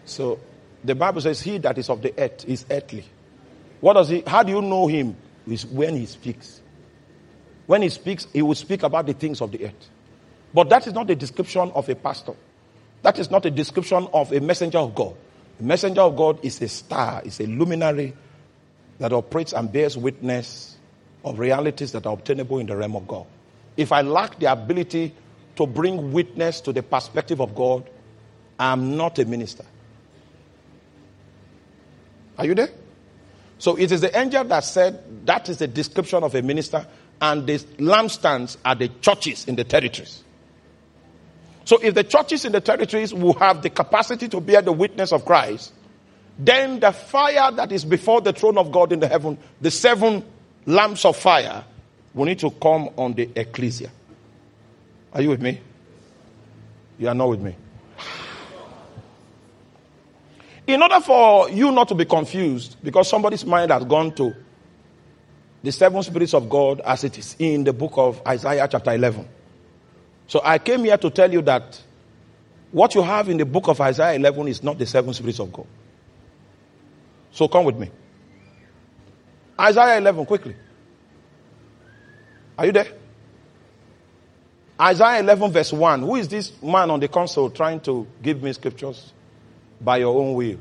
So 0.04 0.40
the 0.84 0.96
Bible 0.96 1.22
says, 1.22 1.42
He 1.42 1.58
that 1.60 1.78
is 1.78 1.90
of 1.90 2.02
the 2.02 2.14
earth 2.18 2.46
is 2.48 2.66
earthly. 2.70 3.06
What 3.82 3.94
does 3.94 4.10
he 4.10 4.24
how 4.26 4.44
do 4.44 4.52
you 4.52 4.62
know 4.62 4.88
him? 4.88 5.16
Is 5.48 5.66
when 5.66 5.96
he 5.96 6.06
speaks. 6.06 6.62
When 7.66 7.82
he 7.82 7.90
speaks, 7.90 8.28
he 8.34 8.42
will 8.42 8.56
speak 8.56 8.84
about 8.84 9.06
the 9.06 9.14
things 9.14 9.42
of 9.42 9.52
the 9.52 9.66
earth. 9.66 9.90
But 10.54 10.70
that 10.70 10.88
is 10.88 10.94
not 10.94 11.08
the 11.08 11.16
description 11.16 11.72
of 11.76 11.88
a 11.90 11.96
pastor. 11.96 12.34
That 13.02 13.20
is 13.20 13.32
not 13.32 13.46
a 13.46 13.52
description 13.52 14.08
of 14.14 14.32
a 14.32 14.40
messenger 14.40 14.80
of 14.80 14.96
God. 14.96 15.16
A 15.60 15.64
messenger 15.64 16.02
of 16.02 16.16
God 16.16 16.44
is 16.44 16.62
a 16.62 16.68
star, 16.68 17.22
is 17.24 17.40
a 17.40 17.46
luminary 17.46 18.14
that 19.00 19.14
operates 19.14 19.54
and 19.54 19.72
bears 19.72 19.98
witness 19.98 20.78
of 21.24 21.40
realities 21.40 21.92
that 21.92 22.06
are 22.06 22.14
obtainable 22.14 22.60
in 22.60 22.66
the 22.66 22.76
realm 22.76 22.96
of 22.96 23.08
God. 23.08 23.26
If 23.78 23.92
I 23.92 24.02
lack 24.02 24.40
the 24.40 24.52
ability 24.52 25.14
to 25.56 25.68
bring 25.68 26.12
witness 26.12 26.62
to 26.62 26.74
the 26.74 26.84
perspective 26.84 27.40
of 27.40 27.56
God, 27.56 27.90
I'm 28.58 28.98
not 28.98 29.20
a 29.20 29.26
minister. 29.26 29.66
Are 32.40 32.46
you 32.46 32.56
there? 32.56 32.70
So 33.58 33.76
it 33.76 33.92
is 33.92 34.00
the 34.00 34.18
angel 34.18 34.46
that 34.46 34.64
said 34.64 35.26
that 35.26 35.50
is 35.50 35.58
the 35.58 35.68
description 35.68 36.24
of 36.24 36.34
a 36.34 36.42
minister, 36.42 36.88
and 37.22 37.46
the 37.46 37.60
lampstands 37.78 38.56
are 38.64 38.76
the 38.76 38.88
churches 39.02 39.46
in 39.46 39.58
the 39.58 39.66
territories. 39.66 40.24
So 41.66 41.78
if 41.84 41.94
the 41.94 42.06
churches 42.06 42.46
in 42.46 42.54
the 42.54 42.62
territories 42.62 43.14
will 43.14 43.34
have 43.34 43.62
the 43.62 43.70
capacity 43.70 44.30
to 44.30 44.40
bear 44.40 44.62
the 44.62 44.72
witness 44.72 45.12
of 45.12 45.26
Christ, 45.26 45.74
then 46.40 46.80
the 46.80 46.94
fire 46.94 47.52
that 47.52 47.74
is 47.74 47.84
before 47.84 48.22
the 48.22 48.32
throne 48.32 48.58
of 48.58 48.72
God 48.72 48.94
in 48.94 49.02
the 49.02 49.08
heaven, 49.10 49.38
the 49.60 49.70
seven 49.70 50.24
lamps 50.66 51.04
of 51.04 51.18
fire, 51.18 51.66
will 52.14 52.26
need 52.26 52.40
to 52.40 52.50
come 52.52 52.90
on 52.96 53.14
the 53.14 53.30
ecclesia. 53.36 53.92
Are 55.12 55.22
you 55.22 55.30
with 55.30 55.42
me? 55.42 55.60
You 56.98 57.10
are 57.10 57.16
not 57.16 57.28
with 57.28 57.42
me. 57.42 57.56
In 60.70 60.84
order 60.84 61.00
for 61.00 61.50
you 61.50 61.72
not 61.72 61.88
to 61.88 61.96
be 61.96 62.06
confused, 62.06 62.78
because 62.84 63.10
somebody's 63.10 63.44
mind 63.44 63.72
has 63.72 63.84
gone 63.86 64.14
to 64.14 64.36
the 65.64 65.72
seven 65.72 66.04
spirits 66.04 66.36
of 66.36 66.48
God 66.48 66.80
as 66.82 67.04
it 67.04 67.18
is 67.18 67.36
in 67.40 67.64
the 67.64 67.74
book 67.74 67.94
of 67.96 68.22
Isaiah, 68.28 68.68
chapter 68.70 68.94
11. 68.94 69.28
So 70.28 70.42
I 70.44 70.60
came 70.60 70.84
here 70.84 70.96
to 70.96 71.10
tell 71.10 71.34
you 71.34 71.42
that 71.42 71.82
what 72.72 72.94
you 72.94 73.02
have 73.02 73.30
in 73.30 73.38
the 73.38 73.46
book 73.46 73.68
of 73.68 73.82
Isaiah 73.82 74.16
11 74.16 74.48
is 74.48 74.62
not 74.62 74.78
the 74.78 74.86
seven 74.86 75.12
spirits 75.12 75.40
of 75.40 75.52
God. 75.52 75.66
So 77.32 77.48
come 77.48 77.66
with 77.66 77.80
me. 77.80 77.90
Isaiah 79.60 79.98
11, 79.98 80.24
quickly. 80.28 80.56
Are 82.60 82.68
you 82.68 82.74
there? 82.74 82.94
Isaiah 84.80 85.22
11, 85.22 85.52
verse 85.52 85.74
1. 85.74 86.02
Who 86.02 86.16
is 86.16 86.28
this 86.28 86.62
man 86.62 86.92
on 86.92 87.00
the 87.00 87.08
console 87.08 87.50
trying 87.50 87.80
to 87.82 88.06
give 88.22 88.44
me 88.44 88.54
scriptures 88.54 89.14
by 89.82 89.98
your 89.98 90.18
own 90.20 90.34
will? 90.34 90.58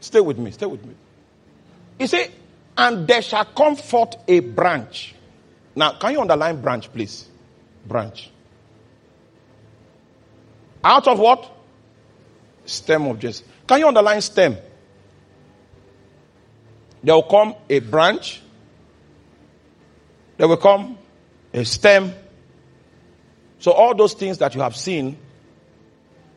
Stay 0.00 0.20
with 0.20 0.38
me, 0.38 0.50
stay 0.50 0.66
with 0.66 0.84
me. 0.84 0.94
He 1.98 2.06
said, 2.06 2.30
and 2.76 3.06
there 3.06 3.22
shall 3.22 3.44
come 3.44 3.76
forth 3.76 4.16
a 4.26 4.40
branch. 4.40 5.14
Now, 5.74 5.92
can 5.92 6.12
you 6.12 6.20
underline 6.20 6.60
branch, 6.60 6.92
please? 6.92 7.26
Branch. 7.86 8.30
Out 10.84 11.06
of 11.06 11.18
what? 11.18 11.50
Stem 12.64 13.06
of 13.06 13.18
Jesse. 13.18 13.44
Can 13.66 13.78
you 13.78 13.88
underline 13.88 14.20
stem? 14.20 14.56
There 17.02 17.14
will 17.14 17.22
come 17.22 17.54
a 17.68 17.78
branch. 17.80 18.42
There 20.36 20.48
will 20.48 20.56
come 20.56 20.98
a 21.52 21.64
stem. 21.64 22.12
So 23.62 23.70
all 23.70 23.94
those 23.94 24.14
things 24.14 24.38
that 24.38 24.56
you 24.56 24.60
have 24.60 24.74
seen 24.74 25.16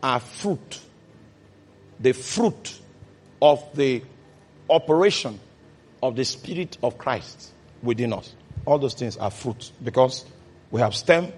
are 0.04 0.20
fruit. 0.20 0.80
The 2.00 2.12
fruit 2.12 2.80
of 3.42 3.64
the 3.74 4.04
operation 4.70 5.40
of 6.04 6.16
the 6.16 6.24
Spirit 6.24 6.78
of 6.84 7.00
Christ 7.00 7.52
within 7.82 8.14
us. 8.14 8.32
All 8.64 8.78
those 8.78 8.94
things 8.94 9.18
are 9.18 9.32
fruit 9.32 9.72
because 9.84 10.24
we 10.70 10.82
have 10.82 10.94
stem, 10.94 11.34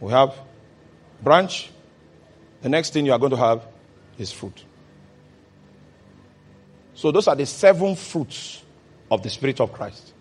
we 0.00 0.12
have 0.12 0.34
branch. 1.22 1.70
The 2.62 2.70
next 2.70 2.94
thing 2.94 3.04
you 3.04 3.12
are 3.12 3.18
going 3.18 3.32
to 3.32 3.36
have 3.36 3.66
is 4.16 4.32
fruit. 4.32 4.64
So 6.94 7.12
those 7.12 7.28
are 7.28 7.36
the 7.36 7.44
seven 7.44 7.96
fruits 7.96 8.62
of 9.10 9.22
the 9.22 9.28
Spirit 9.28 9.60
of 9.60 9.74
Christ. 9.74 10.14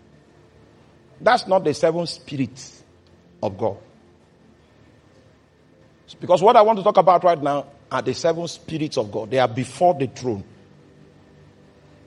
That's 1.22 1.48
not 1.48 1.64
the 1.64 1.74
seven 1.74 2.06
spirits 2.08 2.84
of 3.42 3.58
God. 3.58 3.78
Because 6.16 6.42
what 6.42 6.56
I 6.56 6.62
want 6.62 6.78
to 6.80 6.84
talk 6.84 6.98
about 6.98 7.24
right 7.24 7.42
now 7.42 7.66
are 7.92 8.02
the 8.02 8.14
seven 8.14 8.48
spirits 8.48 8.98
of 8.98 9.12
God. 9.12 9.30
They 9.30 9.40
are 9.40 9.48
before 9.48 9.94
the 9.94 10.08
throne. 10.08 10.44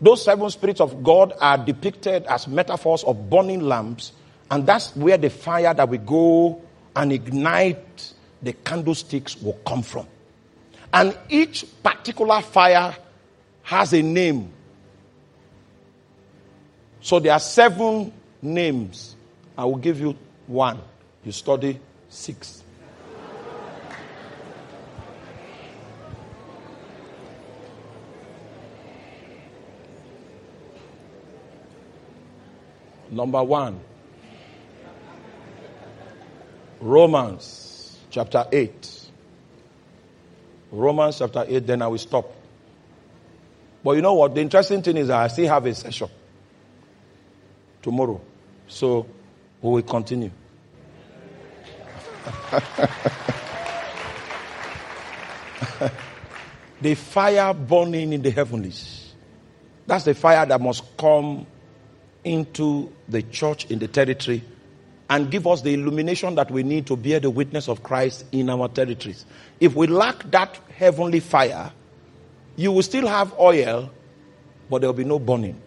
Those 0.00 0.24
seven 0.24 0.48
spirits 0.50 0.80
of 0.80 1.02
God 1.02 1.34
are 1.40 1.58
depicted 1.58 2.24
as 2.24 2.48
metaphors 2.48 3.04
of 3.04 3.28
burning 3.28 3.60
lamps, 3.60 4.12
and 4.50 4.66
that's 4.66 4.96
where 4.96 5.18
the 5.18 5.28
fire 5.28 5.74
that 5.74 5.88
we 5.88 5.98
go 5.98 6.60
and 6.96 7.12
ignite 7.12 8.14
the 8.42 8.54
candlesticks 8.54 9.40
will 9.40 9.58
come 9.66 9.82
from. 9.82 10.06
And 10.92 11.16
each 11.28 11.66
particular 11.82 12.40
fire 12.40 12.96
has 13.62 13.92
a 13.92 14.02
name. 14.02 14.50
So 17.02 17.20
there 17.20 17.32
are 17.32 17.40
seven 17.40 18.12
names. 18.42 19.14
I 19.56 19.64
will 19.66 19.76
give 19.76 20.00
you 20.00 20.16
one. 20.46 20.80
You 21.24 21.32
study 21.32 21.78
six. 22.08 22.62
Number 33.10 33.42
one, 33.42 33.80
Romans 36.80 37.98
chapter 38.10 38.46
8. 38.50 39.10
Romans 40.72 41.18
chapter 41.18 41.44
8, 41.46 41.66
then 41.66 41.82
I 41.82 41.88
will 41.88 41.98
stop. 41.98 42.32
But 43.82 43.92
you 43.92 44.02
know 44.02 44.14
what? 44.14 44.34
The 44.34 44.40
interesting 44.40 44.82
thing 44.82 44.96
is 44.96 45.10
I 45.10 45.26
still 45.28 45.48
have 45.48 45.66
a 45.66 45.74
session 45.74 46.08
tomorrow. 47.82 48.20
So 48.68 49.06
we 49.60 49.70
will 49.70 49.82
continue. 49.82 50.30
the 56.80 56.94
fire 56.94 57.52
burning 57.54 58.12
in 58.12 58.22
the 58.22 58.30
heavenlies. 58.30 59.14
That's 59.86 60.04
the 60.04 60.14
fire 60.14 60.46
that 60.46 60.60
must 60.60 60.96
come 60.96 61.46
into 62.24 62.92
the 63.08 63.22
church 63.22 63.66
in 63.70 63.78
the 63.78 63.88
territory 63.88 64.42
and 65.08 65.30
give 65.30 65.46
us 65.46 65.62
the 65.62 65.74
illumination 65.74 66.36
that 66.36 66.50
we 66.50 66.62
need 66.62 66.86
to 66.86 66.96
bear 66.96 67.18
the 67.18 67.30
witness 67.30 67.68
of 67.68 67.82
Christ 67.82 68.24
in 68.30 68.48
our 68.48 68.68
territories. 68.68 69.24
If 69.58 69.74
we 69.74 69.86
lack 69.88 70.30
that 70.30 70.58
heavenly 70.76 71.20
fire, 71.20 71.72
you 72.56 72.72
will 72.72 72.82
still 72.82 73.08
have 73.08 73.34
oil, 73.38 73.90
but 74.68 74.80
there 74.80 74.88
will 74.88 74.96
be 74.96 75.04
no 75.04 75.18
burning. 75.18 75.60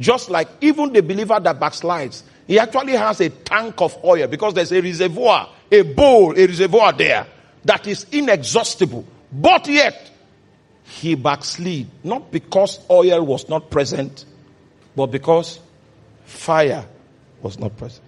Just 0.00 0.30
like 0.30 0.48
even 0.60 0.92
the 0.92 1.02
believer 1.02 1.38
that 1.38 1.60
backslides, 1.60 2.22
he 2.46 2.58
actually 2.58 2.92
has 2.92 3.20
a 3.20 3.28
tank 3.28 3.80
of 3.80 4.02
oil 4.02 4.26
because 4.28 4.54
there's 4.54 4.72
a 4.72 4.80
reservoir, 4.80 5.50
a 5.70 5.82
bowl, 5.82 6.32
a 6.38 6.46
reservoir 6.46 6.92
there 6.92 7.26
that 7.64 7.86
is 7.86 8.06
inexhaustible. 8.12 9.04
But 9.30 9.68
yet, 9.68 10.10
he 10.84 11.14
backslid, 11.14 11.88
not 12.02 12.30
because 12.32 12.78
oil 12.88 13.26
was 13.26 13.48
not 13.48 13.70
present, 13.70 14.24
but 14.98 15.12
because 15.12 15.60
fire 16.24 16.84
was 17.40 17.56
not 17.56 17.76
present. 17.76 18.02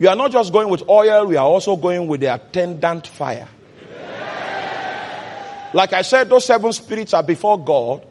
You 0.00 0.08
are 0.08 0.16
not 0.16 0.32
just 0.32 0.52
going 0.52 0.68
with 0.68 0.82
oil, 0.88 1.26
we 1.26 1.36
are 1.36 1.46
also 1.46 1.76
going 1.76 2.08
with 2.08 2.22
the 2.22 2.34
attendant 2.34 3.06
fire. 3.06 3.46
Like 5.72 5.92
I 5.92 6.02
said, 6.02 6.28
those 6.28 6.44
seven 6.44 6.72
spirits 6.72 7.14
are 7.14 7.22
before 7.22 7.62
God. 7.62 8.04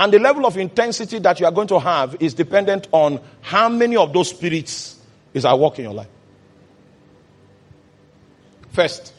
And 0.00 0.10
the 0.10 0.18
level 0.18 0.46
of 0.46 0.56
intensity 0.56 1.18
that 1.18 1.38
you 1.38 1.44
are 1.44 1.52
going 1.52 1.68
to 1.68 1.80
have 1.80 2.16
is 2.18 2.32
dependent 2.32 2.88
on 2.92 3.20
how 3.42 3.68
many 3.68 3.96
of 3.96 4.14
those 4.14 4.30
spirits 4.30 4.98
is 5.34 5.44
at 5.44 5.58
work 5.58 5.78
in 5.78 5.84
your 5.84 5.94
life. 5.94 6.08
First, 8.72 9.12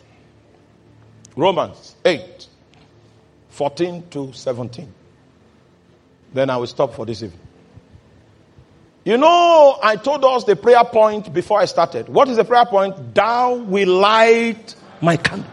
Romans 1.36 1.96
8, 2.04 2.48
14 3.50 4.10
to 4.10 4.34
17. 4.34 4.94
Then 6.34 6.50
I 6.50 6.58
will 6.58 6.68
stop 6.68 6.94
for 6.94 7.06
this 7.06 7.24
evening. 7.24 7.42
You 9.06 9.18
know, 9.18 9.80
I 9.82 9.96
told 9.96 10.26
us 10.26 10.44
the 10.44 10.58
prayer 10.58 10.84
point 10.84 11.34
before 11.34 11.62
I 11.62 11.66
started. 11.66 12.10
What 12.10 12.28
is 12.28 12.36
the 12.36 12.44
prayer 12.44 12.66
point? 12.66 13.16
Thou 13.16 13.56
will 13.56 13.88
light 13.88 14.76
my 15.02 15.16
candle. 15.16 15.50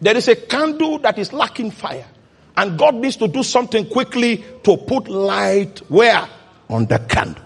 There 0.00 0.16
is 0.16 0.28
a 0.28 0.36
candle 0.36 0.98
that 1.00 1.18
is 1.18 1.32
lacking 1.32 1.70
fire. 1.72 2.06
And 2.56 2.78
God 2.78 2.94
needs 2.94 3.16
to 3.16 3.28
do 3.28 3.42
something 3.42 3.86
quickly 3.88 4.42
to 4.62 4.76
put 4.78 5.08
light 5.08 5.78
where? 5.90 6.26
On 6.70 6.86
the 6.86 6.98
candle. 6.98 7.44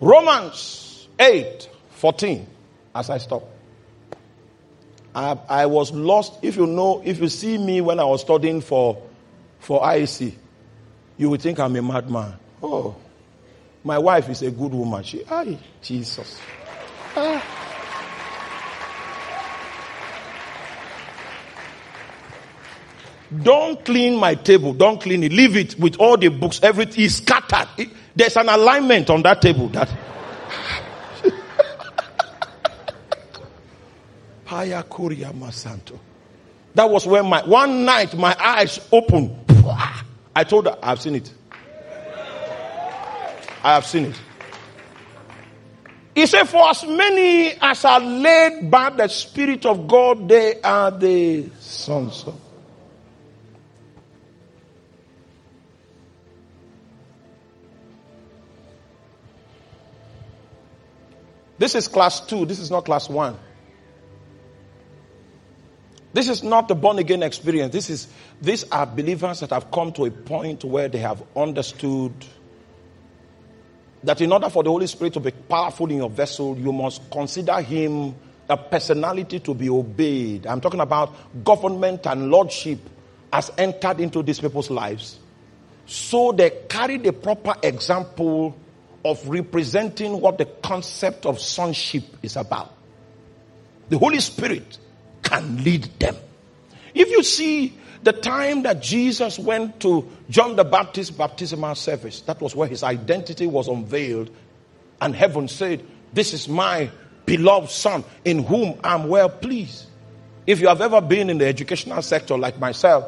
Romans 0.00 1.08
8 1.18 1.68
14, 1.90 2.46
as 2.94 3.10
I 3.10 3.18
stop. 3.18 3.44
I, 5.14 5.38
I 5.48 5.66
was 5.66 5.92
lost. 5.92 6.38
If 6.42 6.56
you 6.56 6.66
know, 6.66 7.02
if 7.04 7.20
you 7.20 7.28
see 7.28 7.58
me 7.58 7.80
when 7.80 7.98
I 7.98 8.04
was 8.04 8.20
studying 8.20 8.60
for, 8.60 9.02
for 9.58 9.80
IEC, 9.80 10.34
you 11.16 11.30
would 11.30 11.42
think 11.42 11.58
I'm 11.58 11.74
a 11.76 11.82
madman. 11.82 12.34
Oh, 12.62 12.96
my 13.82 13.98
wife 13.98 14.28
is 14.28 14.42
a 14.42 14.50
good 14.50 14.72
woman. 14.72 15.02
She, 15.02 15.24
ay, 15.30 15.58
Jesus. 15.82 16.40
Ah. 17.16 17.60
Don't 23.42 23.84
clean 23.84 24.16
my 24.16 24.34
table. 24.34 24.74
Don't 24.74 25.00
clean 25.00 25.22
it. 25.22 25.32
Leave 25.32 25.56
it 25.56 25.78
with 25.78 25.96
all 25.98 26.16
the 26.16 26.28
books. 26.28 26.60
Everything 26.62 27.04
is 27.04 27.16
scattered. 27.16 27.68
It, 27.78 27.90
there's 28.14 28.36
an 28.36 28.48
alignment 28.48 29.08
on 29.08 29.22
that 29.22 29.40
table 29.40 29.68
that 29.68 29.88
Haya 34.50 34.82
Kuria 34.82 35.32
Masanto. 35.32 35.96
That 36.74 36.90
was 36.90 37.06
when 37.06 37.24
my 37.26 37.40
one 37.44 37.84
night 37.84 38.16
my 38.16 38.34
eyes 38.36 38.80
opened. 38.90 39.36
I 40.34 40.42
told 40.42 40.66
her, 40.66 40.76
I've 40.82 41.00
seen 41.00 41.14
it. 41.14 41.32
I 43.62 43.74
have 43.74 43.86
seen 43.86 44.06
it. 44.06 44.20
He 46.16 46.26
said, 46.26 46.48
For 46.48 46.68
as 46.68 46.84
many 46.84 47.52
as 47.60 47.84
are 47.84 48.00
led 48.00 48.68
by 48.68 48.90
the 48.90 49.06
Spirit 49.06 49.64
of 49.66 49.86
God, 49.86 50.28
they 50.28 50.60
are 50.62 50.90
the 50.90 51.48
sons 51.60 52.24
of. 52.26 52.34
This 61.56 61.76
is 61.76 61.86
class 61.86 62.20
two, 62.20 62.46
this 62.46 62.58
is 62.58 62.68
not 62.68 62.84
class 62.84 63.08
one. 63.08 63.36
This 66.12 66.28
is 66.28 66.42
not 66.42 66.66
the 66.68 66.74
born 66.74 66.98
again 66.98 67.22
experience. 67.22 67.72
This 67.72 67.88
is, 67.88 68.08
these 68.42 68.64
are 68.70 68.84
believers 68.84 69.40
that 69.40 69.50
have 69.50 69.70
come 69.70 69.92
to 69.92 70.06
a 70.06 70.10
point 70.10 70.64
where 70.64 70.88
they 70.88 70.98
have 70.98 71.22
understood 71.36 72.12
that 74.02 74.20
in 74.20 74.32
order 74.32 74.48
for 74.50 74.62
the 74.62 74.70
Holy 74.70 74.86
Spirit 74.86 75.12
to 75.14 75.20
be 75.20 75.30
powerful 75.30 75.90
in 75.90 75.98
your 75.98 76.10
vessel, 76.10 76.58
you 76.58 76.72
must 76.72 77.08
consider 77.10 77.60
him 77.60 78.14
a 78.48 78.56
personality 78.56 79.38
to 79.40 79.54
be 79.54 79.70
obeyed. 79.70 80.46
I'm 80.46 80.60
talking 80.60 80.80
about 80.80 81.44
government 81.44 82.06
and 82.06 82.30
lordship 82.30 82.80
has 83.32 83.52
entered 83.56 84.00
into 84.00 84.22
these 84.22 84.40
people's 84.40 84.70
lives. 84.70 85.18
So 85.86 86.32
they 86.32 86.50
carry 86.68 86.98
the 86.98 87.12
proper 87.12 87.54
example 87.62 88.56
of 89.04 89.26
representing 89.28 90.20
what 90.20 90.38
the 90.38 90.46
concept 90.46 91.26
of 91.26 91.40
sonship 91.40 92.04
is 92.22 92.36
about. 92.36 92.74
The 93.88 93.98
Holy 93.98 94.20
Spirit 94.20 94.78
can 95.30 95.62
lead 95.62 95.84
them. 96.00 96.16
If 96.92 97.08
you 97.10 97.22
see 97.22 97.78
the 98.02 98.12
time 98.12 98.64
that 98.64 98.82
Jesus 98.82 99.38
went 99.38 99.80
to 99.80 100.08
John 100.28 100.56
the 100.56 100.64
Baptist's 100.64 101.14
baptismal 101.16 101.76
service, 101.76 102.20
that 102.22 102.40
was 102.40 102.56
where 102.56 102.66
his 102.66 102.82
identity 102.82 103.46
was 103.46 103.68
unveiled, 103.68 104.30
and 105.00 105.14
heaven 105.14 105.46
said, 105.46 105.84
This 106.12 106.34
is 106.34 106.48
my 106.48 106.90
beloved 107.26 107.70
Son 107.70 108.02
in 108.24 108.42
whom 108.42 108.80
I'm 108.82 109.08
well 109.08 109.28
pleased. 109.28 109.86
If 110.46 110.60
you 110.60 110.66
have 110.66 110.80
ever 110.80 111.00
been 111.00 111.30
in 111.30 111.38
the 111.38 111.46
educational 111.46 112.02
sector 112.02 112.36
like 112.36 112.58
myself, 112.58 113.04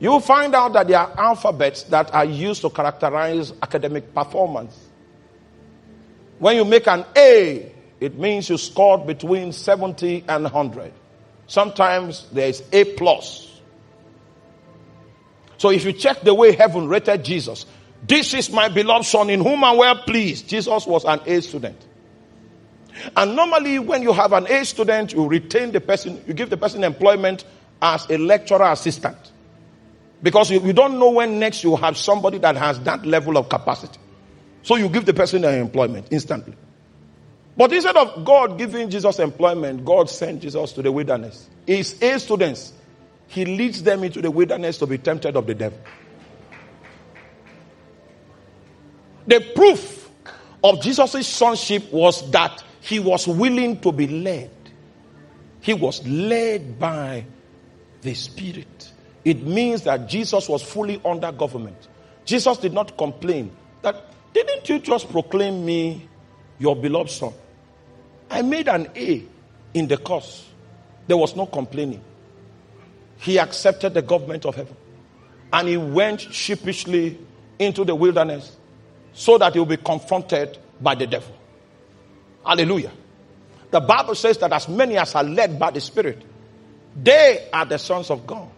you 0.00 0.10
will 0.10 0.20
find 0.20 0.54
out 0.54 0.72
that 0.72 0.88
there 0.88 0.98
are 0.98 1.12
alphabets 1.18 1.84
that 1.84 2.12
are 2.12 2.24
used 2.24 2.62
to 2.62 2.70
characterize 2.70 3.52
academic 3.62 4.12
performance. 4.12 4.76
When 6.38 6.56
you 6.56 6.64
make 6.64 6.86
an 6.88 7.04
A, 7.16 7.72
it 8.00 8.18
means 8.18 8.48
you 8.48 8.56
scored 8.58 9.06
between 9.06 9.52
70 9.52 10.24
and 10.28 10.44
100. 10.44 10.92
Sometimes 11.48 12.26
there 12.30 12.48
is 12.48 12.62
A 12.72 12.84
plus. 12.84 13.60
So 15.56 15.70
if 15.70 15.84
you 15.84 15.92
check 15.92 16.20
the 16.20 16.34
way 16.34 16.52
heaven 16.52 16.88
rated 16.88 17.24
Jesus, 17.24 17.66
this 18.06 18.32
is 18.34 18.50
my 18.50 18.68
beloved 18.68 19.06
son 19.06 19.28
in 19.30 19.42
whom 19.42 19.64
I'm 19.64 19.76
well 19.76 19.96
pleased. 19.96 20.48
Jesus 20.48 20.86
was 20.86 21.04
an 21.04 21.20
A 21.26 21.40
student. 21.40 21.84
And 23.16 23.34
normally 23.34 23.78
when 23.78 24.02
you 24.02 24.12
have 24.12 24.32
an 24.32 24.46
A 24.46 24.64
student, 24.64 25.12
you 25.12 25.26
retain 25.26 25.72
the 25.72 25.80
person, 25.80 26.22
you 26.26 26.34
give 26.34 26.50
the 26.50 26.56
person 26.56 26.84
employment 26.84 27.44
as 27.80 28.08
a 28.10 28.18
lecturer 28.18 28.70
assistant. 28.70 29.16
Because 30.22 30.50
you, 30.50 30.60
you 30.60 30.72
don't 30.72 30.98
know 30.98 31.10
when 31.10 31.38
next 31.38 31.64
you 31.64 31.76
have 31.76 31.96
somebody 31.96 32.38
that 32.38 32.56
has 32.56 32.78
that 32.80 33.06
level 33.06 33.38
of 33.38 33.48
capacity. 33.48 33.98
So 34.62 34.76
you 34.76 34.88
give 34.88 35.06
the 35.06 35.14
person 35.14 35.44
an 35.44 35.54
employment 35.54 36.08
instantly. 36.10 36.54
But 37.58 37.72
instead 37.72 37.96
of 37.96 38.24
God 38.24 38.56
giving 38.56 38.88
Jesus 38.88 39.18
employment, 39.18 39.84
God 39.84 40.08
sent 40.08 40.42
Jesus 40.42 40.72
to 40.72 40.82
the 40.82 40.92
wilderness. 40.92 41.50
His 41.66 42.00
A 42.00 42.18
students, 42.20 42.72
He 43.26 43.44
leads 43.44 43.82
them 43.82 44.04
into 44.04 44.22
the 44.22 44.30
wilderness 44.30 44.78
to 44.78 44.86
be 44.86 44.96
tempted 44.96 45.36
of 45.36 45.46
the 45.48 45.54
devil. 45.54 45.78
The 49.26 49.40
proof 49.56 50.08
of 50.62 50.80
Jesus' 50.80 51.26
sonship 51.26 51.92
was 51.92 52.30
that 52.30 52.62
he 52.80 53.00
was 53.00 53.26
willing 53.26 53.80
to 53.80 53.92
be 53.92 54.06
led. 54.06 54.50
He 55.60 55.74
was 55.74 56.06
led 56.06 56.78
by 56.78 57.26
the 58.00 58.14
Spirit. 58.14 58.92
It 59.24 59.42
means 59.42 59.82
that 59.82 60.08
Jesus 60.08 60.48
was 60.48 60.62
fully 60.62 61.00
under 61.04 61.32
government. 61.32 61.88
Jesus 62.24 62.56
did 62.58 62.72
not 62.72 62.96
complain 62.96 63.50
that, 63.82 64.04
didn't 64.32 64.68
you 64.68 64.78
just 64.78 65.10
proclaim 65.10 65.66
me 65.66 66.08
your 66.58 66.76
beloved 66.76 67.10
son? 67.10 67.32
I 68.30 68.42
made 68.42 68.68
an 68.68 68.88
A 68.94 69.24
in 69.74 69.88
the 69.88 69.96
course. 69.96 70.46
There 71.06 71.16
was 71.16 71.34
no 71.34 71.46
complaining. 71.46 72.02
He 73.18 73.38
accepted 73.38 73.94
the 73.94 74.02
government 74.02 74.44
of 74.44 74.54
heaven. 74.54 74.76
And 75.52 75.68
he 75.68 75.76
went 75.76 76.20
sheepishly 76.20 77.18
into 77.58 77.84
the 77.84 77.94
wilderness 77.94 78.56
so 79.12 79.38
that 79.38 79.54
he 79.54 79.58
will 79.58 79.66
be 79.66 79.76
confronted 79.76 80.58
by 80.80 80.94
the 80.94 81.06
devil. 81.06 81.34
Hallelujah. 82.44 82.92
The 83.70 83.80
Bible 83.80 84.14
says 84.14 84.38
that 84.38 84.52
as 84.52 84.68
many 84.68 84.96
as 84.96 85.14
are 85.14 85.24
led 85.24 85.58
by 85.58 85.70
the 85.70 85.80
Spirit, 85.80 86.22
they 86.96 87.48
are 87.52 87.64
the 87.64 87.78
sons 87.78 88.10
of 88.10 88.26
God. 88.26 88.48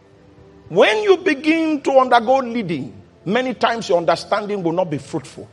When 0.69 1.03
you 1.03 1.17
begin 1.19 1.81
to 1.83 1.93
undergo 1.99 2.39
leading, 2.39 3.01
many 3.25 3.55
times 3.55 3.89
your 3.89 3.99
understanding 3.99 4.63
will 4.63 4.73
not 4.73 4.91
be 4.91 4.99
fruitful. 4.99 5.49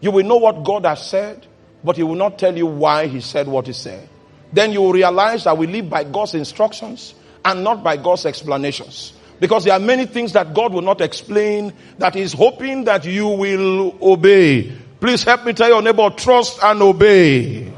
You 0.00 0.10
will 0.10 0.24
know 0.24 0.36
what 0.36 0.64
God 0.64 0.84
has 0.84 1.06
said, 1.06 1.46
but 1.82 1.96
He 1.96 2.02
will 2.02 2.14
not 2.14 2.38
tell 2.38 2.56
you 2.56 2.66
why 2.66 3.06
He 3.06 3.20
said 3.20 3.48
what 3.48 3.66
He 3.66 3.72
said. 3.72 4.08
Then 4.52 4.72
you 4.72 4.80
will 4.80 4.92
realize 4.92 5.44
that 5.44 5.56
we 5.56 5.66
live 5.66 5.90
by 5.90 6.04
God's 6.04 6.34
instructions 6.34 7.14
and 7.44 7.62
not 7.62 7.82
by 7.82 7.96
God's 7.96 8.26
explanations. 8.26 9.12
Because 9.40 9.64
there 9.64 9.74
are 9.74 9.80
many 9.80 10.06
things 10.06 10.32
that 10.32 10.52
God 10.54 10.72
will 10.72 10.82
not 10.82 11.00
explain 11.00 11.72
that 11.98 12.14
He's 12.14 12.32
hoping 12.32 12.84
that 12.84 13.04
you 13.04 13.28
will 13.28 13.96
obey. 14.02 14.72
Please 15.00 15.22
help 15.22 15.44
me 15.44 15.52
tell 15.52 15.68
your 15.68 15.82
neighbor, 15.82 16.10
trust 16.10 16.58
and 16.62 16.82
obey. 16.82 17.72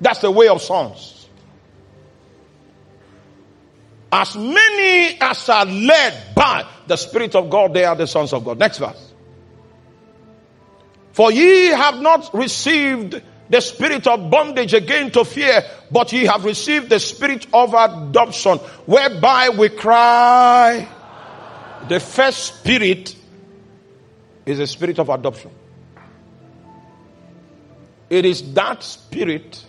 That's 0.00 0.20
the 0.20 0.30
way 0.30 0.48
of 0.48 0.62
sons. 0.62 1.28
As 4.12 4.36
many 4.36 5.18
as 5.20 5.48
are 5.48 5.66
led 5.66 6.34
by 6.34 6.66
the 6.86 6.96
Spirit 6.96 7.34
of 7.34 7.50
God, 7.50 7.74
they 7.74 7.84
are 7.84 7.96
the 7.96 8.06
sons 8.06 8.32
of 8.32 8.44
God. 8.44 8.58
Next 8.58 8.78
verse. 8.78 9.12
For 11.16 11.32
ye 11.32 11.68
have 11.68 11.98
not 12.02 12.28
received 12.34 13.22
the 13.48 13.60
spirit 13.62 14.06
of 14.06 14.28
bondage 14.28 14.74
again 14.74 15.10
to 15.12 15.24
fear, 15.24 15.64
but 15.90 16.12
ye 16.12 16.26
have 16.26 16.44
received 16.44 16.90
the 16.90 17.00
spirit 17.00 17.46
of 17.54 17.72
adoption, 17.72 18.58
whereby 18.84 19.48
we 19.48 19.70
cry. 19.70 20.86
The 21.88 22.00
first 22.00 22.58
spirit 22.58 23.16
is 24.44 24.58
the 24.58 24.66
spirit 24.66 24.98
of 24.98 25.08
adoption. 25.08 25.52
It 28.10 28.26
is 28.26 28.52
that 28.52 28.82
spirit 28.82 29.64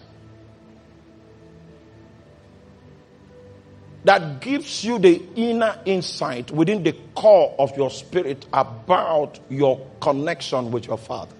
that 4.04 4.41
gives 4.41 4.84
you 4.84 5.00
the 5.00 5.24
inner 5.38 5.80
insight 5.86 6.52
within 6.52 6.84
the 6.84 6.91
core 7.16 7.56
of 7.58 7.78
your 7.78 7.89
spirit 7.89 8.45
about 8.52 9.39
your 9.48 9.88
connection 10.02 10.72
with 10.72 10.88
your 10.88 10.98
father. 10.98 11.37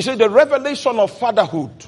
You 0.00 0.02
said, 0.02 0.16
the 0.16 0.30
revelation 0.30 0.98
of 0.98 1.10
fatherhood, 1.10 1.84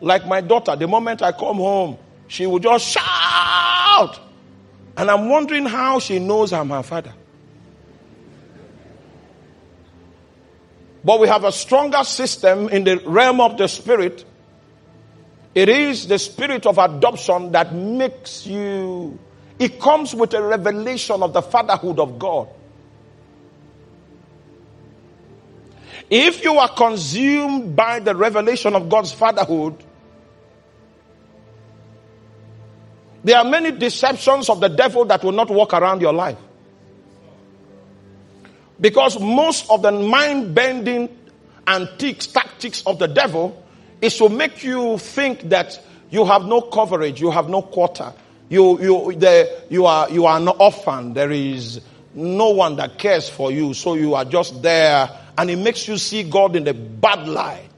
like 0.00 0.26
my 0.26 0.40
daughter, 0.40 0.74
the 0.74 0.88
moment 0.88 1.22
I 1.22 1.30
come 1.30 1.58
home, 1.58 1.98
she 2.26 2.46
will 2.46 2.58
just 2.58 2.84
shout. 2.84 4.18
And 4.96 5.08
I'm 5.08 5.28
wondering 5.28 5.66
how 5.66 6.00
she 6.00 6.18
knows 6.18 6.52
I'm 6.52 6.70
her 6.70 6.82
father. 6.82 7.14
But 11.04 11.20
we 11.20 11.28
have 11.28 11.44
a 11.44 11.52
stronger 11.52 12.02
system 12.02 12.70
in 12.70 12.82
the 12.82 12.96
realm 12.96 13.40
of 13.40 13.56
the 13.56 13.68
spirit 13.68 14.24
it 15.54 15.68
is 15.68 16.08
the 16.08 16.18
spirit 16.18 16.66
of 16.66 16.76
adoption 16.76 17.52
that 17.52 17.72
makes 17.72 18.48
you, 18.48 19.16
it 19.60 19.78
comes 19.78 20.12
with 20.12 20.34
a 20.34 20.42
revelation 20.42 21.22
of 21.22 21.32
the 21.32 21.40
fatherhood 21.40 22.00
of 22.00 22.18
God. 22.18 22.48
If 26.08 26.44
you 26.44 26.58
are 26.58 26.68
consumed 26.68 27.74
by 27.74 27.98
the 28.00 28.14
revelation 28.14 28.74
of 28.74 28.88
God's 28.88 29.12
fatherhood, 29.12 29.82
there 33.24 33.38
are 33.38 33.44
many 33.44 33.72
deceptions 33.72 34.48
of 34.48 34.60
the 34.60 34.68
devil 34.68 35.04
that 35.06 35.24
will 35.24 35.32
not 35.32 35.50
walk 35.50 35.74
around 35.74 36.00
your 36.00 36.12
life. 36.12 36.38
Because 38.80 39.18
most 39.18 39.68
of 39.70 39.82
the 39.82 39.90
mind 39.90 40.54
bending 40.54 41.08
antiques, 41.66 42.28
tactics 42.28 42.82
of 42.86 42.98
the 42.98 43.08
devil 43.08 43.64
is 44.00 44.16
to 44.18 44.28
make 44.28 44.62
you 44.62 44.98
think 44.98 45.40
that 45.48 45.80
you 46.10 46.24
have 46.24 46.44
no 46.44 46.60
coverage, 46.60 47.20
you 47.20 47.30
have 47.30 47.48
no 47.48 47.62
quarter. 47.62 48.12
You, 48.48 48.80
you, 48.80 49.12
the, 49.18 49.64
you, 49.70 49.86
are, 49.86 50.08
you 50.08 50.26
are 50.26 50.38
an 50.38 50.46
orphan. 50.46 51.14
There 51.14 51.32
is 51.32 51.80
no 52.14 52.50
one 52.50 52.76
that 52.76 52.98
cares 52.98 53.28
for 53.28 53.50
you. 53.50 53.74
So 53.74 53.94
you 53.94 54.14
are 54.14 54.24
just 54.24 54.62
there. 54.62 55.10
And 55.38 55.50
it 55.50 55.56
makes 55.56 55.86
you 55.86 55.98
see 55.98 56.22
God 56.22 56.56
in 56.56 56.64
the 56.64 56.74
bad 56.74 57.28
light. 57.28 57.68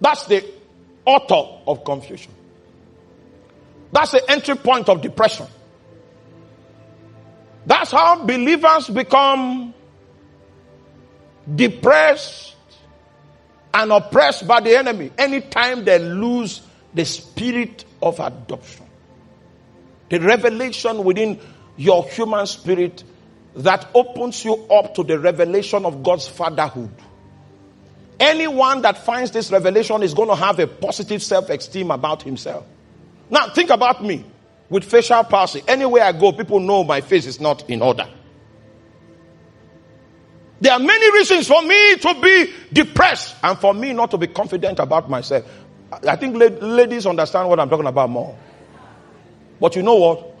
That's 0.00 0.26
the 0.26 0.44
author 1.04 1.62
of 1.66 1.84
confusion. 1.84 2.32
That's 3.92 4.10
the 4.10 4.30
entry 4.30 4.56
point 4.56 4.88
of 4.88 5.00
depression. 5.00 5.46
That's 7.66 7.90
how 7.92 8.24
believers 8.24 8.88
become 8.88 9.72
depressed 11.54 12.54
and 13.72 13.92
oppressed 13.92 14.46
by 14.46 14.60
the 14.60 14.76
enemy 14.76 15.10
anytime 15.16 15.84
they 15.84 15.98
lose 15.98 16.60
the 16.92 17.04
spirit 17.04 17.84
of 18.02 18.20
adoption. 18.20 18.86
The 20.10 20.20
revelation 20.20 21.02
within 21.04 21.40
your 21.76 22.04
human 22.04 22.46
spirit 22.46 23.02
that 23.56 23.88
opens 23.94 24.44
you 24.44 24.54
up 24.66 24.94
to 24.94 25.04
the 25.04 25.18
revelation 25.18 25.84
of 25.84 26.02
God's 26.02 26.26
fatherhood. 26.26 26.90
Anyone 28.18 28.82
that 28.82 28.98
finds 28.98 29.30
this 29.30 29.50
revelation 29.50 30.02
is 30.02 30.14
going 30.14 30.28
to 30.28 30.34
have 30.34 30.58
a 30.58 30.66
positive 30.66 31.22
self 31.22 31.50
esteem 31.50 31.90
about 31.90 32.22
himself. 32.22 32.64
Now, 33.30 33.48
think 33.50 33.70
about 33.70 34.02
me 34.04 34.24
with 34.68 34.84
facial 34.84 35.24
palsy. 35.24 35.62
Anywhere 35.66 36.04
I 36.04 36.12
go, 36.12 36.32
people 36.32 36.60
know 36.60 36.84
my 36.84 37.00
face 37.00 37.26
is 37.26 37.40
not 37.40 37.68
in 37.68 37.82
order. 37.82 38.08
There 40.60 40.72
are 40.72 40.78
many 40.78 41.12
reasons 41.12 41.48
for 41.48 41.60
me 41.62 41.96
to 41.96 42.14
be 42.22 42.52
depressed 42.72 43.34
and 43.42 43.58
for 43.58 43.74
me 43.74 43.92
not 43.92 44.10
to 44.12 44.18
be 44.18 44.28
confident 44.28 44.78
about 44.78 45.10
myself. 45.10 45.44
I 46.06 46.16
think 46.16 46.36
ladies 46.36 47.06
understand 47.06 47.48
what 47.48 47.60
I'm 47.60 47.68
talking 47.68 47.86
about 47.86 48.10
more. 48.10 48.36
But 49.60 49.76
you 49.76 49.82
know 49.82 49.96
what? 49.96 50.34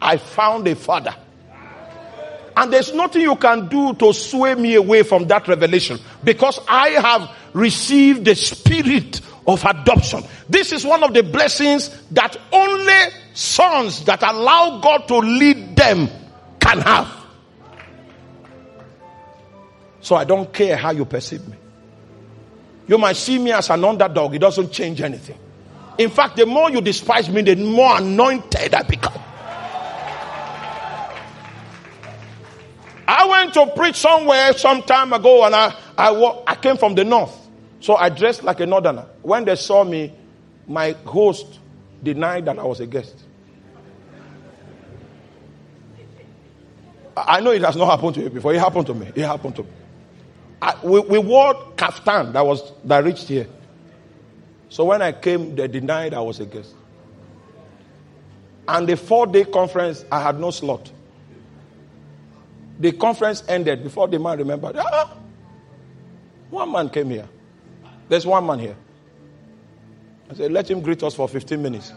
I 0.00 0.18
found 0.18 0.68
a 0.68 0.74
father. 0.74 1.14
And 2.56 2.72
there's 2.72 2.94
nothing 2.94 3.22
you 3.22 3.36
can 3.36 3.68
do 3.68 3.94
to 3.94 4.12
sway 4.12 4.54
me 4.54 4.74
away 4.74 5.02
from 5.02 5.26
that 5.26 5.48
revelation 5.48 5.98
because 6.22 6.60
I 6.68 6.90
have 6.90 7.30
received 7.52 8.24
the 8.24 8.34
spirit 8.34 9.20
of 9.46 9.64
adoption. 9.64 10.22
This 10.48 10.72
is 10.72 10.84
one 10.84 11.02
of 11.02 11.12
the 11.14 11.22
blessings 11.22 11.90
that 12.12 12.36
only 12.52 13.12
sons 13.34 14.04
that 14.04 14.22
allow 14.22 14.80
God 14.80 15.08
to 15.08 15.18
lead 15.18 15.76
them 15.76 16.08
can 16.60 16.80
have. 16.80 17.24
So 20.00 20.16
I 20.16 20.24
don't 20.24 20.52
care 20.52 20.76
how 20.76 20.92
you 20.92 21.04
perceive 21.04 21.46
me. 21.48 21.56
You 22.86 22.98
might 22.98 23.16
see 23.16 23.38
me 23.38 23.52
as 23.52 23.70
an 23.70 23.84
underdog, 23.84 24.34
it 24.34 24.40
doesn't 24.40 24.70
change 24.70 25.00
anything. 25.00 25.38
In 25.96 26.10
fact, 26.10 26.36
the 26.36 26.46
more 26.46 26.70
you 26.70 26.80
despise 26.80 27.28
me, 27.28 27.42
the 27.42 27.56
more 27.56 27.98
anointed 27.98 28.74
I 28.74 28.82
become. 28.82 29.22
I 33.06 33.26
went 33.26 33.54
to 33.54 33.66
preach 33.76 33.96
somewhere 33.96 34.52
some 34.54 34.82
time 34.82 35.12
ago 35.12 35.44
and 35.44 35.54
I, 35.54 35.74
I, 35.96 36.42
I 36.46 36.54
came 36.56 36.76
from 36.76 36.94
the 36.94 37.04
north. 37.04 37.34
So 37.80 37.96
I 37.96 38.08
dressed 38.08 38.42
like 38.42 38.60
a 38.60 38.66
northerner. 38.66 39.06
When 39.22 39.44
they 39.44 39.56
saw 39.56 39.84
me, 39.84 40.12
my 40.66 40.92
host 41.04 41.58
denied 42.02 42.46
that 42.46 42.58
I 42.58 42.64
was 42.64 42.80
a 42.80 42.86
guest. 42.86 43.14
I 47.16 47.40
know 47.40 47.50
it 47.52 47.62
has 47.62 47.76
not 47.76 47.86
happened 47.86 48.14
to 48.16 48.22
you 48.22 48.30
before. 48.30 48.54
It 48.54 48.58
happened 48.60 48.86
to 48.86 48.94
me. 48.94 49.06
It 49.14 49.22
happened 49.22 49.56
to 49.56 49.62
me. 49.62 49.68
I, 50.60 50.74
we, 50.82 51.00
we 51.00 51.18
wore 51.18 51.54
kaftan 51.76 52.32
that 52.32 52.44
was 52.44 52.72
that 52.84 53.04
reached 53.04 53.28
here. 53.28 53.46
So 54.68 54.84
when 54.86 55.02
I 55.02 55.12
came, 55.12 55.54
they 55.54 55.68
denied 55.68 56.14
I 56.14 56.20
was 56.20 56.40
a 56.40 56.46
guest. 56.46 56.74
And 58.66 58.88
the 58.88 58.96
four 58.96 59.26
day 59.26 59.44
conference, 59.44 60.04
I 60.10 60.22
had 60.22 60.40
no 60.40 60.50
slot. 60.50 60.90
The 62.78 62.92
conference 62.92 63.44
ended 63.48 63.82
before 63.82 64.08
the 64.08 64.18
man 64.18 64.38
remembered. 64.38 64.76
Ah, 64.76 65.16
one 66.50 66.70
man 66.72 66.88
came 66.88 67.10
here. 67.10 67.28
There's 68.08 68.26
one 68.26 68.46
man 68.46 68.58
here. 68.58 68.76
I 70.30 70.34
said, 70.34 70.52
let 70.52 70.70
him 70.70 70.80
greet 70.80 71.02
us 71.02 71.14
for 71.14 71.28
15 71.28 71.62
minutes. 71.62 71.92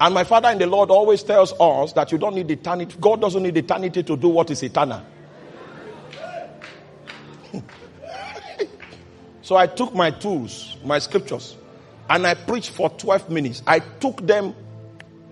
And 0.00 0.14
my 0.14 0.24
father 0.24 0.50
in 0.50 0.58
the 0.58 0.66
Lord 0.66 0.90
always 0.90 1.22
tells 1.22 1.54
us 1.58 1.92
that 1.94 2.12
you 2.12 2.18
don't 2.18 2.34
need 2.34 2.50
eternity. 2.50 2.96
God 3.00 3.20
doesn't 3.20 3.42
need 3.42 3.56
eternity 3.56 4.02
to 4.02 4.16
do 4.16 4.28
what 4.28 4.50
is 4.50 4.62
eternal. 4.62 5.02
so 9.42 9.56
I 9.56 9.66
took 9.66 9.94
my 9.94 10.10
tools, 10.10 10.76
my 10.84 10.98
scriptures, 10.98 11.56
and 12.10 12.26
I 12.26 12.34
preached 12.34 12.70
for 12.70 12.90
12 12.90 13.30
minutes. 13.30 13.62
I 13.66 13.78
took 13.78 14.26
them 14.26 14.54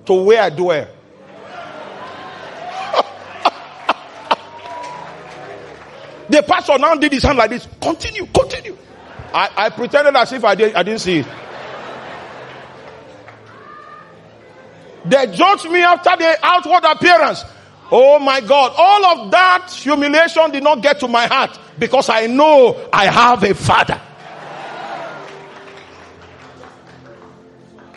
to 0.06 0.14
where 0.14 0.42
I 0.42 0.50
dwell. 0.50 0.88
The 6.28 6.42
pastor 6.42 6.78
now 6.78 6.94
did 6.94 7.12
his 7.12 7.22
hand 7.22 7.38
like 7.38 7.50
this. 7.50 7.68
Continue, 7.80 8.26
continue. 8.26 8.76
I, 9.32 9.50
I 9.56 9.70
pretended 9.70 10.16
as 10.16 10.32
if 10.32 10.44
I, 10.44 10.54
did, 10.54 10.74
I 10.74 10.82
didn't 10.82 11.00
see 11.00 11.18
it. 11.18 11.26
They 15.04 15.26
judged 15.26 15.68
me 15.70 15.82
after 15.82 16.16
the 16.16 16.38
outward 16.42 16.84
appearance. 16.84 17.44
Oh 17.90 18.18
my 18.18 18.40
God. 18.40 18.72
All 18.76 19.04
of 19.06 19.30
that 19.32 19.70
humiliation 19.70 20.50
did 20.50 20.62
not 20.62 20.82
get 20.82 21.00
to 21.00 21.08
my 21.08 21.26
heart 21.26 21.58
because 21.78 22.08
I 22.08 22.26
know 22.26 22.88
I 22.92 23.06
have 23.06 23.42
a 23.44 23.54
father. 23.54 24.00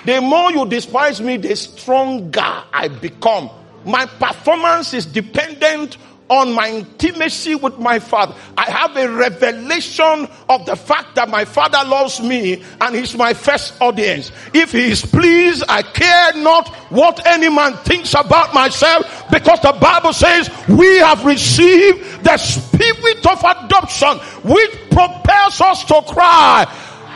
The 0.06 0.22
more 0.22 0.52
you 0.52 0.66
despise 0.66 1.22
me, 1.22 1.38
the 1.38 1.56
stronger 1.56 2.64
I 2.72 2.88
become. 2.88 3.50
My 3.86 4.06
performance 4.06 4.94
is 4.94 5.06
dependent 5.06 5.98
on 6.30 6.54
my 6.54 6.70
intimacy 6.70 7.56
with 7.56 7.78
my 7.80 8.00
father. 8.00 8.36
I 8.58 8.70
have 8.70 8.96
a 8.98 9.10
revelation 9.10 10.28
of 10.50 10.66
the 10.66 10.76
fact 10.76 11.16
that 11.16 11.30
my 11.30 11.46
father 11.46 11.80
loves 11.88 12.22
me 12.22 12.64
and 12.82 12.96
he's 12.96 13.16
my 13.16 13.34
first 13.34 13.80
audience. 13.82 14.32
If 14.54 14.72
he 14.72 14.92
is 14.92 15.06
pleased, 15.06 15.64
I 15.70 15.84
care 15.84 16.34
not 16.42 16.68
what 16.90 17.26
any 17.26 17.50
man 17.50 17.74
thinks 17.78 18.14
about 18.14 18.54
myself 18.54 19.26
because 19.32 19.60
the 19.62 19.74
Bible 19.80 20.14
says 20.14 20.50
we 20.68 20.98
have 21.00 21.26
received 21.26 22.24
the 22.24 22.38
spirit 22.38 23.26
of 23.26 23.40
adoption 23.40 24.18
which 24.44 24.72
propels 24.92 25.62
us 25.62 25.84
to 25.86 26.02
cry, 26.08 26.66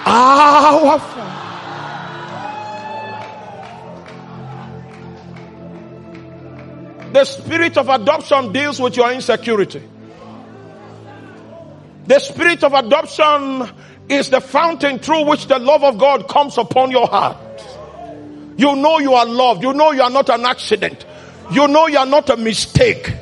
Our 0.06 1.00
Father. 1.00 1.51
The 7.14 7.26
spirit 7.26 7.78
of 7.78 7.90
adoption 7.90 8.54
deals 8.54 8.80
with 8.80 8.96
your 8.96 9.12
insecurity. 9.12 9.84
The 12.08 12.20
spirit 12.20 12.64
of 12.64 12.74
adoption 12.74 13.70
is 14.10 14.30
the 14.30 14.42
fountain 14.42 15.00
through 15.00 15.26
which 15.26 15.48
the 15.48 15.60
love 15.60 15.84
of 15.84 15.98
God 15.98 16.28
comes 16.28 16.58
upon 16.58 16.92
your 16.92 17.08
heart. 17.08 17.38
You 18.58 18.76
know 18.76 19.00
you 19.00 19.14
are 19.14 19.26
loved. 19.26 19.64
You 19.64 19.74
know 19.74 19.92
you 19.92 20.02
are 20.02 20.10
not 20.10 20.30
an 20.30 20.46
accident. 20.46 21.06
You 21.52 21.68
know 21.68 21.88
you 21.88 21.98
are 21.98 22.06
not 22.06 22.30
a 22.30 22.38
mistake. 22.38 23.14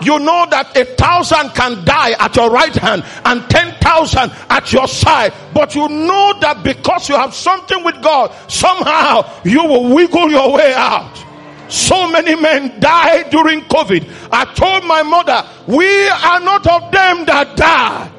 You 0.00 0.18
know 0.18 0.46
that 0.50 0.76
a 0.76 0.84
thousand 0.84 1.50
can 1.54 1.84
die 1.84 2.12
at 2.12 2.36
your 2.36 2.50
right 2.50 2.74
hand 2.74 3.04
and 3.24 3.48
ten 3.50 3.74
thousand 3.80 4.30
at 4.48 4.72
your 4.72 4.86
side. 4.86 5.32
But 5.52 5.74
you 5.74 5.88
know 5.88 6.34
that 6.40 6.62
because 6.62 7.08
you 7.08 7.16
have 7.16 7.34
something 7.34 7.82
with 7.82 8.00
God, 8.02 8.32
somehow 8.48 9.28
you 9.44 9.64
will 9.64 9.94
wiggle 9.94 10.30
your 10.30 10.52
way 10.52 10.72
out. 10.74 11.24
So 11.68 12.10
many 12.10 12.34
men 12.34 12.80
died 12.80 13.30
during 13.30 13.60
COVID. 13.62 14.28
I 14.32 14.52
told 14.54 14.84
my 14.84 15.02
mother, 15.02 15.46
we 15.66 16.08
are 16.08 16.40
not 16.40 16.66
of 16.66 16.90
them 16.90 17.26
that 17.26 17.56
die. 17.56 18.10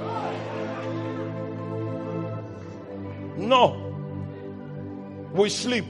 No. 3.38 3.86
We 5.34 5.50
sleep. 5.50 5.86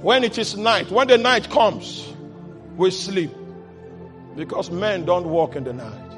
When 0.00 0.22
it 0.24 0.38
is 0.38 0.56
night, 0.56 0.90
when 0.90 1.08
the 1.08 1.18
night 1.18 1.50
comes, 1.50 2.12
we 2.76 2.90
sleep. 2.90 3.32
Because 4.36 4.70
men 4.70 5.04
don't 5.04 5.28
walk 5.28 5.56
in 5.56 5.64
the 5.64 5.72
night. 5.72 6.12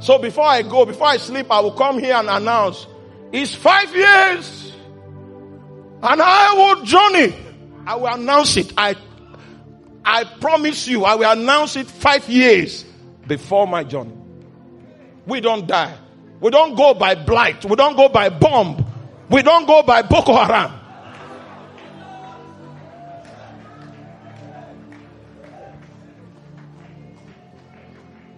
So 0.00 0.18
before 0.18 0.44
I 0.44 0.62
go, 0.62 0.84
before 0.84 1.08
I 1.08 1.18
sleep, 1.18 1.46
I 1.50 1.60
will 1.60 1.72
come 1.72 1.98
here 1.98 2.14
and 2.14 2.28
announce, 2.28 2.86
it's 3.32 3.54
five 3.54 3.94
years 3.94 4.63
and 6.04 6.20
I 6.20 6.52
will 6.52 6.84
journey. 6.84 7.34
I 7.86 7.96
will 7.96 8.08
announce 8.08 8.56
it. 8.58 8.72
I, 8.76 8.94
I 10.04 10.24
promise 10.24 10.86
you, 10.86 11.04
I 11.04 11.14
will 11.14 11.30
announce 11.30 11.76
it 11.76 11.86
five 11.86 12.28
years 12.28 12.84
before 13.26 13.66
my 13.66 13.84
journey. 13.84 14.16
We 15.26 15.40
don't 15.40 15.66
die. 15.66 15.96
We 16.40 16.50
don't 16.50 16.74
go 16.74 16.92
by 16.92 17.14
blight. 17.14 17.64
We 17.64 17.74
don't 17.76 17.96
go 17.96 18.10
by 18.10 18.28
bomb. 18.28 18.84
We 19.30 19.42
don't 19.42 19.66
go 19.66 19.82
by 19.82 20.02
Boko 20.02 20.34
Haram. 20.34 20.80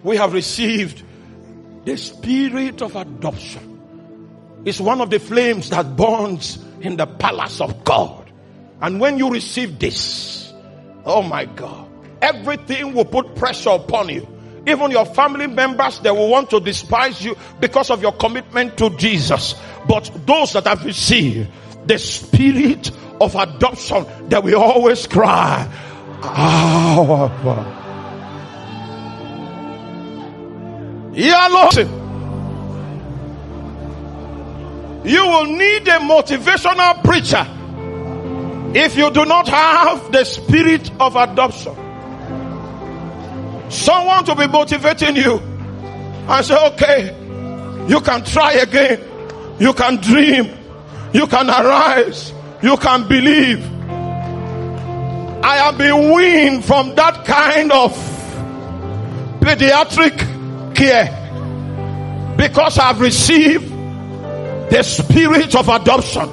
We 0.05 0.17
have 0.19 0.33
received 0.33 1.03
the 1.85 1.97
spirit 1.97 2.81
of 2.81 2.95
adoption. 2.95 4.63
It's 4.65 4.81
one 4.81 5.01
of 5.01 5.11
the 5.11 5.19
flames 5.19 5.71
that 5.71 5.97
burns 5.97 6.59
in 6.87 6.97
the 6.97 7.07
palace 7.07 7.61
of 7.61 7.85
God. 7.85 8.31
And 8.81 9.01
when 9.01 9.19
you 9.19 9.31
receive 9.31 9.79
this, 9.79 10.53
oh 11.05 11.23
my 11.23 11.45
God, 11.45 11.89
everything 12.23 12.95
will 12.95 13.05
put 13.05 13.35
pressure 13.37 13.71
upon 13.71 14.09
you. 14.09 14.27
Even 14.67 14.91
your 14.91 15.05
family 15.05 15.47
members, 15.47 16.01
they 16.01 16.11
will 16.11 16.29
want 16.29 16.51
to 16.51 16.61
despise 16.61 17.25
you 17.25 17.37
because 17.61 17.91
of 17.91 18.03
your 18.03 18.13
commitment 18.13 18.77
to 18.79 18.91
Jesus. 18.91 19.55
But 19.89 20.11
those 20.27 20.53
that 20.55 20.67
have 20.67 20.85
received 20.85 21.49
the 21.87 21.99
spirit 21.99 22.91
of 23.21 23.35
adoption, 23.37 24.07
that 24.29 24.43
we 24.43 24.55
always 24.55 25.07
cry, 25.07 25.71
Our 26.23 27.29
Father. 27.43 27.83
Yeah, 31.15 31.49
Lord. 31.49 32.06
You 35.07 35.25
will 35.25 35.47
need 35.47 35.87
a 35.87 36.01
motivational 36.01 37.05
preacher 37.05 37.47
if 38.77 38.97
you 38.97 39.09
do 39.13 39.25
not 39.25 39.47
have 39.47 40.11
the 40.11 40.25
spirit 40.25 40.91
of 40.99 41.15
adoption. 41.15 41.77
Someone 43.71 44.25
to 44.25 44.35
be 44.35 44.49
motivating 44.49 45.15
you 45.15 45.39
and 45.39 46.45
say, 46.45 46.67
okay, 46.73 47.87
you 47.87 48.01
can 48.01 48.25
try 48.25 48.55
again. 48.55 49.01
You 49.61 49.73
can 49.75 49.99
dream. 49.99 50.51
You 51.13 51.29
can 51.29 51.51
arise. 51.51 52.33
You 52.61 52.77
can 52.77 53.07
believe. 53.07 53.65
I 55.45 55.57
have 55.59 55.79
been 55.79 56.13
weaned 56.13 56.65
from 56.65 56.97
that 56.97 57.25
kind 57.25 57.71
of 57.71 57.93
pediatric 59.39 60.75
care 60.75 62.35
because 62.37 62.77
I've 62.79 63.01
received 63.01 63.76
the 64.71 64.83
spirit 64.83 65.55
of 65.55 65.69
adoption. 65.69 66.29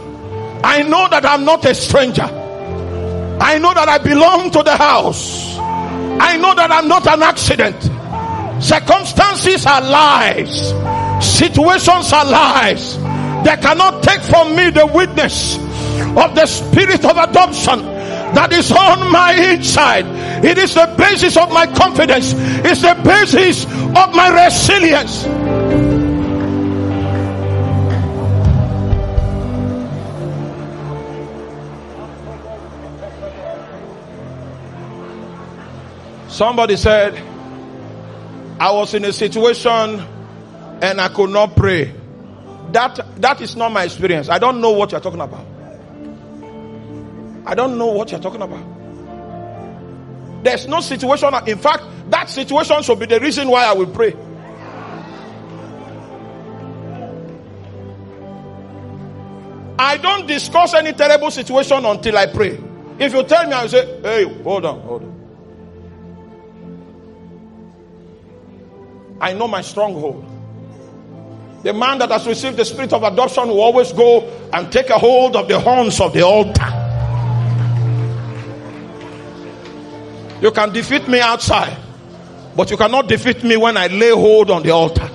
I 0.63 0.83
know 0.83 1.07
that 1.09 1.25
I'm 1.25 1.45
not 1.45 1.65
a 1.65 1.75
stranger. 1.75 2.23
I 2.23 3.59
know 3.59 3.73
that 3.73 3.89
I 3.89 3.97
belong 3.97 4.51
to 4.51 4.63
the 4.63 4.75
house. 4.75 5.57
I 5.57 6.37
know 6.37 6.55
that 6.55 6.71
I'm 6.71 6.87
not 6.87 7.05
an 7.07 7.21
accident. 7.23 7.81
Circumstances 8.63 9.65
are 9.65 9.81
lies. 9.81 10.69
Situations 11.23 12.13
are 12.13 12.25
lies. 12.25 12.97
They 13.43 13.57
cannot 13.57 14.03
take 14.03 14.21
from 14.21 14.55
me 14.55 14.69
the 14.69 14.85
witness 14.87 15.57
of 16.15 16.35
the 16.35 16.45
spirit 16.45 17.03
of 17.03 17.17
adoption 17.17 17.81
that 18.33 18.51
is 18.53 18.71
on 18.71 19.11
my 19.11 19.33
inside. 19.33 20.05
It 20.43 20.57
is 20.57 20.73
the 20.73 20.93
basis 20.97 21.37
of 21.37 21.51
my 21.51 21.67
confidence. 21.67 22.33
It's 22.35 22.81
the 22.81 22.99
basis 23.03 23.65
of 23.65 24.15
my 24.15 24.45
resilience. 24.45 25.25
Somebody 36.33 36.77
said, 36.77 37.13
I 38.59 38.71
was 38.71 38.95
in 38.95 39.05
a 39.05 39.13
situation 39.13 40.03
and 40.81 40.99
I 40.99 41.07
could 41.09 41.29
not 41.29 41.55
pray. 41.55 41.93
That, 42.71 42.99
that 43.17 43.39
is 43.39 43.55
not 43.55 43.71
my 43.71 43.83
experience. 43.83 44.29
I 44.29 44.39
don't 44.39 44.59
know 44.59 44.71
what 44.71 44.91
you're 44.91 44.99
talking 44.99 45.21
about. 45.21 45.45
I 47.45 47.53
don't 47.53 47.77
know 47.77 47.85
what 47.91 48.09
you're 48.09 48.19
talking 48.19 48.41
about. 48.41 48.65
There's 50.43 50.67
no 50.67 50.79
situation. 50.81 51.29
In 51.45 51.59
fact, 51.59 51.83
that 52.09 52.31
situation 52.31 52.81
should 52.81 52.97
be 52.97 53.05
the 53.05 53.19
reason 53.19 53.47
why 53.47 53.65
I 53.65 53.73
will 53.73 53.85
pray. 53.85 54.15
I 59.77 59.97
don't 59.97 60.25
discuss 60.25 60.73
any 60.73 60.93
terrible 60.93 61.29
situation 61.29 61.85
until 61.85 62.17
I 62.17 62.25
pray. 62.25 62.59
If 62.97 63.13
you 63.13 63.21
tell 63.21 63.45
me, 63.45 63.53
I 63.53 63.61
will 63.61 63.69
say, 63.69 64.01
hey, 64.01 64.23
hold 64.41 64.65
on, 64.65 64.79
hold 64.81 65.03
on. 65.03 65.22
I 69.23 69.31
know 69.31 69.47
my 69.47 69.61
stronghold. 69.61 70.25
The 71.63 71.71
man 71.71 71.97
that 71.99 72.11
has 72.11 72.27
received 72.27 72.57
the 72.57 72.65
spirit 72.65 72.91
of 72.91 73.03
adoption 73.03 73.47
will 73.47 73.61
always 73.61 73.93
go 73.93 74.27
and 74.51 74.69
take 74.69 74.89
a 74.89 74.99
hold 74.99 75.37
of 75.37 75.47
the 75.47 75.57
horns 75.61 76.01
of 76.01 76.11
the 76.11 76.23
altar. 76.23 76.67
You 80.41 80.51
can 80.51 80.73
defeat 80.73 81.07
me 81.07 81.21
outside, 81.21 81.77
but 82.53 82.69
you 82.69 82.75
cannot 82.75 83.07
defeat 83.07 83.45
me 83.45 83.55
when 83.55 83.77
I 83.77 83.87
lay 83.87 84.09
hold 84.09 84.51
on 84.51 84.61
the 84.61 84.71
altar. 84.71 85.09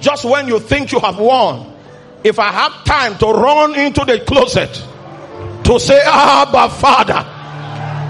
Just 0.00 0.26
when 0.26 0.46
you 0.46 0.60
think 0.60 0.92
you 0.92 1.00
have 1.00 1.18
won, 1.18 1.72
if 2.22 2.38
I 2.38 2.52
have 2.52 2.84
time 2.84 3.16
to 3.16 3.28
run 3.28 3.74
into 3.78 4.04
the 4.04 4.20
closet 4.20 4.74
to 5.64 5.80
say, 5.80 6.02
Abba, 6.04 6.68
Father, 6.68 7.24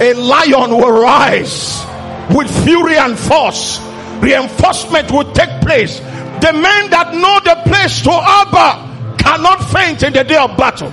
a 0.04 0.14
lion 0.14 0.70
will 0.72 1.00
rise 1.00 1.86
with 2.34 2.50
fury 2.64 2.96
and 2.96 3.16
force 3.16 3.86
reinforcement 4.20 5.10
will 5.10 5.30
take 5.32 5.60
place. 5.60 5.98
The 5.98 6.52
men 6.52 6.90
that 6.90 7.14
know 7.14 7.40
the 7.44 7.60
place 7.68 8.02
to 8.02 8.10
Abba 8.12 9.16
cannot 9.22 9.58
faint 9.70 10.02
in 10.02 10.12
the 10.12 10.24
day 10.24 10.36
of 10.36 10.56
battle. 10.56 10.90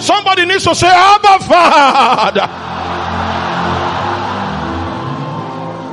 Somebody 0.00 0.44
needs 0.44 0.64
to 0.64 0.74
say, 0.74 0.88
Abba 0.88 1.44
Father. 1.44 2.46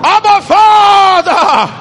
Abba 0.05 0.45
Father. 0.45 1.79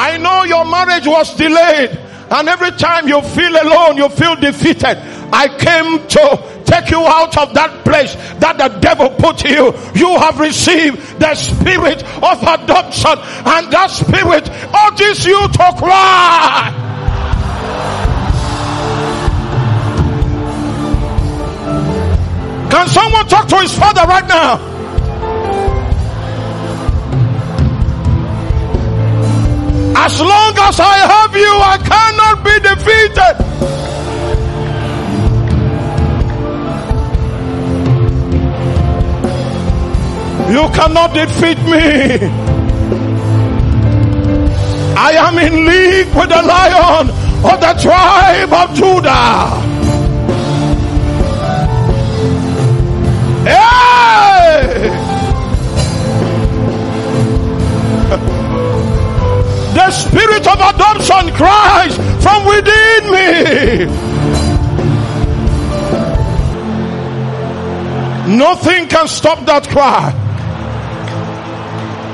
I 0.00 0.18
know 0.18 0.44
your 0.44 0.64
marriage 0.64 1.06
was 1.06 1.34
delayed, 1.34 1.90
and 2.30 2.48
every 2.48 2.70
time 2.72 3.08
you 3.08 3.22
feel 3.22 3.52
alone, 3.52 3.96
you 3.96 4.08
feel 4.10 4.36
defeated. 4.36 4.98
I 5.32 5.48
came 5.58 6.06
to 6.08 6.49
take 6.70 6.90
you 6.90 7.04
out 7.04 7.36
of 7.36 7.52
that 7.54 7.84
place 7.84 8.14
that 8.38 8.56
the 8.56 8.68
devil 8.78 9.10
put 9.10 9.42
you. 9.44 9.74
You 9.94 10.16
have 10.18 10.38
received 10.38 11.18
the 11.18 11.34
spirit 11.34 12.04
of 12.22 12.38
adoption, 12.42 13.18
and 13.18 13.72
that 13.72 13.90
spirit 13.90 14.48
urges 14.86 15.26
you 15.26 15.40
to 15.48 15.66
cry. 15.76 16.70
Can 22.70 22.86
someone 22.88 23.26
talk 23.26 23.48
to 23.48 23.56
his 23.56 23.76
father 23.76 24.06
right 24.06 24.28
now? 24.28 24.70
As 29.96 30.20
long 30.20 30.54
as 30.56 30.78
I 30.78 30.96
have 31.14 31.34
you, 31.34 31.52
I 31.72 31.76
cannot 31.92 32.44
be 32.44 32.54
defeated. 32.62 33.89
You 40.50 40.68
cannot 40.70 41.14
defeat 41.14 41.58
me. 41.58 42.18
I 44.96 45.12
am 45.12 45.38
in 45.38 45.64
league 45.64 46.12
with 46.12 46.28
the 46.28 46.42
lion 46.42 47.08
of 47.08 47.60
the 47.60 47.72
tribe 47.80 48.52
of 48.52 48.74
Judah. 48.74 49.60
Hey! 53.46 54.90
The 59.74 59.90
spirit 59.92 60.46
of 60.48 60.58
adoption 60.58 61.32
cries 61.36 61.94
from 62.24 62.44
within 62.46 63.10
me. 63.14 63.86
Nothing 68.36 68.88
can 68.88 69.06
stop 69.06 69.46
that 69.46 69.68
cry 69.68 70.29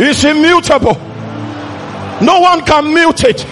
is 0.01 0.25
immutable. 0.25 0.95
No 2.21 2.41
one 2.41 2.65
can 2.65 2.93
mute 2.93 3.25
it. 3.25 3.45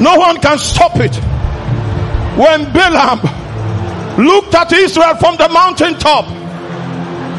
No 0.00 0.16
one 0.16 0.40
can 0.40 0.58
stop 0.58 0.96
it. 0.96 1.14
When 2.36 2.64
Balaam 2.72 3.20
looked 4.24 4.54
at 4.54 4.72
Israel 4.72 5.14
from 5.16 5.36
the 5.36 5.48
mountaintop, 5.48 6.26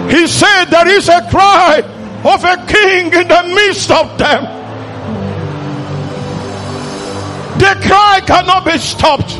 he 0.09 0.27
said, 0.27 0.65
There 0.65 0.87
is 0.87 1.09
a 1.09 1.27
cry 1.29 1.81
of 2.23 2.43
a 2.43 2.65
king 2.65 3.13
in 3.13 3.27
the 3.27 3.43
midst 3.55 3.91
of 3.91 4.17
them. 4.17 4.43
The 7.59 7.87
cry 7.87 8.21
cannot 8.25 8.65
be 8.65 8.77
stopped. 8.77 9.31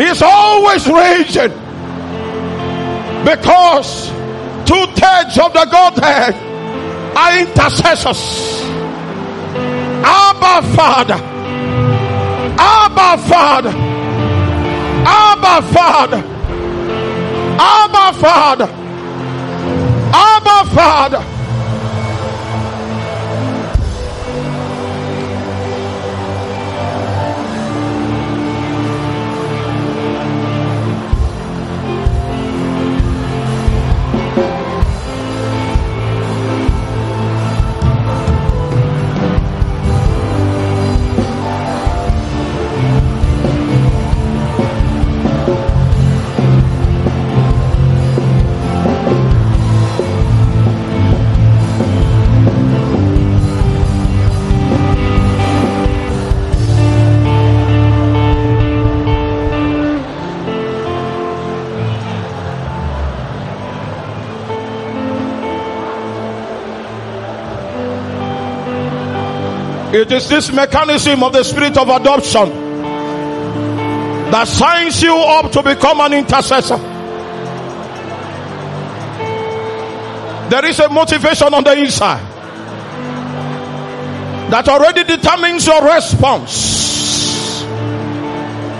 He's 0.00 0.22
always 0.22 0.86
raging 0.86 1.52
because 3.24 4.08
two 4.66 4.86
thirds 4.94 5.38
of 5.38 5.52
the 5.52 5.66
Godhead 5.70 6.55
are 7.16 7.38
intercessors. 7.38 8.60
Abba 10.04 10.62
Father. 10.76 11.14
Abba 12.58 13.22
Father. 13.28 13.72
Abba 15.06 15.62
Father. 15.72 16.22
Abba 17.58 18.12
Father. 18.18 18.68
Abba 20.12 20.70
Father. 20.74 21.35
It 69.96 70.12
is 70.12 70.28
this 70.28 70.52
mechanism 70.52 71.22
of 71.22 71.32
the 71.32 71.42
spirit 71.42 71.78
of 71.78 71.88
adoption 71.88 72.50
that 74.30 74.46
signs 74.46 75.02
you 75.02 75.16
up 75.16 75.50
to 75.52 75.62
become 75.62 76.00
an 76.00 76.12
intercessor. 76.12 76.76
There 80.50 80.66
is 80.66 80.78
a 80.80 80.90
motivation 80.90 81.54
on 81.54 81.64
the 81.64 81.72
inside. 81.78 82.36
that 84.50 84.68
already 84.68 85.04
determines 85.04 85.66
your 85.66 85.82
response. 85.82 87.62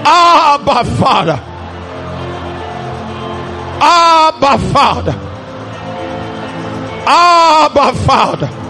Abba 0.04 0.84
Father. 0.98 1.40
Abba 3.80 4.58
Father. 4.70 5.14
Abba 7.06 7.92
Father. 8.04 8.65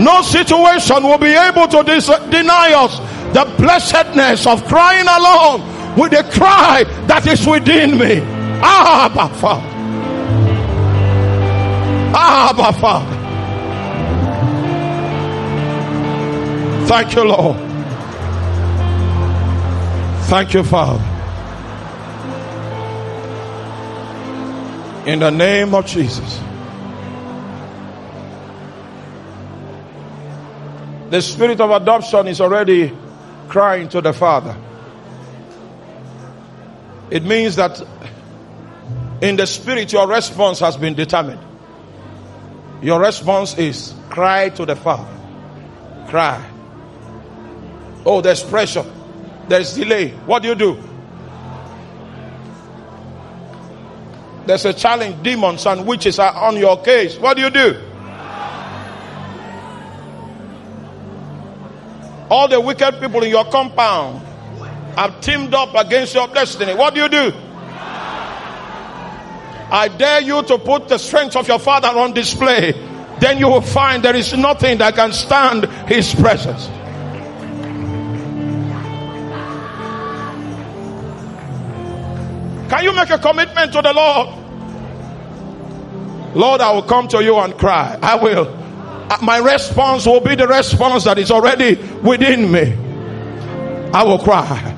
No 0.00 0.22
situation 0.22 1.02
will 1.02 1.18
be 1.18 1.34
able 1.34 1.68
to 1.68 1.82
dis- 1.84 2.06
deny 2.30 2.72
us 2.74 2.98
the 3.34 3.44
blessedness 3.58 4.46
of 4.46 4.64
crying 4.66 5.06
along 5.06 5.96
with 5.96 6.10
the 6.12 6.22
cry 6.32 6.84
that 7.06 7.26
is 7.26 7.46
within 7.46 7.98
me. 7.98 8.20
Abba 8.62 9.28
Father. 9.34 9.68
Abba 12.14 12.72
Father. 12.78 13.18
Thank 16.86 17.14
you, 17.14 17.24
Lord. 17.24 17.56
Thank 20.26 20.54
you, 20.54 20.62
Father. 20.64 21.02
In 25.06 25.18
the 25.20 25.30
name 25.30 25.74
of 25.74 25.86
Jesus. 25.86 26.40
The 31.12 31.20
spirit 31.20 31.60
of 31.60 31.70
adoption 31.70 32.26
is 32.26 32.40
already 32.40 32.90
crying 33.48 33.86
to 33.90 34.00
the 34.00 34.14
Father. 34.14 34.56
It 37.10 37.22
means 37.22 37.56
that 37.56 37.82
in 39.20 39.36
the 39.36 39.46
spirit, 39.46 39.92
your 39.92 40.08
response 40.08 40.60
has 40.60 40.78
been 40.78 40.94
determined. 40.94 41.40
Your 42.80 42.98
response 42.98 43.58
is 43.58 43.92
cry 44.08 44.48
to 44.48 44.64
the 44.64 44.74
Father. 44.74 45.06
Cry. 46.08 46.42
Oh, 48.06 48.22
there's 48.22 48.42
pressure, 48.42 48.86
there's 49.48 49.74
delay. 49.74 50.12
What 50.24 50.42
do 50.42 50.48
you 50.48 50.54
do? 50.54 50.82
There's 54.46 54.64
a 54.64 54.72
challenge, 54.72 55.22
demons 55.22 55.66
and 55.66 55.86
witches 55.86 56.18
are 56.18 56.34
on 56.34 56.56
your 56.56 56.82
case. 56.82 57.18
What 57.18 57.36
do 57.36 57.42
you 57.42 57.50
do? 57.50 57.91
All 62.32 62.48
the 62.48 62.58
wicked 62.58 62.98
people 62.98 63.22
in 63.24 63.28
your 63.28 63.44
compound 63.44 64.26
have 64.96 65.20
teamed 65.20 65.52
up 65.52 65.74
against 65.74 66.14
your 66.14 66.28
destiny. 66.28 66.74
What 66.74 66.94
do 66.94 67.02
you 67.02 67.08
do? 67.10 67.30
I 69.70 69.94
dare 69.98 70.22
you 70.22 70.42
to 70.44 70.56
put 70.56 70.88
the 70.88 70.96
strength 70.96 71.36
of 71.36 71.46
your 71.46 71.58
father 71.58 71.88
on 71.88 72.14
display. 72.14 72.72
Then 73.20 73.36
you 73.36 73.48
will 73.48 73.60
find 73.60 74.02
there 74.02 74.16
is 74.16 74.32
nothing 74.32 74.78
that 74.78 74.94
can 74.94 75.12
stand 75.12 75.66
his 75.86 76.14
presence. 76.14 76.68
Can 82.70 82.84
you 82.84 82.94
make 82.94 83.10
a 83.10 83.18
commitment 83.18 83.74
to 83.74 83.82
the 83.82 83.92
Lord? 83.92 84.28
Lord, 86.34 86.62
I 86.62 86.72
will 86.72 86.84
come 86.84 87.08
to 87.08 87.22
you 87.22 87.36
and 87.36 87.52
cry. 87.58 87.98
I 88.00 88.16
will. 88.16 88.61
Uh, 89.12 89.18
my 89.20 89.36
response 89.38 90.06
will 90.06 90.20
be 90.20 90.34
the 90.34 90.48
response 90.48 91.04
that 91.04 91.18
is 91.18 91.30
already 91.30 91.74
within 92.00 92.50
me. 92.50 92.72
I 93.92 94.04
will 94.04 94.18
cry. 94.18 94.74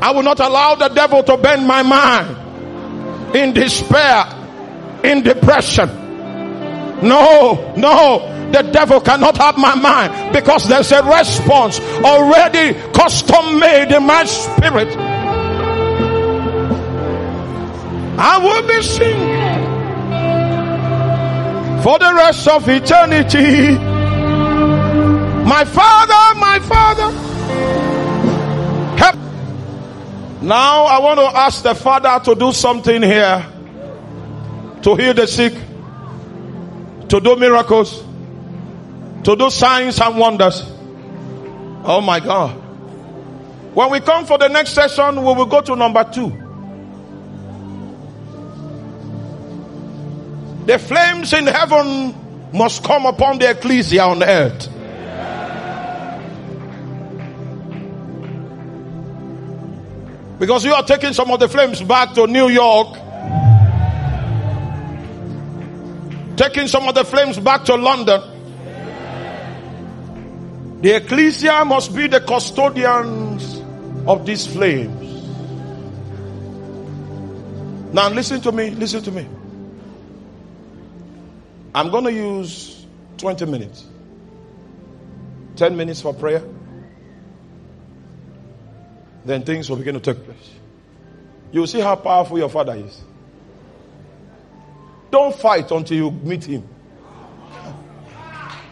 I 0.00 0.12
will 0.12 0.22
not 0.22 0.38
allow 0.38 0.76
the 0.76 0.88
devil 0.90 1.24
to 1.24 1.36
bend 1.36 1.66
my 1.66 1.82
mind 1.82 3.34
in 3.34 3.52
despair, 3.52 4.26
in 5.02 5.24
depression. 5.24 5.88
No, 7.02 7.74
no. 7.76 8.30
The 8.52 8.62
devil 8.62 9.00
cannot 9.00 9.36
have 9.38 9.58
my 9.58 9.74
mind 9.74 10.32
because 10.32 10.68
there's 10.68 10.92
a 10.92 11.02
response 11.02 11.80
already 11.80 12.78
custom 12.92 13.58
made 13.58 13.90
in 13.90 14.06
my 14.06 14.24
spirit. 14.24 14.96
I 18.16 18.38
will 18.38 18.68
be 18.68 18.82
singing 18.82 19.43
for 21.84 21.98
the 21.98 22.14
rest 22.14 22.48
of 22.48 22.66
eternity. 22.66 23.76
My 25.44 25.66
Father, 25.66 26.40
my 26.40 26.58
Father, 26.60 27.10
help. 28.96 29.16
Now 30.42 30.84
I 30.84 30.98
want 31.00 31.20
to 31.20 31.26
ask 31.26 31.62
the 31.62 31.74
Father 31.74 32.24
to 32.24 32.34
do 32.34 32.52
something 32.52 33.02
here 33.02 33.46
to 34.80 34.94
heal 34.96 35.12
the 35.12 35.26
sick, 35.26 35.52
to 37.10 37.20
do 37.20 37.36
miracles, 37.36 38.02
to 39.24 39.36
do 39.36 39.50
signs 39.50 40.00
and 40.00 40.16
wonders. 40.16 40.62
Oh 41.84 42.00
my 42.02 42.18
God. 42.18 42.52
When 43.74 43.90
we 43.90 44.00
come 44.00 44.24
for 44.24 44.38
the 44.38 44.48
next 44.48 44.70
session, 44.70 45.16
we 45.16 45.34
will 45.34 45.44
go 45.44 45.60
to 45.60 45.76
number 45.76 46.02
two. 46.04 46.43
The 50.66 50.78
flames 50.78 51.32
in 51.34 51.46
heaven 51.46 52.14
must 52.54 52.82
come 52.84 53.04
upon 53.04 53.38
the 53.38 53.50
ecclesia 53.50 54.02
on 54.04 54.22
earth. 54.22 54.68
Because 60.38 60.64
you 60.64 60.72
are 60.72 60.82
taking 60.82 61.12
some 61.12 61.30
of 61.30 61.38
the 61.38 61.48
flames 61.48 61.82
back 61.82 62.14
to 62.14 62.26
New 62.26 62.48
York, 62.48 62.94
taking 66.36 66.66
some 66.66 66.88
of 66.88 66.94
the 66.94 67.04
flames 67.04 67.38
back 67.38 67.64
to 67.64 67.76
London. 67.76 68.22
The 70.80 70.96
ecclesia 70.96 71.64
must 71.64 71.94
be 71.94 72.08
the 72.08 72.20
custodians 72.20 73.60
of 74.06 74.26
these 74.26 74.46
flames. 74.46 75.02
Now, 77.94 78.08
listen 78.08 78.40
to 78.40 78.52
me, 78.52 78.70
listen 78.70 79.02
to 79.02 79.10
me. 79.10 79.28
I'm 81.74 81.90
going 81.90 82.04
to 82.04 82.12
use 82.12 82.86
20 83.18 83.46
minutes. 83.46 83.84
10 85.56 85.76
minutes 85.76 86.00
for 86.00 86.14
prayer. 86.14 86.42
Then 89.24 89.42
things 89.42 89.68
will 89.68 89.76
begin 89.76 89.94
to 89.94 90.00
take 90.00 90.24
place. 90.24 90.50
You'll 91.50 91.66
see 91.66 91.80
how 91.80 91.96
powerful 91.96 92.38
your 92.38 92.48
father 92.48 92.74
is. 92.74 93.00
Don't 95.10 95.34
fight 95.34 95.70
until 95.70 95.96
you 95.96 96.10
meet 96.10 96.44
him. 96.44 96.68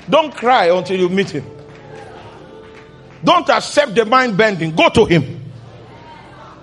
Don't 0.08 0.34
cry 0.34 0.66
until 0.66 0.98
you 0.98 1.08
meet 1.08 1.30
him. 1.30 1.44
Don't 3.24 3.48
accept 3.48 3.94
the 3.94 4.04
mind 4.04 4.36
bending. 4.36 4.74
Go 4.74 4.88
to 4.90 5.04
him. 5.04 5.52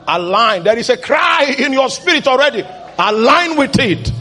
Align. 0.07 0.63
There 0.63 0.77
is 0.77 0.89
a 0.89 0.97
cry 0.97 1.55
in 1.57 1.71
your 1.71 1.89
spirit 1.89 2.27
already. 2.27 2.63
Align 2.97 3.55
with 3.55 3.79
it 3.79 4.11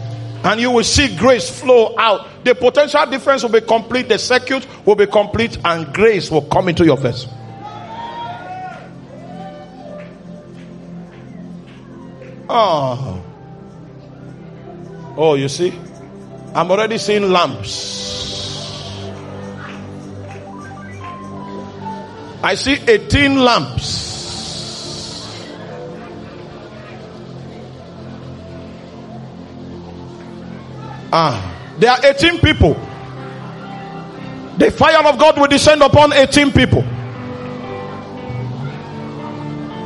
and 0.48 0.62
you 0.62 0.70
will 0.70 0.82
see 0.82 1.14
grace 1.14 1.50
flow 1.60 1.94
out. 1.98 2.26
The 2.42 2.54
potential 2.54 3.04
difference 3.04 3.42
will 3.42 3.50
be 3.50 3.60
complete, 3.60 4.08
the 4.08 4.18
circuit 4.18 4.66
will 4.86 4.94
be 4.94 5.06
complete, 5.06 5.58
and 5.62 5.92
grace 5.92 6.30
will 6.30 6.40
come 6.40 6.70
into 6.70 6.86
your 6.86 6.96
vessel. 6.96 7.30
Oh. 12.48 13.22
Oh, 15.18 15.34
you 15.34 15.50
see? 15.50 15.78
I'm 16.54 16.70
already 16.70 16.96
seeing 16.96 17.30
lamps. 17.30 18.06
I 22.42 22.54
see 22.54 22.78
18 22.88 23.36
lamps. 23.44 24.17
Ah, 31.12 31.74
there 31.78 31.90
are 31.90 32.04
18 32.04 32.38
people. 32.40 32.74
The 34.58 34.70
fire 34.70 35.06
of 35.06 35.18
God 35.18 35.38
will 35.38 35.46
descend 35.46 35.82
upon 35.82 36.12
18 36.12 36.50
people. 36.52 36.82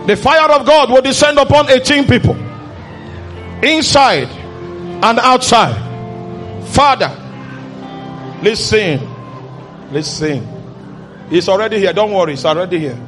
The 0.06 0.16
fire 0.16 0.50
of 0.50 0.66
God 0.66 0.90
will 0.90 1.02
descend 1.02 1.38
upon 1.38 1.70
18 1.70 2.06
people. 2.06 2.34
Inside 3.62 4.28
and 5.04 5.18
outside. 5.18 5.78
Father, 6.68 7.10
listen. 8.42 9.00
Listen. 9.92 10.48
He's 11.28 11.48
already 11.48 11.78
here. 11.78 11.92
Don't 11.92 12.12
worry, 12.12 12.32
he's 12.32 12.44
already 12.44 12.78
here. 12.78 12.98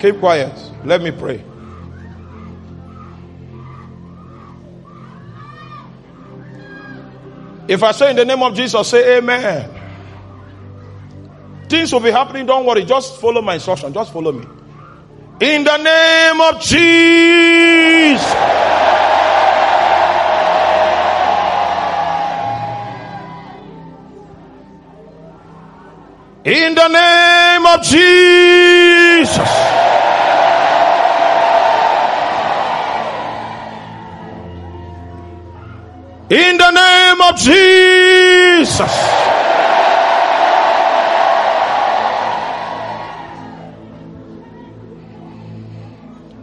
Keep 0.00 0.20
quiet. 0.20 0.52
Let 0.84 1.00
me 1.00 1.10
pray. 1.10 1.42
If 7.66 7.82
I 7.82 7.92
say 7.92 8.10
in 8.10 8.16
the 8.16 8.24
name 8.24 8.42
of 8.42 8.54
Jesus, 8.54 8.88
say 8.88 9.18
amen. 9.18 9.70
Things 11.68 11.92
will 11.92 12.00
be 12.00 12.10
happening. 12.10 12.46
Don't 12.46 12.66
worry. 12.66 12.84
Just 12.84 13.20
follow 13.20 13.40
my 13.40 13.54
instruction. 13.54 13.92
Just 13.92 14.12
follow 14.12 14.32
me. 14.32 14.46
In 15.40 15.64
the 15.64 15.76
name 15.78 16.40
of 16.40 16.60
Jesus. 16.60 18.34
In 26.44 26.74
the 26.74 26.88
name 26.88 27.66
of 27.66 27.82
Jesus. 27.82 29.63
In 36.30 36.56
the 36.56 36.70
name 36.70 37.20
of 37.20 37.36
Jesus. 37.36 38.78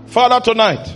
Father, 0.06 0.40
tonight, 0.42 0.96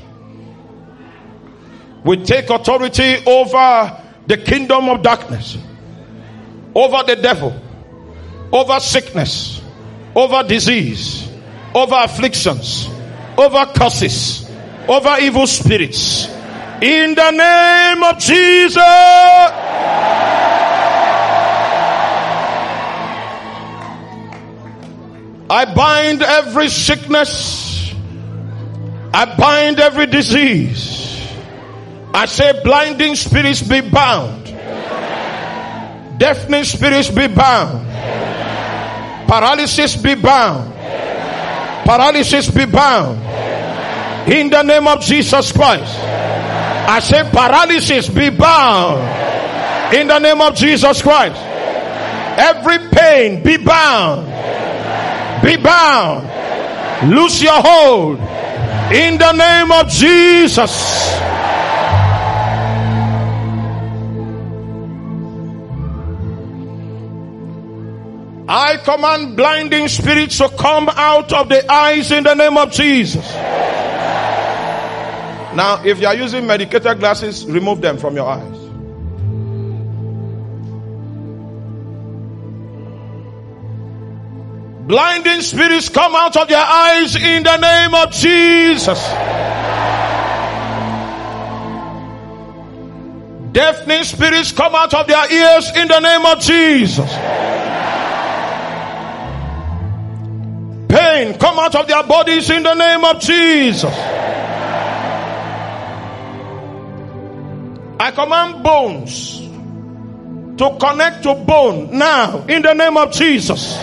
we 2.03 2.18
take 2.18 2.52
authority 2.52 3.24
over 3.26 4.03
the 4.28 4.38
kingdom 4.38 4.90
of 4.90 5.02
darkness, 5.02 5.57
over 6.76 7.02
the 7.07 7.16
devil, 7.16 7.60
over 8.52 8.80
sickness, 8.80 9.62
over 10.14 10.44
disease, 10.44 11.28
over 11.74 11.95
afflictions, 11.98 12.88
over 13.36 13.66
curses, 13.74 14.48
over 14.88 15.16
evil 15.22 15.48
spirits. 15.48 16.35
In 16.81 17.15
the 17.15 17.31
name 17.31 18.03
of 18.03 18.19
Jesus. 18.19 18.77
I 25.49 25.73
bind 25.73 26.22
every 26.22 26.69
sickness. 26.69 27.93
I 29.14 29.35
bind 29.38 29.80
every 29.80 30.07
disease. 30.07 31.31
I 32.14 32.26
say 32.26 32.61
blinding 32.64 33.15
spirits 33.15 33.61
be 33.61 33.81
bound. 33.81 34.45
Deafening 36.18 36.64
spirits 36.64 37.10
be 37.10 37.27
bound. 37.27 37.88
Paralysis 39.30 39.95
be 39.95 40.15
bound. 40.15 40.73
Paralysis 41.85 42.49
be 42.49 42.65
bound. 42.65 43.19
In 44.30 44.49
the 44.49 44.64
name 44.64 44.88
of 44.88 45.02
Jesus 45.02 45.52
Christ. 45.52 45.99
I 46.88 46.99
say 46.99 47.24
paralysis 47.32 48.10
be 48.10 48.30
bound. 48.30 49.02
In 49.95 50.07
the 50.07 50.20
name 50.20 50.41
of 50.41 50.56
Jesus 50.56 51.02
Christ. 51.02 51.41
Every 52.38 52.78
pain 52.90 53.44
be 53.44 53.57
bound. 53.57 54.26
Be 55.44 55.57
bound. 55.57 56.30
Loose 57.12 57.41
your 57.41 57.62
hold. 57.62 58.20
In 58.94 59.18
the 59.18 59.32
name 59.32 59.72
of 59.72 59.90
Jesus. 59.90 61.16
I 68.48 68.78
command 68.78 69.36
blinding 69.36 69.88
spirits 69.88 70.38
to 70.38 70.49
come 70.49 70.88
out 70.90 71.34
of 71.34 71.49
the 71.49 71.72
eyes 71.72 72.12
in 72.12 72.24
the 72.24 72.36
name 72.36 72.57
of 72.57 72.72
Jesus. 72.72 73.26
Now, 75.56 75.82
if 75.86 76.02
you 76.02 76.07
are 76.07 76.15
using 76.15 76.45
medicated 76.45 76.99
glasses, 76.99 77.45
remove 77.45 77.80
them 77.80 77.98
from 77.98 78.15
your 78.15 78.27
eyes. 78.27 78.57
Blinding 84.86 85.41
spirits 85.41 85.90
come 85.90 86.14
out 86.14 86.36
of 86.38 86.48
their 86.48 86.64
eyes 86.64 87.15
in 87.15 87.44
the 87.44 87.57
name 87.57 87.95
of 87.95 88.11
Jesus. 88.11 89.02
Deafening 93.53 94.03
spirits 94.03 94.52
come 94.52 94.76
out 94.76 94.94
of 94.94 95.07
their 95.07 95.32
ears 95.32 95.72
in 95.76 95.88
the 95.88 95.99
name 96.02 96.26
of 96.26 96.40
Jesus. 96.41 97.10
Pain 100.90 101.40
come 101.40 101.57
out 101.60 101.76
of 101.76 101.88
their 101.88 102.03
bodies 102.03 102.49
in 102.49 102.61
the 102.61 102.73
name 102.73 103.06
of 103.06 103.22
Jesus. 103.22 104.24
I 108.06 108.11
command 108.11 108.61
bones 108.61 109.40
to 110.60 110.77
connect 110.80 111.23
to 111.23 111.34
bone 111.34 111.98
now 111.98 112.45
in 112.45 112.61
the 112.61 112.76
name 112.76 112.98
of 112.98 113.11
Jesus. 113.11 113.76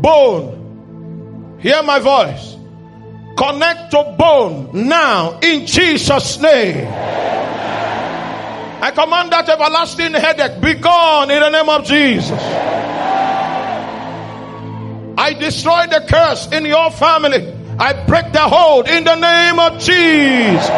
Bone, 0.00 1.58
hear 1.60 1.82
my 1.82 1.98
voice. 1.98 2.56
Connect 3.36 3.90
to 3.90 4.14
bone 4.16 4.86
now 4.86 5.40
in 5.40 5.66
Jesus' 5.66 6.38
name. 6.38 6.86
I 8.80 8.92
command 8.94 9.32
that 9.32 9.48
everlasting 9.48 10.12
headache 10.14 10.62
be 10.62 10.74
gone 10.74 11.28
in 11.28 11.40
the 11.40 11.50
name 11.50 11.68
of 11.68 11.84
Jesus. 11.84 12.40
I 15.18 15.34
destroy 15.36 15.88
the 15.88 16.06
curse 16.08 16.52
in 16.52 16.66
your 16.66 16.92
family. 16.92 17.59
I 17.82 17.94
break 18.06 18.30
the 18.34 18.40
hold 18.40 18.88
in 18.88 19.04
the 19.04 19.14
name 19.14 19.58
of 19.58 19.78
Jesus. 19.80 20.68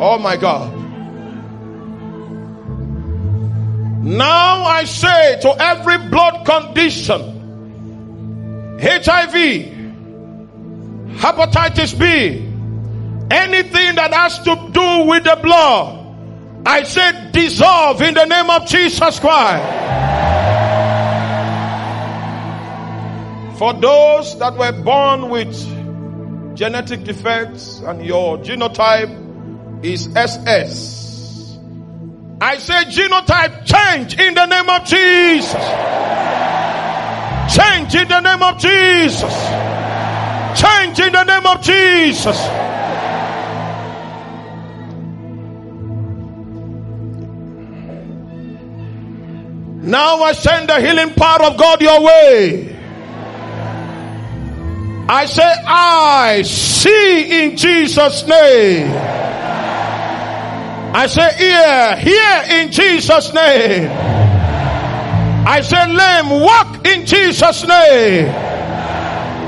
Oh 0.00 0.20
my 0.22 0.36
God. 0.36 0.72
Now 4.04 4.62
I 4.62 4.84
say 4.84 5.40
to 5.40 5.50
every 5.58 5.98
blood 6.08 6.46
condition, 6.46 7.20
HIV, 8.80 9.34
hepatitis 11.18 11.98
B, 11.98 12.46
anything 13.34 13.96
that 13.96 14.14
has 14.14 14.38
to 14.44 14.54
do 14.70 15.08
with 15.10 15.24
the 15.24 15.40
blood, 15.42 16.16
I 16.64 16.84
say 16.84 17.32
dissolve 17.32 18.00
in 18.00 18.14
the 18.14 18.26
name 18.26 18.48
of 18.48 18.64
Jesus 18.66 19.18
Christ. 19.18 20.07
For 23.58 23.74
those 23.74 24.38
that 24.38 24.56
were 24.56 24.70
born 24.70 25.30
with 25.30 25.52
genetic 26.56 27.02
defects 27.02 27.80
and 27.80 28.06
your 28.06 28.38
genotype 28.38 29.84
is 29.84 30.06
SS, 30.14 31.58
I 32.40 32.58
say 32.58 32.84
genotype 32.84 33.64
change 33.66 34.16
in 34.16 34.34
the 34.34 34.46
name 34.46 34.70
of 34.70 34.84
Jesus. 34.84 35.54
Change 37.52 37.94
in 37.96 38.06
the 38.06 38.20
name 38.20 38.42
of 38.44 38.58
Jesus. 38.60 39.34
Change 40.60 41.00
in 41.00 41.12
the 41.12 41.24
name 41.24 41.46
of 41.46 41.60
Jesus. 41.60 42.38
Now 49.84 50.22
I 50.22 50.32
send 50.32 50.68
the 50.68 50.80
healing 50.80 51.12
power 51.14 51.42
of 51.42 51.56
God 51.56 51.82
your 51.82 52.04
way. 52.04 52.77
I 55.10 55.24
say, 55.24 55.54
eye 55.66 56.42
see 56.42 57.42
in 57.44 57.56
Jesus' 57.56 58.26
name. 58.26 58.92
I 60.94 61.06
say, 61.06 61.30
ear, 61.40 61.96
hear 61.96 62.60
in 62.60 62.70
Jesus' 62.70 63.32
name. 63.32 63.88
I 65.46 65.62
say, 65.62 65.94
lame, 65.94 66.42
walk 66.42 66.86
in 66.86 67.06
Jesus' 67.06 67.66
name. 67.66 68.28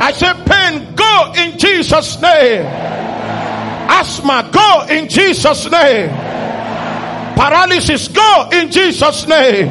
I 0.00 0.12
say, 0.12 0.32
pain, 0.46 0.94
go 0.94 1.32
in 1.36 1.58
Jesus' 1.58 2.22
name. 2.22 2.64
Asthma, 2.64 4.48
go 4.50 4.86
in 4.88 5.10
Jesus' 5.10 5.70
name. 5.70 6.08
Paralysis, 7.36 8.08
go 8.08 8.48
in 8.50 8.70
Jesus' 8.70 9.26
name. 9.28 9.68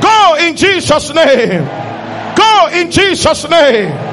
Go 0.00 0.36
in 0.40 0.56
Jesus' 0.56 1.12
name. 1.12 1.64
Go 2.34 2.68
in 2.72 2.90
Jesus' 2.90 3.46
name. 3.50 4.07